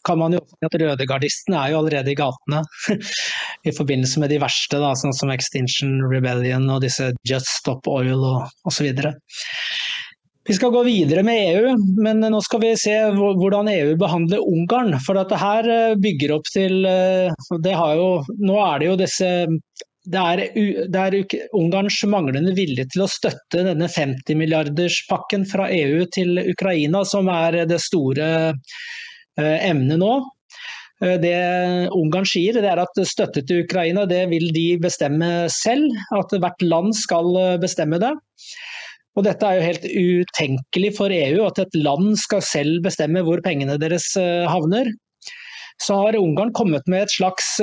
kan 0.07 0.19
man 0.21 0.37
jo 0.37 0.39
si 0.47 0.63
at 0.63 0.75
rødegardistene 0.79 1.59
er 1.59 1.73
jo 1.73 1.81
allerede 1.81 2.13
i 2.13 2.15
gatene. 2.15 2.61
I 3.67 3.73
forbindelse 3.75 4.21
med 4.23 4.31
de 4.31 4.39
verste, 4.39 4.79
da, 4.79 4.93
sånn 4.95 5.15
som 5.17 5.33
Extinction 5.33 5.99
Rebellion 6.07 6.69
og 6.71 6.85
disse 6.85 7.09
Just 7.27 7.51
Stop 7.57 7.89
Oil 7.91 8.15
og 8.15 8.69
osv. 8.69 8.87
Vi 10.47 10.55
skal 10.55 10.71
gå 10.71 10.85
videre 10.87 11.25
med 11.27 11.41
EU, 11.49 11.73
men 11.99 12.23
nå 12.23 12.39
skal 12.45 12.61
vi 12.63 12.71
se 12.79 12.95
hvordan 13.11 13.67
EU 13.73 13.97
behandler 13.99 14.45
Ungarn. 14.47 14.95
For 15.03 15.19
dette 15.19 15.35
her 15.41 15.67
eh, 15.67 15.97
bygger 15.99 16.37
opp 16.37 16.47
til 16.53 16.87
eh, 16.87 17.49
jo, 17.51 18.07
Nå 18.39 18.55
er 18.69 18.79
det 18.79 18.87
jo 18.87 18.99
disse 19.03 19.31
det 20.07 20.21
er, 20.23 20.41
det 20.87 21.01
er, 21.01 21.17
Ungarns 21.57 21.99
manglende 22.07 22.53
vilje 22.55 22.85
til 22.93 23.03
å 23.03 23.09
støtte 23.11 23.65
denne 23.65 23.89
50-milliarderspakken 23.91 25.43
fra 25.49 25.67
EU 25.73 26.05
til 26.15 26.39
Ukraina 26.47 27.03
som 27.07 27.27
er 27.31 27.63
det 27.67 27.81
store 27.83 28.29
eh, 28.53 29.57
emnet 29.67 29.99
nå. 29.99 30.13
Eh, 31.03 31.17
det 31.23 31.35
Ungarn 31.95 32.27
sier, 32.29 32.55
det 32.55 32.71
er 32.71 32.83
at 32.83 33.01
støtte 33.09 33.43
til 33.43 33.65
Ukraina 33.65 34.05
det 34.07 34.23
vil 34.31 34.47
de 34.55 34.67
bestemme 34.83 35.49
selv. 35.51 35.91
At 36.15 36.31
hvert 36.31 36.63
land 36.63 36.95
skal 36.95 37.33
eh, 37.41 37.59
bestemme 37.63 37.99
det. 37.99 38.13
Og 39.17 39.25
Dette 39.25 39.49
er 39.49 39.57
jo 39.57 39.67
helt 39.67 39.85
utenkelig 39.89 40.93
for 40.95 41.11
EU, 41.11 41.41
at 41.49 41.59
et 41.59 41.75
land 41.75 42.13
skal 42.21 42.43
selv 42.45 42.83
bestemme 42.85 43.25
hvor 43.25 43.41
pengene 43.43 43.79
deres 43.81 44.11
havner. 44.13 44.91
Så 45.81 45.97
har 45.97 46.19
Ungarn 46.21 46.53
kommet 46.53 46.85
med 46.85 47.07
et 47.07 47.15
slags 47.15 47.55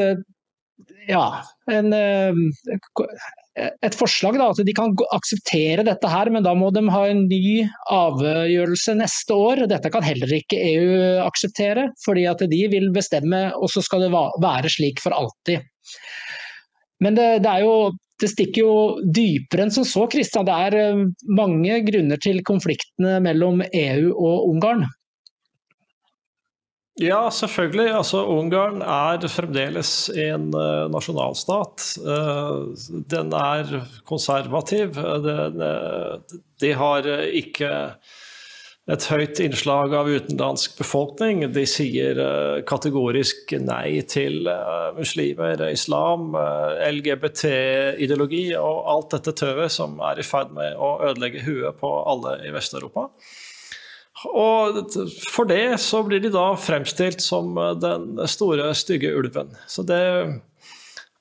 ja, 1.09 1.25
en, 1.71 1.93
eh, 1.93 2.33
et 3.87 3.97
forslag. 3.97 4.39
Da, 4.41 4.51
at 4.51 4.67
de 4.67 4.75
kan 4.77 4.95
akseptere 5.15 5.85
dette 5.87 6.11
her, 6.11 6.31
men 6.33 6.45
da 6.47 6.55
må 6.59 6.71
de 6.75 6.85
ha 6.91 7.03
en 7.11 7.25
ny 7.31 7.65
avgjørelse 7.93 8.97
neste 8.99 9.37
år. 9.37 9.67
Dette 9.71 9.93
kan 9.95 10.07
heller 10.07 10.33
ikke 10.39 10.61
EU 10.73 10.97
akseptere, 11.25 11.91
fordi 12.05 12.27
at 12.31 12.45
de 12.51 12.63
vil 12.73 12.91
bestemme, 12.95 13.47
og 13.55 13.71
så 13.73 13.85
skal 13.85 14.07
det 14.07 14.15
være 14.15 14.73
slik 14.73 15.03
for 15.05 15.17
alltid. 15.17 15.63
Men 17.05 17.19
det, 17.19 17.29
det, 17.45 17.55
jo, 17.65 17.93
det 18.23 18.31
stikker 18.33 18.65
jo 18.65 18.75
dypere 19.05 19.67
enn 19.67 19.75
som 19.75 19.87
så, 19.89 20.07
Kristian. 20.11 20.47
Det 20.49 20.59
er 20.69 20.79
eh, 20.81 21.07
mange 21.37 21.81
grunner 21.87 22.21
til 22.23 22.43
konfliktene 22.47 23.19
mellom 23.25 23.65
EU 23.71 24.13
og 24.13 24.53
Ungarn. 24.53 24.87
Ja, 27.03 27.27
selvfølgelig. 27.31 27.89
Altså, 27.91 28.21
Ungarn 28.31 28.79
er 28.87 29.25
fremdeles 29.27 30.13
en 30.15 30.53
uh, 30.55 30.87
nasjonalstat. 30.95 31.89
Uh, 31.99 32.71
den 33.11 33.33
er 33.35 33.81
konservativ. 34.07 34.95
Den, 35.25 35.59
uh, 35.59 36.39
de 36.63 36.71
har 36.79 37.09
ikke 37.35 37.73
et 38.95 39.07
høyt 39.11 39.41
innslag 39.43 39.97
av 39.97 40.07
utenlandsk 40.07 40.77
befolkning. 40.79 41.43
De 41.51 41.65
sier 41.67 42.21
kategorisk 42.69 43.55
nei 43.65 44.03
til 44.07 44.45
muslimer, 44.95 45.63
islam, 45.73 46.37
LGBT-ideologi 46.93 48.51
og 48.61 48.83
alt 48.93 49.17
dette 49.17 49.33
tøvet 49.41 49.73
som 49.73 49.97
er 50.05 50.21
i 50.21 50.27
ferd 50.29 50.53
med 50.55 50.77
å 50.77 50.99
ødelegge 51.09 51.47
huet 51.49 51.81
på 51.81 51.95
alle 52.13 52.37
i 52.45 52.53
Vest-Europa. 52.53 53.09
Og 54.31 54.81
for 55.31 55.49
det 55.51 55.77
så 55.83 56.01
blir 56.07 56.23
de 56.25 56.33
da 56.33 56.47
fremstilt 56.57 57.21
som 57.21 57.55
den 57.81 58.19
store, 58.31 58.71
stygge 58.79 59.13
ulven. 59.13 59.53
Så 59.69 59.85
det 59.87 60.03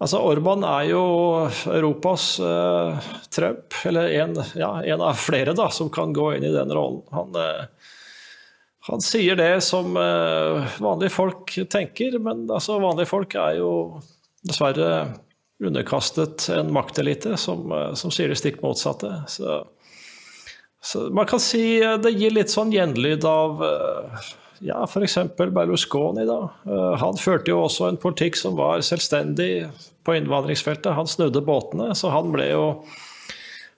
Altså, 0.03 0.19
Orban 0.19 0.65
er 0.67 0.89
jo 0.89 1.01
Europas 1.71 2.25
uh, 2.43 2.97
Trump, 3.31 3.75
eller 3.87 4.09
en, 4.17 4.33
ja, 4.59 4.71
en, 4.83 5.03
av 5.05 5.15
flere 5.15 5.53
da, 5.55 5.69
som 5.71 5.91
kan 5.93 6.11
gå 6.15 6.33
inn 6.35 6.43
i 6.43 6.51
den 6.51 6.73
rollen. 6.75 7.05
Han, 7.15 7.37
uh, 7.37 7.93
han 8.89 9.03
sier 9.05 9.39
det 9.39 9.61
som 9.63 9.95
uh, 9.95 10.65
vanlige 10.83 11.13
folk 11.13 11.55
tenker, 11.71 12.17
men 12.19 12.49
altså, 12.51 12.81
vanlige 12.83 13.13
folk 13.13 13.37
er 13.39 13.61
jo 13.61 13.71
dessverre 14.43 14.89
underkastet 15.63 16.49
en 16.51 16.73
maktelite 16.75 17.37
som, 17.39 17.71
som 17.95 18.11
sier 18.11 18.33
det 18.33 18.41
stikk 18.41 18.59
motsatte. 18.65 19.13
Så, 19.31 19.61
så, 20.83 21.07
man 21.15 21.27
kan 21.29 21.39
si 21.39 21.79
det 21.79 22.11
gir 22.17 22.33
litt 22.35 22.51
sånn 22.51 22.73
gjenlyd 22.75 23.23
av 23.27 23.61
ja, 24.63 24.83
f.eks. 24.83 25.17
Berlusconi. 25.37 26.25
da. 26.25 26.39
Eh, 26.67 26.93
han 26.99 27.17
førte 27.19 27.51
jo 27.51 27.63
også 27.65 27.89
en 27.89 27.99
politikk 27.99 28.39
som 28.39 28.57
var 28.59 28.83
selvstendig 28.85 29.67
på 30.03 30.15
innvandringsfeltet. 30.17 30.93
Han 30.95 31.09
snudde 31.09 31.43
båtene, 31.43 31.91
så 31.95 32.11
han 32.13 32.31
ble 32.35 32.49
jo 32.51 32.67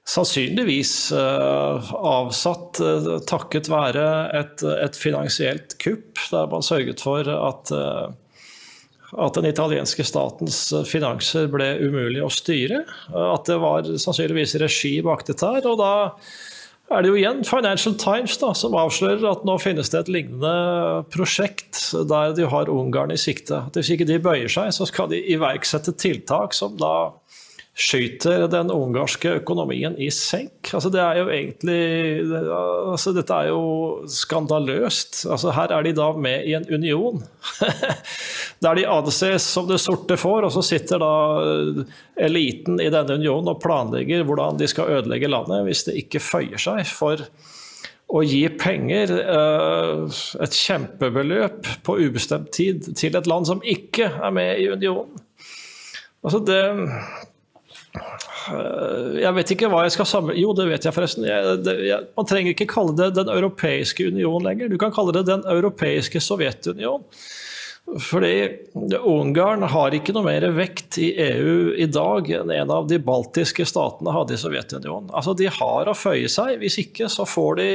sannsynligvis 0.05 1.09
avsatt 1.17 2.77
takket 3.25 3.71
være 3.73 4.03
et, 4.37 4.61
et, 4.61 4.97
finansielt 5.01 5.73
kupp, 5.81 6.19
der 6.29 6.51
man 6.51 6.61
sørget 6.61 7.01
for 7.01 7.25
at, 7.25 7.71
at 7.73 9.39
den 9.39 9.49
italienske 9.49 10.05
statens 10.05 10.59
finanser 10.85 11.49
ble 11.49 11.71
umulig 11.81 12.21
å 12.21 12.29
styre. 12.29 12.83
At 13.09 13.49
det 13.49 13.57
var 13.65 13.89
sannsynligvis 13.89 14.59
regi 14.61 14.99
bak 15.05 15.25
dette 15.25 15.55
her. 15.55 15.65
og 15.73 15.81
da 15.81 15.95
er 16.93 17.01
det 17.01 17.09
jo 17.09 17.17
igjen 17.17 17.41
Financial 17.47 17.95
Times 17.97 18.37
da, 18.41 18.51
som 18.57 18.75
avslører 18.77 19.25
at 19.31 19.45
nå 19.47 19.57
finnes 19.61 19.89
det 19.89 20.03
et 20.03 20.11
lignende 20.13 21.05
prosjekt 21.13 21.81
der 22.09 22.35
de 22.37 22.45
har 22.51 22.69
Ungarn 22.71 23.13
i 23.13 23.19
sikte. 23.19 23.63
At 23.67 23.79
Hvis 23.79 23.89
ikke 23.95 24.07
de 24.09 24.19
bøyer 24.21 24.51
seg, 24.51 24.69
så 24.75 24.87
skal 24.89 25.09
de 25.11 25.21
iverksette 25.33 25.95
tiltak 25.97 26.53
som 26.53 26.77
da 26.77 26.93
skyter 27.75 28.45
den 28.47 28.69
ungarske 28.71 29.33
økonomien 29.41 29.97
i 29.99 30.07
senk. 30.13 30.69
Altså, 30.71 30.87
det 30.93 31.01
er 31.03 31.17
jo 31.19 31.25
egentlig 31.27 31.79
altså, 32.31 33.11
Dette 33.15 33.35
er 33.35 33.49
jo 33.49 34.05
skandaløst. 34.07 35.25
Altså, 35.27 35.51
her 35.57 35.73
er 35.75 35.83
de 35.83 35.91
da 35.97 36.07
med 36.15 36.47
i 36.47 36.53
en 36.55 36.67
union. 36.71 37.19
Der 38.63 38.79
de 38.79 38.87
anses 38.87 39.49
som 39.57 39.67
det 39.67 39.81
sorte 39.83 40.15
får, 40.17 40.47
og 40.47 40.55
så 40.55 40.63
sitter 40.63 41.03
da 41.03 41.11
eliten 42.15 42.79
i 42.79 42.87
denne 42.93 43.19
unionen 43.19 43.51
og 43.51 43.59
planlegger 43.63 44.23
hvordan 44.23 44.61
de 44.61 44.71
skal 44.71 44.95
ødelegge 44.95 45.29
landet 45.29 45.67
hvis 45.67 45.83
det 45.89 45.99
ikke 46.05 46.23
føyer 46.23 46.61
seg 46.61 46.87
for 46.87 47.27
å 48.15 48.21
gi 48.23 48.45
penger, 48.55 49.11
eh, 49.19 50.17
et 50.45 50.55
kjempebeløp 50.55 51.67
på 51.83 51.99
ubestemt 52.05 52.53
tid, 52.55 52.85
til 52.95 53.17
et 53.17 53.27
land 53.27 53.49
som 53.49 53.63
ikke 53.65 54.07
er 54.13 54.35
med 54.35 54.61
i 54.61 54.69
unionen. 54.71 55.23
Altså 56.23 56.39
det 56.45 56.61
Eh, 56.63 57.34
jeg 59.19 59.33
vet 59.37 59.51
ikke 59.55 59.69
hva 59.71 59.85
jeg 59.85 59.95
skal 59.95 60.07
samle 60.09 60.35
Jo, 60.37 60.51
det 60.57 60.67
vet 60.69 60.85
jeg 60.85 60.93
forresten. 60.93 61.25
Jeg, 61.25 61.57
det, 61.65 61.73
jeg, 61.87 62.09
man 62.17 62.27
trenger 62.29 62.53
ikke 62.53 62.69
kalle 62.69 62.93
det 62.97 63.15
Den 63.17 63.31
europeiske 63.33 64.05
union 64.11 64.45
lenger. 64.45 64.69
Du 64.69 64.77
kan 64.81 64.93
kalle 64.95 65.15
det 65.15 65.25
Den 65.29 65.45
europeiske 65.49 66.21
Sovjetunion. 66.21 67.05
Fordi 68.01 68.49
Ungarn 69.05 69.61
har 69.69 69.93
ikke 69.93 70.13
noe 70.15 70.25
mer 70.25 70.47
vekt 70.55 70.97
i 70.97 71.11
EU 71.21 71.75
i 71.77 71.85
dag 71.85 72.31
enn 72.33 72.53
en 72.53 72.73
av 72.73 72.87
de 72.89 72.97
baltiske 72.97 73.67
statene 73.69 74.13
hadde 74.15 74.33
i 74.33 74.41
Sovjetunionen. 74.41 75.11
Altså, 75.13 75.35
de 75.37 75.51
har 75.53 75.91
å 75.91 75.97
føye 75.97 76.31
seg. 76.31 76.57
Hvis 76.63 76.79
ikke 76.81 77.09
så 77.13 77.27
får 77.29 77.59
de 77.61 77.69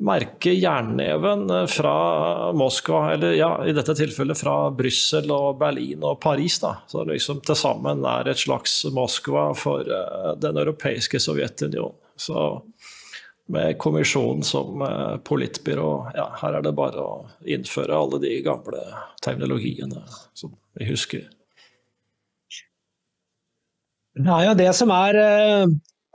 merke 0.00 0.52
jernneven 0.56 1.68
fra 1.68 2.52
Moskva, 2.52 3.12
eller 3.12 3.32
ja, 3.36 3.50
i 3.66 3.72
dette 3.76 3.94
tilfellet 3.98 4.38
fra 4.38 4.54
Brussel 4.72 5.28
og 5.34 5.58
Berlin 5.60 6.04
og 6.08 6.20
Paris. 6.22 6.58
da, 6.62 6.76
Så 6.88 7.04
liksom 7.04 7.42
til 7.44 7.58
sammen 7.58 8.04
er 8.08 8.30
et 8.30 8.40
slags 8.40 8.84
Moskva 8.96 9.50
for 9.54 9.84
uh, 9.84 10.32
den 10.40 10.56
europeiske 10.56 11.20
Sovjetunionen. 11.20 11.98
Så 12.16 12.62
med 13.52 13.76
kommisjonen 13.78 14.42
som 14.46 14.80
uh, 14.80 15.18
politbyrå, 15.26 15.92
ja, 16.16 16.30
her 16.40 16.56
er 16.56 16.64
det 16.64 16.72
bare 16.78 17.04
å 17.04 17.12
innføre 17.44 17.96
alle 17.96 18.22
de 18.24 18.32
gamle 18.46 18.80
teknologiene 19.24 20.00
som 20.32 20.56
vi 20.78 20.88
husker. 20.88 21.28
Det 24.16 24.32
er 24.32 24.48
jo 24.48 24.58
det 24.58 24.72
som 24.76 24.90
er 24.96 25.16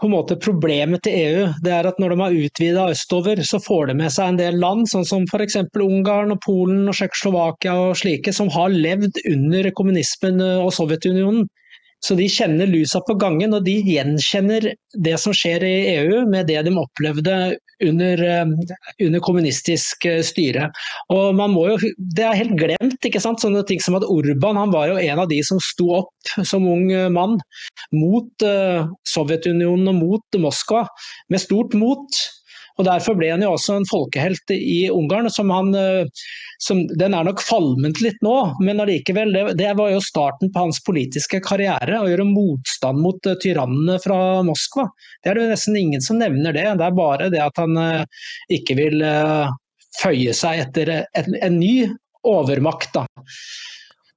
på 0.02 0.08
en 0.08 0.14
måte 0.16 0.36
Problemet 0.42 1.06
til 1.06 1.16
EU 1.16 1.44
det 1.64 1.72
er 1.72 1.88
at 1.88 2.00
når 2.02 2.14
de 2.14 2.22
har 2.22 2.38
utvida 2.46 2.88
østover, 2.92 3.42
så 3.48 3.62
får 3.64 3.92
de 3.92 3.98
med 4.02 4.12
seg 4.14 4.34
en 4.34 4.40
del 4.42 4.58
land, 4.60 4.90
sånn 4.92 5.08
som 5.08 5.28
f.eks. 5.30 5.58
Ungarn 5.80 6.36
og 6.36 6.42
Polen 6.44 6.84
og 6.90 6.98
Tsjekkoslovakia 6.98 7.76
og 7.90 8.00
slike, 8.02 8.34
som 8.36 8.52
har 8.52 8.76
levd 8.76 9.22
under 9.32 9.72
kommunismen 9.78 10.42
og 10.44 10.74
Sovjetunionen. 10.76 11.48
Så 12.04 12.18
de 12.20 12.28
kjenner 12.30 12.70
lusa 12.70 13.00
på 13.08 13.16
gangen, 13.18 13.56
og 13.56 13.64
de 13.66 13.80
gjenkjenner 13.88 14.68
det 15.08 15.16
som 15.22 15.34
skjer 15.34 15.64
i 15.66 15.76
EU 15.96 16.26
med 16.30 16.52
det 16.52 16.60
de 16.68 16.76
opplevde 16.78 17.38
under, 17.84 18.24
eh, 18.24 18.46
under 19.08 19.20
kommunistisk 19.20 20.06
eh, 20.06 20.22
styre. 20.26 20.70
Og 21.14 21.36
man 21.36 21.52
må 21.52 21.68
jo, 21.70 21.78
Det 21.98 22.24
er 22.24 22.38
helt 22.38 22.56
glemt, 22.60 23.00
ikke 23.06 23.22
sant? 23.22 23.42
sånne 23.42 23.66
ting 23.68 23.82
som 23.84 23.98
at 23.98 24.08
Orban 24.08 24.58
han 24.60 24.72
var 24.72 24.88
jo 24.90 24.98
en 25.02 25.20
av 25.20 25.30
de 25.30 25.42
som 25.44 25.60
sto 25.60 25.90
opp 26.02 26.36
som 26.44 26.68
ung 26.68 26.92
eh, 26.92 27.10
mann 27.10 27.40
mot 27.94 28.46
Sovjetunionen 29.08 29.88
og 29.92 30.00
mot 30.00 30.40
Moskva, 30.42 30.86
med 31.30 31.42
stort 31.44 31.76
mot. 31.78 32.24
Og 32.76 32.88
Derfor 32.88 33.16
ble 33.16 33.30
han 33.32 33.44
jo 33.44 33.54
også 33.56 33.78
en 33.80 33.88
folkehelt 33.88 34.52
i 34.52 34.90
Ungarn. 34.92 35.30
som 35.32 35.50
han, 35.50 35.74
eh, 35.76 36.08
som, 36.60 36.86
Den 36.88 37.14
er 37.14 37.24
nok 37.24 37.42
falment 37.42 38.02
litt 38.02 38.20
nå, 38.22 38.36
men 38.60 38.80
allikevel, 38.84 39.32
det, 39.34 39.44
det, 39.62 39.72
var 39.78 39.92
jo 39.94 40.02
starten 40.04 40.52
på 40.52 40.66
hans 40.66 40.82
politiske 40.84 41.40
karriere. 41.40 42.00
Å 42.02 42.10
gjøre 42.10 42.28
motstand 42.28 43.00
mot 43.00 43.20
uh, 43.28 43.38
tyrannene 43.42 44.00
fra 44.04 44.42
Moskva. 44.44 44.90
Det 45.24 45.32
er 45.32 45.40
det 45.40 45.52
nesten 45.54 45.80
ingen 45.80 46.04
som 46.04 46.20
nevner 46.20 46.56
det. 46.56 46.68
Det 46.76 46.88
er 46.90 46.98
bare 46.98 47.30
det 47.32 47.44
at 47.44 47.62
han 47.62 47.78
uh, 47.80 48.04
ikke 48.52 48.76
vil 48.80 49.06
føye 50.02 50.34
seg 50.36 50.66
etter 50.66 50.92
en, 51.00 51.40
en 51.40 51.60
ny 51.60 51.88
overmakt. 52.28 52.92
da. 52.96 53.06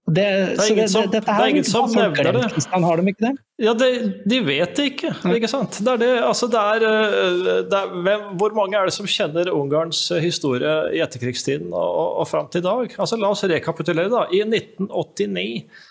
Det, 0.08 0.24
det, 0.56 0.64
er 0.64 0.70
ingen 0.72 0.88
som, 0.88 1.04
det, 1.12 1.20
det 1.26 1.32
er 1.34 1.50
ingen 1.52 1.66
som 1.68 1.90
nevner 1.92 2.30
det. 2.32 2.44
Kristian, 2.54 2.84
har 2.86 3.00
de 3.00 3.12
ikke 3.12 3.24
det? 3.26 3.32
Ja, 3.60 3.74
det, 3.76 3.88
De 4.30 4.38
vet 4.46 4.72
det 4.78 4.86
ikke. 4.94 5.10
ikke 5.36 5.50
sant? 5.50 5.76
Det 5.84 5.92
er 5.92 6.00
det, 6.00 6.08
altså 6.24 6.48
det 6.48 6.62
er, 6.62 6.86
eh, 6.88 7.50
det 7.68 7.76
er 7.76 7.92
hvem, 8.06 8.24
hvor 8.40 8.56
mange 8.56 8.78
er 8.78 8.88
det 8.88 8.94
som 8.96 9.08
kjenner 9.10 9.50
Ungarns 9.52 10.06
historie 10.24 10.72
i 10.96 11.02
etterkrigstiden 11.04 11.68
og, 11.74 11.84
og, 11.84 12.08
og 12.22 12.30
fram 12.30 12.48
til 12.48 12.64
i 12.64 12.68
dag? 12.68 12.96
Altså, 12.96 13.20
la 13.20 13.34
oss 13.34 13.44
rekapitulere. 13.52 14.08
da. 14.14 14.24
I 14.32 14.40
1989 14.46 15.84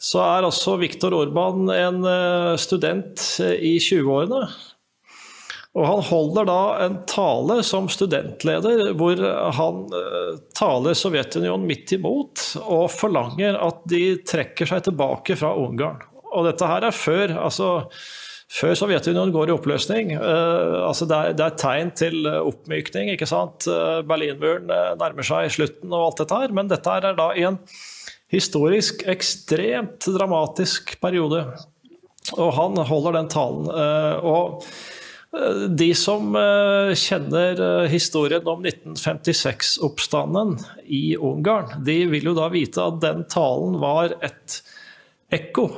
så 0.00 0.22
er 0.24 0.46
altså 0.46 0.78
Viktor 0.80 1.18
Orban 1.18 1.66
en 1.74 2.06
eh, 2.06 2.54
student 2.62 3.26
i 3.58 3.74
20-årene. 3.82 4.44
Og 5.78 5.84
han 5.86 6.00
holder 6.02 6.48
da 6.48 6.62
en 6.82 6.96
tale 7.06 7.60
som 7.66 7.86
studentleder 7.90 8.88
hvor 8.98 9.20
han 9.54 9.84
uh, 9.94 10.40
taler 10.58 10.98
Sovjetunionen 10.98 11.68
midt 11.68 11.94
imot 11.94 12.42
og 12.64 12.88
forlanger 12.90 13.58
at 13.60 13.84
de 13.90 14.16
trekker 14.26 14.66
seg 14.66 14.88
tilbake 14.88 15.38
fra 15.38 15.52
Ungarn. 15.54 16.02
Og 16.34 16.48
dette 16.48 16.66
her 16.66 16.88
er 16.88 16.94
før, 16.94 17.36
altså, 17.46 17.70
før 18.50 18.74
Sovjetunionen 18.82 19.34
går 19.34 19.52
i 19.52 19.54
oppløsning. 19.54 20.12
Uh, 20.18 20.90
altså 20.90 21.06
det, 21.06 21.22
er, 21.22 21.38
det 21.38 21.46
er 21.46 21.58
tegn 21.62 21.94
til 22.02 22.30
oppmykning. 22.34 23.14
ikke 23.14 23.30
sant? 23.30 23.70
Uh, 23.70 24.02
Berlinmuren 24.02 24.66
nærmer 24.98 25.26
seg 25.26 25.54
slutten 25.54 25.94
og 25.94 26.08
alt 26.10 26.24
dette 26.24 26.44
her. 26.44 26.60
Men 26.60 26.74
dette 26.74 26.98
her 26.98 27.12
er 27.12 27.18
da 27.18 27.30
i 27.30 27.46
en 27.46 27.62
historisk 28.30 29.06
ekstremt 29.10 30.02
dramatisk 30.18 30.96
periode. 31.02 31.46
Og 32.34 32.56
han 32.58 32.88
holder 32.90 33.22
den 33.22 33.30
talen. 33.30 33.70
og 34.26 34.66
de 35.68 35.92
som 35.94 36.34
eh, 36.34 36.92
kjenner 36.98 37.60
eh, 37.62 37.88
historien 37.90 38.46
om 38.50 38.64
1956-oppstanden 38.66 40.56
i 40.86 41.16
Ungarn, 41.16 41.84
de 41.86 42.02
vil 42.10 42.32
jo 42.32 42.34
da 42.34 42.48
vite 42.50 42.82
at 42.82 42.98
den 43.04 43.22
talen 43.30 43.78
var 43.82 44.16
et 44.26 44.58
ekko 45.30 45.68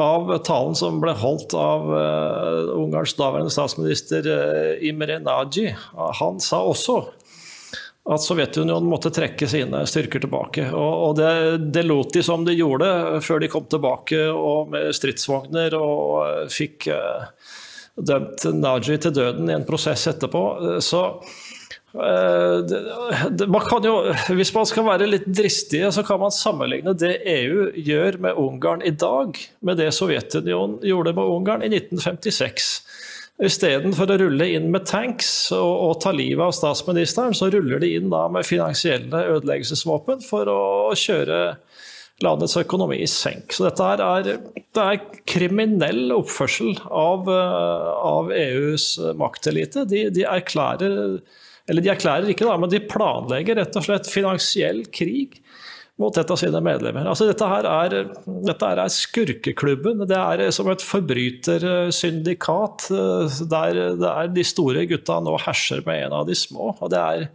av 0.00 0.32
talen 0.48 0.72
som 0.78 1.02
ble 1.02 1.12
holdt 1.20 1.52
av 1.52 1.90
uh, 1.92 2.70
Ungarns 2.72 3.12
daværende 3.18 3.52
statsminister 3.52 4.24
Imre 4.80 5.18
Nagy. 5.20 5.74
Han 5.92 6.40
sa 6.40 6.62
også 6.64 7.02
at 8.04 8.24
Sovjetunionen 8.24 8.88
måtte 8.88 9.12
trekke 9.12 9.44
sine 9.48 9.82
styrker 9.88 10.24
tilbake. 10.24 10.66
Og, 10.72 11.18
det, 11.20 11.28
det, 11.72 11.84
lot 11.84 12.16
de 12.16 12.24
som 12.24 12.48
de 12.48 12.56
gjorde 12.56 12.88
før 13.24 13.44
de 13.44 13.52
kom 13.52 13.68
tilbake 13.68 14.24
og 14.32 14.72
med 14.72 14.96
stridsvogner 14.96 15.76
og 15.76 16.48
fikk 16.52 16.88
uh, 16.92 17.28
dømt 17.96 18.46
Naji 18.58 18.98
til 18.98 19.14
døden 19.14 19.50
i 19.50 19.56
en 19.56 19.66
prosess 19.68 20.08
etterpå. 20.10 20.44
Så 20.82 21.04
man 21.94 23.66
kan 23.68 23.84
jo, 23.86 23.94
hvis 24.34 24.50
man 24.54 24.66
skal 24.66 24.86
være 24.88 25.06
litt 25.06 25.28
dristig, 25.30 25.84
så 25.94 26.02
kan 26.06 26.18
man 26.24 26.34
sammenligne 26.34 26.96
det 26.98 27.20
EU 27.30 27.68
gjør 27.78 28.18
med 28.24 28.40
Ungarn 28.40 28.82
i 28.82 28.90
dag, 28.90 29.38
med 29.62 29.78
det 29.78 29.92
Sovjetunionen 29.94 30.80
gjorde 30.82 31.14
med 31.14 31.34
Ungarn 31.36 31.62
i 31.62 31.70
1956. 31.70 32.72
Istedenfor 33.44 34.10
å 34.14 34.18
rulle 34.18 34.46
inn 34.54 34.68
med 34.70 34.86
tanks 34.86 35.28
og, 35.54 35.70
og, 35.70 35.94
ta 36.02 36.12
livet 36.14 36.42
av 36.42 36.52
statsministeren, 36.54 37.34
så 37.34 37.48
ruller 37.50 37.82
de 37.82 37.94
inn 37.96 38.06
med 38.10 38.46
finansielle 38.46 39.24
ødeleggelsesvåpen 39.36 40.22
for 40.22 40.50
å 40.50 40.60
kjøre 40.98 41.40
landets 42.22 42.54
økonomi 42.60 43.00
i 43.02 43.08
senk. 43.10 43.54
Så 43.54 43.66
dette 43.66 43.88
er, 44.06 44.28
det 44.54 44.84
er 44.84 45.00
kriminell 45.28 46.12
oppførsel 46.14 46.76
av, 46.86 47.30
av 47.30 48.30
EUs 48.34 48.92
maktelite. 49.18 49.86
De, 49.90 50.06
de, 50.14 50.26
erklærer 50.28 51.18
Eller 51.68 51.82
de 51.82 51.90
erklærer 51.90 52.30
ikke, 52.30 52.46
da, 52.46 52.56
men 52.60 52.70
de 52.70 52.82
planlegger 52.86 53.58
rett 53.58 53.80
og 53.80 53.86
slett 53.86 54.10
finansiell 54.10 54.84
krig 54.94 55.40
mot 56.00 56.16
et 56.18 56.30
av 56.30 56.38
sine 56.38 56.60
medlemmer. 56.64 57.06
Altså, 57.06 57.26
dette, 57.28 57.46
her 57.46 57.66
er, 57.70 58.08
dette 58.26 58.70
her 58.70 58.80
er 58.82 58.90
skurkeklubben. 58.90 60.02
Det 60.10 60.18
er 60.18 60.50
som 60.54 60.70
et 60.72 60.82
forbrytersyndikat 60.82 62.88
der, 63.50 63.78
der 64.00 64.32
de 64.34 64.44
store 64.46 64.86
gutta 64.90 65.20
nå 65.22 65.36
herser 65.44 65.84
med 65.86 66.08
en 66.08 66.16
av 66.20 66.26
de 66.30 66.36
små. 66.38 66.74
og 66.80 66.90
det 66.90 67.00
er 67.00 67.28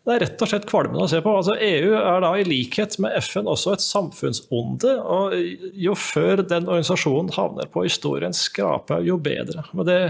det 0.00 0.14
er 0.14 0.22
rett 0.24 0.42
og 0.42 0.48
slett 0.48 0.64
kvalmende 0.68 1.04
å 1.04 1.10
se 1.12 1.18
på. 1.20 1.32
Altså, 1.36 1.54
EU 1.60 1.92
er 1.98 2.22
da 2.24 2.30
i 2.40 2.44
likhet 2.48 2.96
med 3.04 3.12
FN 3.20 3.50
også 3.50 3.74
et 3.76 3.84
samfunnsonde. 3.84 4.94
og 4.96 5.36
Jo 5.76 5.92
før 5.98 6.40
den 6.40 6.70
organisasjonen 6.70 7.28
havner 7.36 7.68
på 7.68 7.84
historiens 7.84 8.40
skrape, 8.48 9.02
jo 9.04 9.18
bedre. 9.20 9.66
Det, 9.84 10.00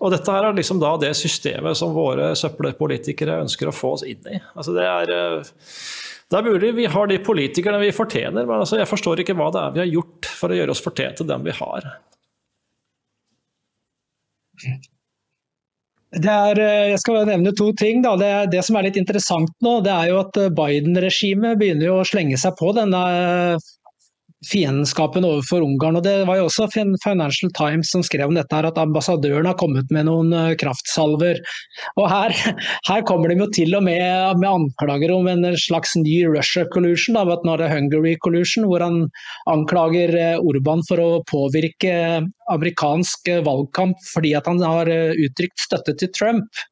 og 0.00 0.14
Dette 0.16 0.32
her 0.32 0.48
er 0.48 0.56
liksom 0.56 0.80
da 0.80 0.94
det 1.02 1.12
systemet 1.18 1.76
som 1.76 1.92
våre 1.96 2.32
søppelpolitikere 2.40 3.42
ønsker 3.44 3.68
å 3.68 3.76
få 3.76 3.94
oss 3.98 4.06
inn 4.08 4.32
i. 4.32 4.40
Altså, 4.54 4.76
det 4.76 4.88
er... 4.88 5.16
Eh, 5.18 5.56
det 6.28 6.36
er 6.36 6.44
mulig 6.44 6.74
vi 6.76 6.84
har 6.92 7.08
de 7.08 7.16
politikerne 7.24 7.78
vi 7.80 7.88
fortjener, 7.96 8.44
men 8.44 8.60
altså 8.60 8.76
jeg 8.76 8.88
forstår 8.90 9.22
ikke 9.22 9.32
hva 9.38 9.46
det 9.48 9.62
er 9.62 9.72
vi 9.72 9.80
har 9.80 9.88
gjort 9.88 10.28
for 10.28 10.52
å 10.52 10.58
gjøre 10.58 10.74
oss 10.74 10.82
fortjent 10.84 11.22
til 11.22 11.28
dem 11.30 11.46
vi 11.46 11.54
har. 11.56 11.86
Er, 16.16 16.56
eh, 16.56 16.90
jeg 16.94 17.00
skal 17.02 17.26
nevne 17.28 17.52
to 17.56 17.72
ting. 17.76 18.00
Det, 18.02 18.30
det, 18.52 18.62
som 18.64 18.78
er 18.78 18.88
litt 18.88 18.96
interessant 18.96 19.50
nå, 19.64 19.78
det 19.84 19.92
er 19.92 20.12
jo 20.12 20.22
at 20.22 20.38
Biden-regimet 20.56 21.58
begynner 21.60 21.98
å 21.98 22.06
slenge 22.08 22.38
seg 22.40 22.56
på 22.60 22.72
denne 22.76 23.02
fiendskapen 24.46 25.26
overfor 25.26 25.64
Ungarn. 25.66 25.98
og 25.98 26.04
Det 26.06 26.14
var 26.28 26.38
jo 26.38 26.46
også 26.46 26.68
Financial 26.70 27.50
Times 27.56 27.90
som 27.90 28.04
skrev 28.06 28.28
om 28.30 28.36
dette, 28.38 28.54
her, 28.54 28.68
at 28.68 28.78
ambassadøren 28.78 29.48
har 29.48 29.58
kommet 29.58 29.90
med 29.94 30.06
noen 30.06 30.32
eh, 30.32 30.54
kraftsalver. 30.60 31.40
Og 31.98 32.08
Her, 32.10 32.34
her 32.90 33.04
kommer 33.08 33.32
de 33.32 33.40
jo 33.42 33.50
til 33.54 33.74
og 33.74 33.84
med 33.86 34.06
med 34.38 34.48
anklager 34.48 35.12
om 35.14 35.26
en 35.30 35.44
slags 35.58 35.96
ny 35.98 36.22
Russia 36.28 36.66
collusion, 36.72 37.16
da, 37.18 37.24
nå 37.26 37.54
er 37.54 37.64
det 37.64 37.72
Hungary 37.72 38.16
collusion, 38.22 38.68
hvor 38.68 38.84
han 38.84 39.06
anklager 39.50 40.14
eh, 40.14 40.38
Orban 40.38 40.84
for 40.88 41.02
å 41.02 41.10
påvirke 41.28 42.22
amerikansk 42.52 43.28
eh, 43.32 43.42
valgkamp 43.46 44.00
fordi 44.12 44.34
at 44.38 44.48
han 44.50 44.62
har 44.64 44.90
uttrykt 44.90 45.60
støtte 45.62 45.94
til 46.00 46.12
Trump. 46.16 46.62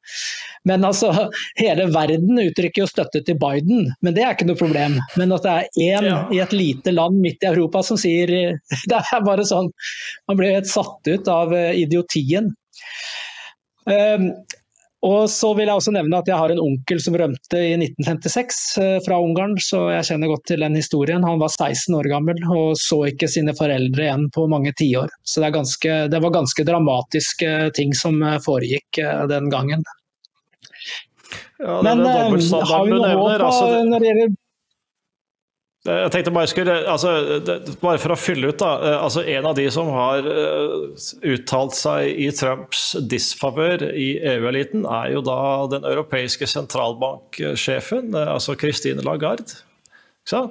Men 0.66 0.84
altså, 0.84 1.12
hele 1.62 1.88
verden 1.94 2.40
uttrykker 2.42 2.84
jo 2.84 2.90
støtte 2.90 3.22
til 3.26 3.38
Biden, 3.40 3.90
men 4.02 4.16
det 4.16 4.24
er 4.24 4.34
ikke 4.34 4.48
noe 4.50 4.60
problem. 4.60 4.98
Men 5.20 5.34
at 5.36 5.46
det 5.46 5.54
er 5.54 5.80
én 5.86 6.10
ja. 6.10 6.20
i 6.34 6.42
et 6.42 6.54
lite 6.56 6.94
land 6.94 7.20
midt 7.22 7.44
i 7.44 7.50
Europa 7.52 7.84
som 7.86 8.00
sier 8.00 8.32
Det 8.90 8.98
er 8.98 9.24
bare 9.26 9.44
sånn 9.46 9.68
Man 10.28 10.38
blir 10.38 10.56
helt 10.56 10.70
satt 10.70 11.10
ut 11.10 11.28
av 11.30 11.54
eh, 11.54 11.74
idiotien. 11.82 12.52
Um, 13.86 14.30
og 15.04 15.26
så 15.30 15.50
vil 15.54 15.68
jeg 15.68 15.76
også 15.76 15.92
nevne 15.92 16.18
at 16.18 16.28
jeg 16.30 16.38
har 16.40 16.52
en 16.52 16.62
onkel 16.62 17.00
som 17.02 17.16
rømte 17.20 17.60
i 17.60 17.74
1956 17.76 18.60
uh, 18.80 18.96
fra 19.04 19.18
Ungarn, 19.22 19.54
så 19.60 19.82
jeg 19.92 20.08
kjenner 20.08 20.32
godt 20.32 20.46
til 20.48 20.64
den 20.64 20.78
historien. 20.78 21.26
Han 21.26 21.42
var 21.42 21.52
16 21.52 21.98
år 21.98 22.08
gammel 22.10 22.40
og 22.48 22.78
så 22.80 23.02
ikke 23.10 23.28
sine 23.30 23.54
foreldre 23.58 24.06
igjen 24.06 24.26
på 24.34 24.46
mange 24.50 24.72
tiår. 24.78 25.12
Så 25.26 25.44
det, 25.44 25.52
ganske, 25.54 25.98
det, 26.12 26.22
var 26.24 26.34
ganske 26.38 26.66
dramatiske 26.66 27.52
ting 27.76 27.92
som 27.98 28.18
uh, 28.24 28.38
foregikk 28.42 29.02
uh, 29.04 29.26
den 29.30 29.52
gangen. 29.52 29.84
Ja, 31.60 31.78
det 31.82 31.92
Men 31.92 32.04
har 32.06 32.84
vi 32.84 32.92
noe 32.92 33.12
håp 33.12 33.46
altså, 33.46 33.84
når 33.84 34.02
det 34.02 34.10
gjelder 34.10 34.34
jeg 35.86 36.12
tenkte 36.12 36.32
bare 36.34 36.50
skulle, 36.50 36.74
altså, 36.90 37.12
bare 37.82 38.00
for 38.02 38.14
å 38.14 38.18
fylle 38.18 38.50
ut, 38.50 38.58
da. 38.60 38.72
Eh, 38.80 38.96
altså, 39.06 39.22
en 39.36 39.46
av 39.50 39.54
de 39.58 39.66
som 39.72 39.90
har 39.94 40.26
uh, 40.26 40.88
uttalt 41.26 41.76
seg 41.78 42.10
i 42.26 42.30
Trumps 42.34 42.88
disfavør 43.10 43.86
i 43.92 44.16
EU-eliten, 44.34 44.86
er 44.88 45.14
jo 45.14 45.22
da 45.26 45.38
den 45.76 45.86
europeiske 45.86 46.48
sentralbanksjefen, 46.50 48.10
uh, 48.16 48.34
altså 48.34 48.58
Christine 48.58 49.04
Lagarde. 49.06 49.62
Uh, 50.26 50.50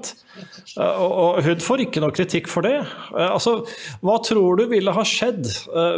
og, 0.79 1.11
og, 1.11 1.39
hun 1.43 1.59
får 1.59 1.83
ikke 1.83 1.99
noe 1.99 2.15
kritikk 2.15 2.47
for 2.47 2.63
det. 2.63 2.77
altså, 3.11 3.57
hva 3.99 4.15
tror 4.23 4.61
du 4.61 4.69
ville 4.71 4.93
ha 4.95 5.03
skjedd 5.03 5.49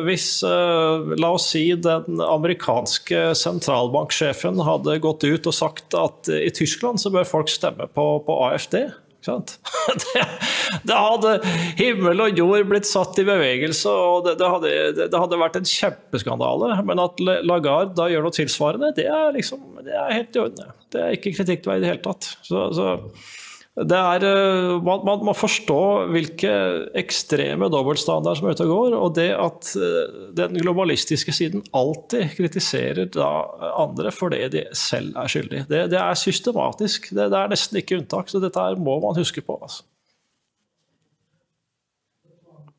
hvis, 0.08 0.42
la 0.42 1.30
oss 1.36 1.52
si, 1.54 1.68
den 1.78 2.24
amerikanske 2.26 3.36
sentralbanksjefen 3.38 4.64
hadde 4.66 4.98
gått 5.06 5.28
ut 5.30 5.52
og 5.52 5.54
sagt 5.54 5.94
at 5.94 6.34
i 6.34 6.50
Tyskland 6.50 6.98
så 7.04 7.14
bør 7.14 7.30
folk 7.30 7.54
stemme 7.54 7.86
på, 7.94 8.08
på 8.26 8.40
AFD? 8.48 8.82
Det, 9.98 10.24
det, 10.84 10.96
hadde 10.96 11.32
himmel 11.80 12.20
og 12.26 12.40
jord 12.40 12.66
blitt 12.68 12.88
satt 12.90 13.18
i 13.22 13.24
bevegelse, 13.28 13.88
og 13.90 14.28
det, 14.28 14.36
hadde, 14.44 14.72
det, 14.98 15.08
hadde, 15.14 15.40
vært 15.40 15.56
en 15.60 15.68
kjempeskandale. 15.68 16.74
Men 16.88 17.02
at 17.02 17.22
Lagarde 17.24 17.96
da 17.98 18.10
gjør 18.12 18.28
noe 18.28 18.36
tilsvarende, 18.36 18.92
det 18.98 19.08
er, 19.08 19.32
liksom, 19.36 19.64
er 19.86 20.12
helt 20.12 20.36
i 20.36 20.44
orden. 20.44 20.74
Det 20.92 21.04
er 21.04 21.16
ikke 21.16 21.34
kritikkverdig 21.40 21.82
i 21.82 21.86
det 21.86 21.94
hele 21.94 22.04
tatt. 22.04 22.30
Så, 22.46 22.68
så 22.76 22.98
er, 23.78 24.24
eh, 24.26 24.72
man, 24.82 25.04
man, 25.06 25.24
må 25.28 25.34
forstå 25.38 25.82
hvilke 26.10 26.54
ekstreme 26.98 27.70
dobbeltstandarder 27.70 28.40
som 28.40 28.48
er 28.48 28.56
ute 28.58 28.66
og 28.66 28.72
går. 28.74 28.96
Og 28.98 29.12
det 29.18 29.28
at 29.38 29.70
eh, 29.78 30.16
den 30.38 30.58
globalistiske 30.64 31.36
siden 31.36 31.62
alltid 31.78 32.34
kritiserer 32.38 33.20
andre 33.78 34.14
for 34.16 34.34
det 34.34 34.50
de 34.56 34.66
selv 34.74 35.14
er 35.18 35.30
skyldig. 35.30 35.68
Det, 35.70 35.84
det 35.94 36.02
er 36.02 36.18
systematisk. 36.18 37.12
Det, 37.12 37.30
det, 37.30 37.38
er 37.38 37.54
nesten 37.54 37.78
ikke 37.82 38.02
unntak. 38.02 38.34
Så 38.34 38.42
dette 38.42 38.66
må 38.82 38.98
man 39.04 39.20
huske 39.20 39.46
på. 39.46 39.60
Altså. 39.62 39.86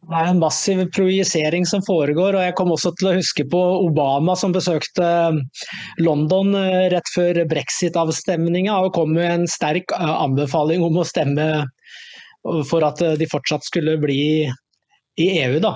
Det 0.08 0.16
er 0.16 0.30
en 0.30 0.38
massiv 0.40 0.78
projisering 0.96 1.66
som 1.68 1.82
foregår. 1.84 2.36
og 2.38 2.44
Jeg 2.46 2.54
kom 2.56 2.70
også 2.72 2.94
til 2.96 3.10
å 3.10 3.16
huske 3.18 3.44
på 3.52 3.58
Obama 3.84 4.36
som 4.40 4.54
besøkte 4.56 5.04
eh, 5.04 5.66
London 6.00 6.54
eh, 6.56 6.86
rett 6.94 7.10
før 7.12 7.42
brexit-avstemninga 7.50 8.78
og 8.86 8.94
kom 8.96 9.12
med 9.18 9.28
en 9.28 9.44
sterk 9.50 9.92
eh, 9.92 10.14
anbefaling 10.24 10.84
om 10.86 10.96
å 10.96 11.04
stemme 11.08 11.66
for 12.70 12.86
at 12.86 13.02
de 13.20 13.26
fortsatt 13.28 13.66
skulle 13.66 13.98
bli 14.00 14.48
i 15.18 15.26
EU. 15.42 15.58
Da. 15.60 15.74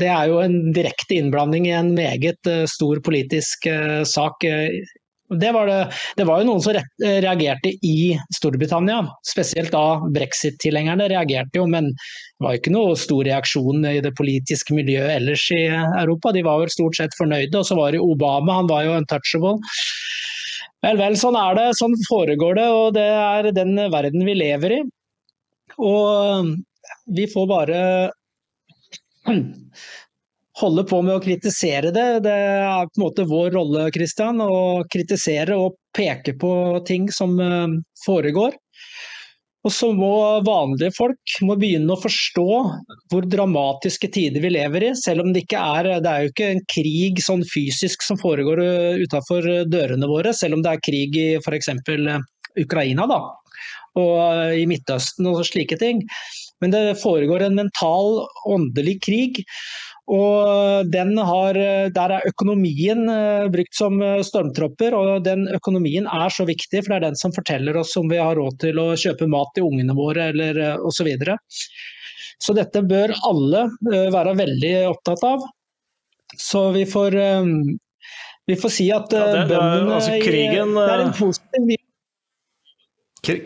Det 0.00 0.08
er 0.10 0.30
jo 0.32 0.40
en 0.42 0.72
direkte 0.74 1.20
innblanding 1.20 1.68
i 1.68 1.76
en 1.76 1.92
meget 1.94 2.48
stor 2.72 3.02
politisk 3.04 3.68
sak 4.08 4.46
det 5.38 5.52
var, 5.54 5.66
det, 5.66 5.78
det 6.18 6.24
var, 6.26 6.40
jo 6.40 6.48
noen 6.48 6.62
som 6.64 6.74
reagerte 6.98 7.70
i 7.86 8.16
Storbritannia, 8.34 9.04
spesielt 9.26 9.70
da 9.70 10.00
brexit-tilhengerne 10.10 11.06
reagerte 11.12 11.60
jo, 11.60 11.68
men 11.70 11.92
det 11.92 12.46
var 12.46 12.56
jo 12.56 12.60
ikke 12.62 12.72
noe 12.74 12.96
stor 12.98 13.22
reaksjon 13.28 13.84
i 13.86 14.00
det 14.02 14.14
politiske 14.18 14.74
miljøet 14.74 15.12
ellers 15.18 15.44
i 15.54 15.62
Europa. 15.70 16.32
De 16.34 16.42
var 16.46 16.62
vel 16.62 16.72
stort 16.72 16.96
sett 16.98 17.14
fornøyde. 17.18 17.52
Og 17.60 17.68
så 17.68 17.76
var 17.78 17.92
det 17.92 18.00
Obama, 18.00 18.56
han 18.62 18.70
var 18.70 18.86
jo 18.86 18.96
untouchable. 18.96 19.58
Vel, 20.80 20.96
vel, 20.96 21.18
sånn 21.20 21.36
er 21.36 21.58
det. 21.58 21.66
Sånn 21.76 21.94
foregår 22.06 22.56
det, 22.56 22.66
og 22.72 22.94
det 22.96 23.04
er 23.04 23.50
den 23.52 23.76
verden 23.92 24.24
vi 24.24 24.38
lever 24.40 24.76
i. 24.78 24.80
Og 25.84 26.54
vi 27.12 27.28
får 27.30 27.50
bare 27.50 27.80
holde 30.60 30.84
på 30.88 31.00
med 31.04 31.16
å 31.16 31.22
kritisere 31.22 31.92
det. 31.94 32.06
Det 32.26 32.32
er 32.32 32.88
på 32.88 33.00
en 33.00 33.04
måte 33.04 33.28
vår 33.28 33.52
rolle 33.56 33.88
Christian, 33.94 34.40
å 34.44 34.82
kritisere 34.90 35.56
og 35.58 35.78
peke 35.96 36.36
på 36.40 36.52
ting 36.88 37.08
som 37.14 37.38
eh, 37.40 37.78
foregår. 38.04 38.56
Og 39.60 39.72
så 39.76 39.90
må 39.92 40.40
vanlige 40.40 40.94
folk 40.96 41.34
må 41.44 41.52
begynne 41.60 41.92
å 41.92 42.00
forstå 42.00 42.46
hvor 43.12 43.26
dramatiske 43.28 44.08
tider 44.12 44.40
vi 44.40 44.54
lever 44.54 44.86
i. 44.86 44.92
Selv 44.96 45.26
om 45.26 45.34
det 45.34 45.44
ikke 45.44 45.60
er 45.60 45.90
Det 46.00 46.12
er 46.12 46.22
jo 46.22 46.32
ikke 46.32 46.48
en 46.54 46.62
krig 46.74 47.20
sånn 47.20 47.44
fysisk 47.44 48.06
som 48.06 48.20
foregår 48.20 48.64
eh, 48.64 49.02
utenfor 49.04 49.50
dørene 49.68 50.08
våre, 50.08 50.32
selv 50.36 50.58
om 50.58 50.64
det 50.64 50.76
er 50.76 50.86
krig 50.86 51.20
i 51.20 51.28
f.eks. 51.42 51.74
Ukraina 52.60 53.04
da, 53.06 53.20
og 54.00 54.56
i 54.58 54.64
Midtøsten 54.66 55.28
og 55.30 55.44
slike 55.46 55.76
ting. 55.78 56.02
Men 56.60 56.72
det 56.74 57.00
foregår 57.00 57.44
en 57.46 57.56
mental, 57.56 58.24
åndelig 58.48 58.98
krig. 59.06 59.44
Og 60.10 60.94
har, 61.26 61.54
Der 61.94 62.10
er 62.16 62.26
økonomien 62.26 63.08
eh, 63.08 63.48
brukt 63.52 63.74
som 63.74 64.00
eh, 64.02 64.22
stormtropper, 64.22 64.94
og 64.94 65.24
den 65.24 65.46
økonomien 65.48 66.06
er 66.06 66.28
så 66.30 66.46
viktig, 66.48 66.82
for 66.82 66.92
det 66.92 66.96
er 66.96 67.06
den 67.10 67.20
som 67.20 67.32
forteller 67.32 67.76
oss 67.76 67.96
om 67.96 68.08
vi 68.10 68.18
har 68.18 68.36
råd 68.36 68.58
til 68.60 68.80
å 68.80 68.96
kjøpe 68.96 69.28
mat 69.30 69.52
til 69.54 69.68
ungene 69.68 69.94
våre 69.94 70.30
eller 70.32 70.58
eh, 70.58 70.76
osv. 70.78 71.00
Så, 71.00 71.06
videre. 71.08 71.38
så 72.36 72.52
dette 72.52 72.82
bør 72.84 73.14
alle 73.24 73.62
være 74.12 74.34
veldig 74.36 74.72
opptatt 74.90 75.22
av. 75.24 75.46
Så 76.36 76.66
vi 76.74 76.82
får 76.84 77.16
vi 78.46 78.56
får 78.60 78.72
si 78.74 78.90
at 78.92 79.14
ja, 79.16 79.24
det, 79.32 79.46
bøndene 79.48 79.94
altså, 79.96 80.18
krigen, 80.20 80.74
Det 80.76 80.90
er 80.92 81.04
en 81.06 81.14
positiv 81.16 81.78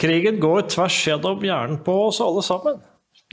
Krigen 0.00 0.40
går 0.42 0.66
tvers 0.70 0.98
gjennom 1.06 1.42
hjernen 1.46 1.78
på 1.86 1.94
oss 2.08 2.20
alle 2.22 2.42
sammen. 2.46 2.82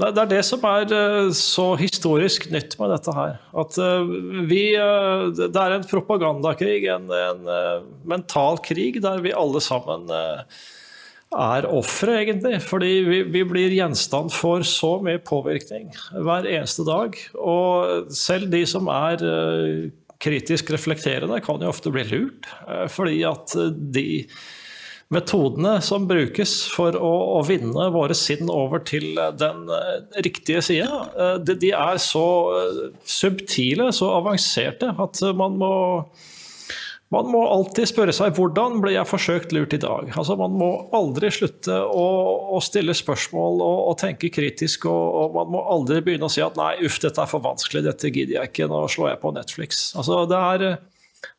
Det 0.02 0.18
er 0.18 0.30
det 0.32 0.42
som 0.48 0.64
er 0.66 0.92
så 1.38 1.68
historisk 1.78 2.48
nytt 2.54 2.74
med 2.80 2.90
dette 2.96 3.14
her. 3.14 3.36
At 3.54 3.78
vi 4.50 4.64
Det 4.74 5.62
er 5.62 5.76
en 5.76 5.88
propagandakrig, 5.88 6.88
en, 6.90 7.10
en 7.12 7.50
mental 8.10 8.58
krig, 8.66 9.02
der 9.04 9.22
vi 9.22 9.36
alle 9.38 9.62
sammen 9.62 10.10
er 10.10 11.68
ofre, 11.70 12.18
egentlig. 12.24 12.58
Fordi 12.66 12.92
vi, 13.08 13.22
vi, 13.30 13.44
blir 13.48 13.78
gjenstand 13.78 14.34
for 14.34 14.66
så 14.68 14.98
mye 15.06 15.22
påvirkning 15.22 15.92
hver 16.18 16.50
eneste 16.50 16.86
dag. 16.88 17.18
Og 17.38 18.10
selv 18.16 18.50
de 18.52 18.66
som 18.70 18.90
er 18.92 19.22
kritisk 20.22 20.72
reflekterende, 20.74 21.42
kan 21.44 21.62
jo 21.62 21.72
ofte 21.72 21.94
bli 21.94 22.06
lurt. 22.10 22.50
Fordi 22.94 23.22
at 23.28 23.56
de 23.94 24.26
metodene 25.12 25.78
som 25.84 26.08
brukes 26.10 26.56
for 26.72 26.96
å, 26.96 27.14
å 27.38 27.42
vinne 27.48 27.90
våre 27.94 28.16
sinn 28.18 28.50
over 28.52 28.84
til 28.88 29.14
den 29.40 29.66
uh, 29.70 30.02
riktige 30.24 30.64
sida, 30.66 31.38
de, 31.44 31.56
de, 31.60 31.74
er 31.76 32.00
så 32.02 32.26
subtile, 33.04 33.92
så 33.96 34.14
avanserte, 34.18 34.94
at 34.96 35.24
man 35.38 35.60
må 35.60 35.74
man 37.12 37.28
må 37.28 37.42
alltid 37.44 37.90
spørre 37.90 38.14
seg 38.16 38.38
hvordan 38.38 38.78
ble 38.84 38.94
jeg 38.94 39.08
forsøkt 39.10 39.52
lurt 39.52 39.74
i 39.76 39.82
dag? 39.84 40.14
Altså, 40.16 40.38
man 40.40 40.54
må 40.56 40.70
aldri 40.96 41.28
slutte 41.34 41.76
å, 41.84 42.06
å 42.56 42.62
stille 42.64 42.96
spørsmål 42.96 43.60
og, 43.66 43.80
og 43.90 43.98
tenke 44.00 44.30
kritisk. 44.32 44.88
Og, 44.88 45.02
og, 45.20 45.36
man 45.36 45.52
må 45.58 45.64
aldri 45.74 46.00
begynne 46.06 46.30
å 46.30 46.32
si 46.32 46.44
at 46.44 46.56
nei, 46.60 46.78
uff, 46.88 47.02
dette 47.04 47.20
er 47.20 47.28
for 47.28 47.44
vanskelig, 47.44 47.84
dette 47.90 48.14
gidder 48.14 48.38
jeg 48.38 48.52
ikke, 48.54 48.70
nå 48.72 48.86
slår 48.94 49.12
jeg 49.12 49.22
på 49.26 49.34
Netflix. 49.36 49.82
Altså, 50.00 50.22
det, 50.32 50.40
er, 50.40 50.80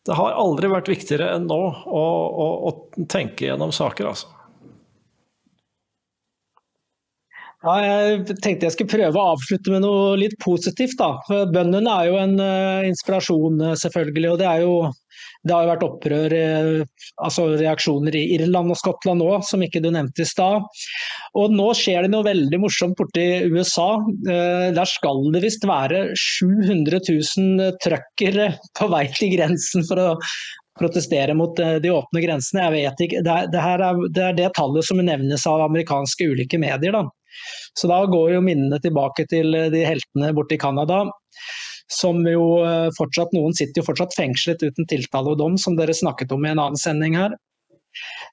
det 0.07 0.19
har 0.19 0.39
aldri 0.39 0.71
vært 0.73 0.91
viktigere 0.91 1.33
enn 1.37 1.49
nå 1.51 1.59
å, 1.59 2.05
å, 2.45 2.47
å 2.69 3.07
tenke 3.11 3.49
gjennom 3.49 3.75
saker, 3.75 4.11
altså. 4.13 4.31
Ja, 7.63 7.77
jeg 7.79 8.39
tenkte 8.43 8.67
jeg 8.67 8.75
skulle 8.75 8.91
prøve 8.91 9.21
å 9.21 9.35
avslutte 9.37 9.71
med 9.71 9.85
noe 9.85 10.17
litt 10.19 10.35
positivt. 10.43 10.97
da. 10.99 11.45
Bøndene 11.55 11.93
er 11.95 12.09
jo 12.11 12.17
en 12.19 12.35
uh, 12.43 12.89
inspirasjon, 12.89 13.61
uh, 13.63 13.77
selvfølgelig. 13.79 14.33
og 14.33 14.41
Det 14.41 14.49
er 14.51 14.65
jo 14.65 14.73
det 15.43 15.55
har 15.55 15.65
jo 15.65 15.71
vært 15.73 15.85
opprør, 15.87 16.35
uh, 16.35 17.07
altså 17.27 17.49
reaksjoner 17.59 18.17
i 18.19 18.25
Irland 18.37 18.73
og 18.75 18.79
Skottland 18.79 19.25
òg, 19.25 19.43
som 19.49 19.65
ikke 19.65 19.83
du 19.85 19.91
nevnte 19.95 20.25
i 20.25 20.29
stad. 20.29 20.67
Og 21.39 21.55
nå 21.55 21.69
skjer 21.79 22.07
det 22.07 22.13
noe 22.13 22.27
veldig 22.27 22.61
morsomt 22.63 22.99
borti 22.99 23.27
USA. 23.51 23.91
Der 24.23 24.89
skal 24.89 25.23
det 25.33 25.41
visst 25.45 25.65
være 25.67 26.03
700 26.19 27.01
000 27.09 27.79
truckere 27.83 28.51
på 28.79 28.89
vei 28.93 29.07
til 29.17 29.33
grensen 29.37 29.87
for 29.89 30.01
å 30.03 30.11
protestere 30.79 31.35
mot 31.37 31.57
de 31.57 31.93
åpne 31.93 32.23
grensene. 32.25 32.67
Jeg 32.69 32.75
vet 32.77 33.03
ikke. 33.07 33.25
Det 33.25 33.33
er 33.33 33.51
det, 33.53 34.27
er, 34.29 34.37
det, 34.37 34.53
tallet 34.59 34.87
som 34.87 35.01
nevnes 35.01 35.49
av 35.49 35.65
amerikanske 35.67 36.29
ulike 36.35 36.61
medier. 36.61 36.95
da. 37.01 37.07
Så 37.79 37.89
da 37.89 38.03
går 38.07 38.35
jo 38.37 38.45
minnene 38.45 38.79
tilbake 38.83 39.27
til 39.31 39.55
eh, 39.57 39.71
de 39.73 39.85
heltene 39.87 40.33
borte 40.37 40.57
i 40.57 40.63
Canada. 40.63 41.05
Som 41.91 42.23
jo 42.29 42.63
eh, 42.65 42.91
fortsatt, 42.99 43.33
Noen 43.37 43.55
sitter 43.57 43.83
jo 43.83 43.89
fortsatt 43.89 44.17
fengslet 44.17 44.63
uten 44.63 44.89
tiltale 44.89 45.35
og 45.35 45.41
dom, 45.41 45.57
som 45.61 45.79
dere 45.79 45.97
snakket 45.97 46.35
om 46.35 46.45
i 46.45 46.53
en 46.53 46.61
annen 46.63 46.81
sending 46.81 47.17
her. 47.19 47.37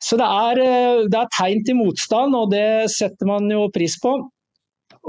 Så 0.04 0.18
det 0.20 0.28
er, 0.28 0.60
eh, 0.64 1.06
det 1.12 1.22
er 1.22 1.32
tegn 1.36 1.64
til 1.68 1.80
motstand, 1.82 2.36
og 2.38 2.52
det 2.54 2.90
setter 2.94 3.30
man 3.30 3.50
jo 3.52 3.68
pris 3.76 3.98
på. 4.02 4.18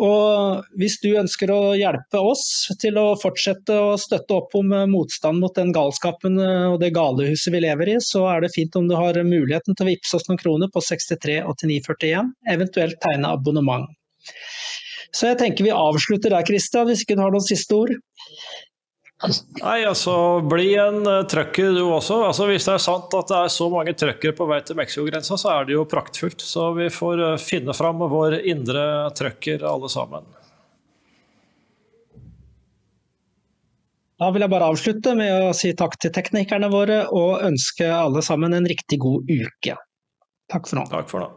Og 0.01 0.66
hvis 0.78 1.01
du 1.03 1.09
ønsker 1.18 1.51
å 1.51 1.74
hjelpe 1.74 2.20
oss 2.22 2.45
til 2.80 2.97
å 3.01 3.16
fortsette 3.18 3.74
å 3.74 3.97
støtte 3.99 4.36
opp 4.36 4.55
om 4.57 4.70
motstand 4.88 5.43
mot 5.43 5.55
den 5.57 5.72
galskapen 5.74 6.38
og 6.38 6.76
det 6.80 6.93
galehuset 6.95 7.51
vi 7.53 7.64
lever 7.66 7.97
i, 7.97 7.97
så 7.99 8.22
er 8.30 8.45
det 8.45 8.53
fint 8.55 8.78
om 8.78 8.86
du 8.88 8.95
har 8.95 9.18
muligheten 9.26 9.74
til 9.74 9.88
å 9.88 9.91
vippse 9.91 10.20
oss 10.20 10.28
noen 10.30 10.38
kroner 10.41 10.70
på 10.72 10.84
63 10.86 11.41
8941, 11.43 12.30
eventuelt 12.55 13.01
tegne 13.03 13.34
abonnement. 13.34 13.91
Så 15.14 15.32
jeg 15.32 15.40
tenker 15.40 15.66
vi 15.66 15.74
avslutter 15.74 16.32
der, 16.32 16.46
Kristian, 16.46 16.86
hvis 16.88 17.04
ikke 17.04 17.18
du 17.18 17.24
har 17.24 17.34
noen 17.34 17.46
siste 17.46 17.76
ord? 17.76 17.94
Nei, 19.61 19.82
altså 19.84 20.14
bli 20.48 20.70
en 20.80 21.02
uh, 21.04 21.26
trucker 21.28 21.74
du 21.76 21.82
også. 21.90 22.22
Altså, 22.30 22.46
hvis 22.48 22.64
det 22.64 22.72
er 22.72 22.84
sant 22.86 23.16
at 23.18 23.28
det 23.28 23.36
er 23.36 23.50
så 23.52 23.66
mange 23.72 23.92
truckere 23.92 24.32
på 24.36 24.46
vei 24.48 24.62
til 24.64 24.78
Mexico-grensa, 24.78 25.36
så 25.36 25.50
er 25.58 25.68
det 25.68 25.76
jo 25.76 25.84
praktfullt. 25.88 26.40
Så 26.40 26.70
vi 26.78 26.88
får 26.94 27.24
uh, 27.26 27.40
finne 27.40 27.76
fram 27.76 28.00
vår 28.00 28.38
indre 28.48 28.84
trucker 29.18 29.66
alle 29.68 29.90
sammen. 29.92 30.24
Da 34.20 34.28
vil 34.32 34.44
jeg 34.44 34.52
bare 34.52 34.72
avslutte 34.72 35.14
med 35.16 35.50
å 35.50 35.52
si 35.56 35.72
takk 35.76 35.94
til 36.00 36.12
teknikerne 36.16 36.68
våre 36.72 37.02
og 37.08 37.44
ønske 37.44 37.86
alle 37.88 38.24
sammen 38.24 38.56
en 38.56 38.68
riktig 38.68 39.00
god 39.00 39.28
uke. 39.28 39.76
Takk 40.52 40.68
for 40.68 40.80
nå. 40.80 40.88
Takk 40.92 41.12
for 41.12 41.24
nå. 41.24 41.30